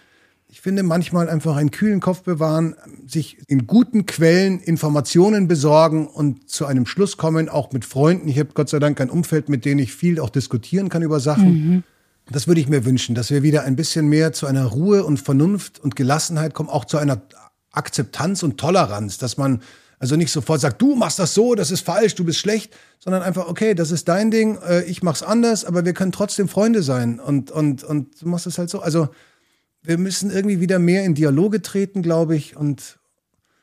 ich 0.51 0.61
finde 0.61 0.83
manchmal 0.83 1.29
einfach 1.29 1.57
einen 1.57 1.71
kühlen 1.71 2.01
Kopf 2.01 2.23
bewahren, 2.23 2.75
sich 3.07 3.39
in 3.47 3.69
guten 3.69 4.07
Quellen 4.07 4.59
Informationen 4.59 5.47
besorgen 5.47 6.09
und 6.09 6.51
zu 6.51 6.67
einem 6.67 6.87
Schluss 6.87 7.17
kommen, 7.17 7.49
auch 7.49 7.71
mit 7.73 7.85
Freunden. 7.85 8.27
Ich 8.29 8.39
habe 8.39 8.51
Gott 8.55 8.69
sei 8.69 8.81
Dank 8.81 9.01
ein 9.01 9.11
Umfeld, 9.11 9.49
mit 9.49 9.65
dem 9.65 9.79
ich 9.79 9.95
viel 9.95 10.19
auch 10.19 10.29
diskutieren 10.31 10.89
kann 10.89 11.03
über 11.03 11.21
Sachen. 11.21 11.53
Mhm. 11.53 11.83
Das 12.31 12.49
würde 12.49 12.61
ich 12.61 12.69
mir 12.69 12.85
wünschen, 12.85 13.15
dass 13.15 13.31
wir 13.31 13.45
wieder 13.45 13.63
ein 13.63 13.77
bisschen 13.77 14.09
mehr 14.09 14.33
zu 14.33 14.47
einer 14.47 14.65
Ruhe 14.65 15.05
und 15.05 15.21
Vernunft 15.21 15.79
und 15.79 15.95
Gelassenheit 15.95 16.53
kommen, 16.53 16.69
auch 16.69 16.85
zu 16.85 16.99
einer 16.99 17.23
Akzeptanz 17.73 18.43
und 18.43 18.59
Toleranz, 18.59 19.19
dass 19.19 19.37
man 19.37 19.63
also 20.01 20.17
nicht 20.17 20.33
sofort 20.33 20.61
sagt, 20.61 20.81
du 20.83 20.97
machst 20.97 21.19
das 21.19 21.35
so, 21.35 21.55
das 21.55 21.71
ist 21.71 21.83
falsch, 21.83 22.15
du 22.15 22.25
bist 22.25 22.39
schlecht, 22.39 22.75
sondern 22.99 23.23
einfach, 23.23 23.47
okay, 23.47 23.75
das 23.75 23.91
ist 23.91 24.09
dein 24.09 24.31
Ding, 24.31 24.59
äh, 24.67 24.83
ich 24.85 25.03
mach's 25.03 25.23
anders, 25.23 25.65
aber 25.65 25.85
wir 25.85 25.93
können 25.93 26.11
trotzdem 26.11 26.49
Freunde 26.49 26.83
sein 26.83 27.21
und, 27.21 27.51
und, 27.51 27.85
und 27.85 28.21
du 28.21 28.29
machst 28.29 28.47
es 28.47 28.59
halt 28.59 28.71
so. 28.71 28.81
Also 28.81 29.11
wir 29.83 29.99
müssen 29.99 30.31
irgendwie 30.31 30.61
wieder 30.61 30.79
mehr 30.79 31.05
in 31.05 31.15
Dialoge 31.15 31.63
treten, 31.63 32.03
glaube 32.03 32.37
ich. 32.37 32.57
Und, 32.57 32.99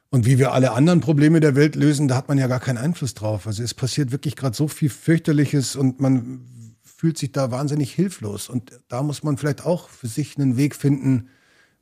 und 0.10 0.26
wie 0.26 0.38
wir 0.40 0.54
alle 0.54 0.72
anderen 0.72 1.02
Probleme 1.02 1.40
der 1.40 1.56
Welt 1.56 1.76
lösen, 1.76 2.08
da 2.08 2.16
hat 2.16 2.28
man 2.28 2.38
ja 2.38 2.48
gar 2.48 2.60
keinen 2.60 2.78
Einfluss 2.78 3.14
drauf. 3.14 3.48
Also 3.48 3.64
es 3.64 3.74
passiert 3.74 4.12
wirklich 4.12 4.36
gerade 4.36 4.56
so 4.56 4.68
viel 4.68 4.90
fürchterliches 4.90 5.76
und 5.76 6.00
man 6.00 6.46
fühlt 6.84 7.18
sich 7.18 7.32
da 7.32 7.52
wahnsinnig 7.52 7.94
hilflos. 7.94 8.50
Und 8.50 8.80
da 8.88 9.04
muss 9.04 9.24
man 9.24 9.38
vielleicht 9.38 9.66
auch 9.66 9.90
für 9.90 10.08
sich 10.08 10.38
einen 10.38 10.58
Weg 10.58 10.76
finden, 10.76 11.30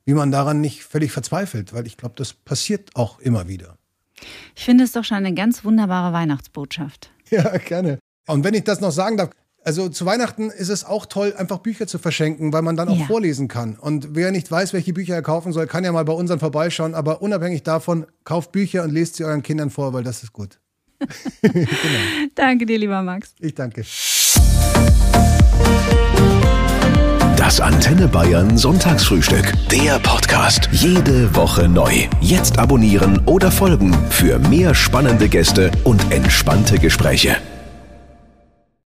wie 0.04 0.14
man 0.14 0.30
daran 0.30 0.60
nicht 0.60 0.84
völlig 0.84 1.10
verzweifelt, 1.10 1.72
weil 1.72 1.86
ich 1.86 1.96
glaube, 1.96 2.14
das 2.16 2.32
passiert 2.32 2.94
auch 2.94 3.18
immer 3.18 3.48
wieder. 3.48 3.78
Ich 4.54 4.64
finde 4.64 4.84
es 4.84 4.92
doch 4.92 5.04
schon 5.04 5.18
eine 5.18 5.34
ganz 5.34 5.64
wunderbare 5.64 6.12
Weihnachtsbotschaft. 6.12 7.10
Ja, 7.28 7.58
gerne. 7.58 7.98
Und 8.28 8.44
wenn 8.44 8.54
ich 8.54 8.62
das 8.62 8.80
noch 8.80 8.92
sagen 8.92 9.16
darf, 9.16 9.30
also 9.66 9.88
zu 9.88 10.06
Weihnachten 10.06 10.50
ist 10.50 10.68
es 10.68 10.84
auch 10.84 11.06
toll, 11.06 11.34
einfach 11.36 11.58
Bücher 11.58 11.88
zu 11.88 11.98
verschenken, 11.98 12.52
weil 12.52 12.62
man 12.62 12.76
dann 12.76 12.88
auch 12.88 12.98
ja. 12.98 13.04
vorlesen 13.04 13.48
kann. 13.48 13.74
Und 13.74 14.14
wer 14.14 14.30
nicht 14.30 14.48
weiß, 14.48 14.72
welche 14.72 14.92
Bücher 14.92 15.14
er 15.14 15.22
kaufen 15.22 15.52
soll, 15.52 15.66
kann 15.66 15.82
ja 15.82 15.90
mal 15.90 16.04
bei 16.04 16.12
unseren 16.12 16.38
vorbeischauen. 16.38 16.94
Aber 16.94 17.20
unabhängig 17.20 17.64
davon, 17.64 18.06
kauft 18.22 18.52
Bücher 18.52 18.84
und 18.84 18.92
lest 18.92 19.16
sie 19.16 19.24
euren 19.24 19.42
Kindern 19.42 19.70
vor, 19.70 19.92
weil 19.92 20.04
das 20.04 20.22
ist 20.22 20.32
gut. 20.32 20.60
genau. 21.42 21.58
Danke 22.36 22.64
dir, 22.64 22.78
lieber 22.78 23.02
Max. 23.02 23.34
Ich 23.40 23.56
danke. 23.56 23.84
Das 27.36 27.60
Antenne 27.60 28.06
Bayern 28.06 28.56
Sonntagsfrühstück. 28.56 29.52
Der 29.72 29.98
Podcast. 29.98 30.68
Jede 30.70 31.34
Woche 31.34 31.68
neu. 31.68 31.92
Jetzt 32.20 32.60
abonnieren 32.60 33.20
oder 33.26 33.50
folgen 33.50 33.92
für 34.10 34.38
mehr 34.38 34.76
spannende 34.76 35.28
Gäste 35.28 35.72
und 35.82 36.12
entspannte 36.12 36.78
Gespräche. 36.78 37.36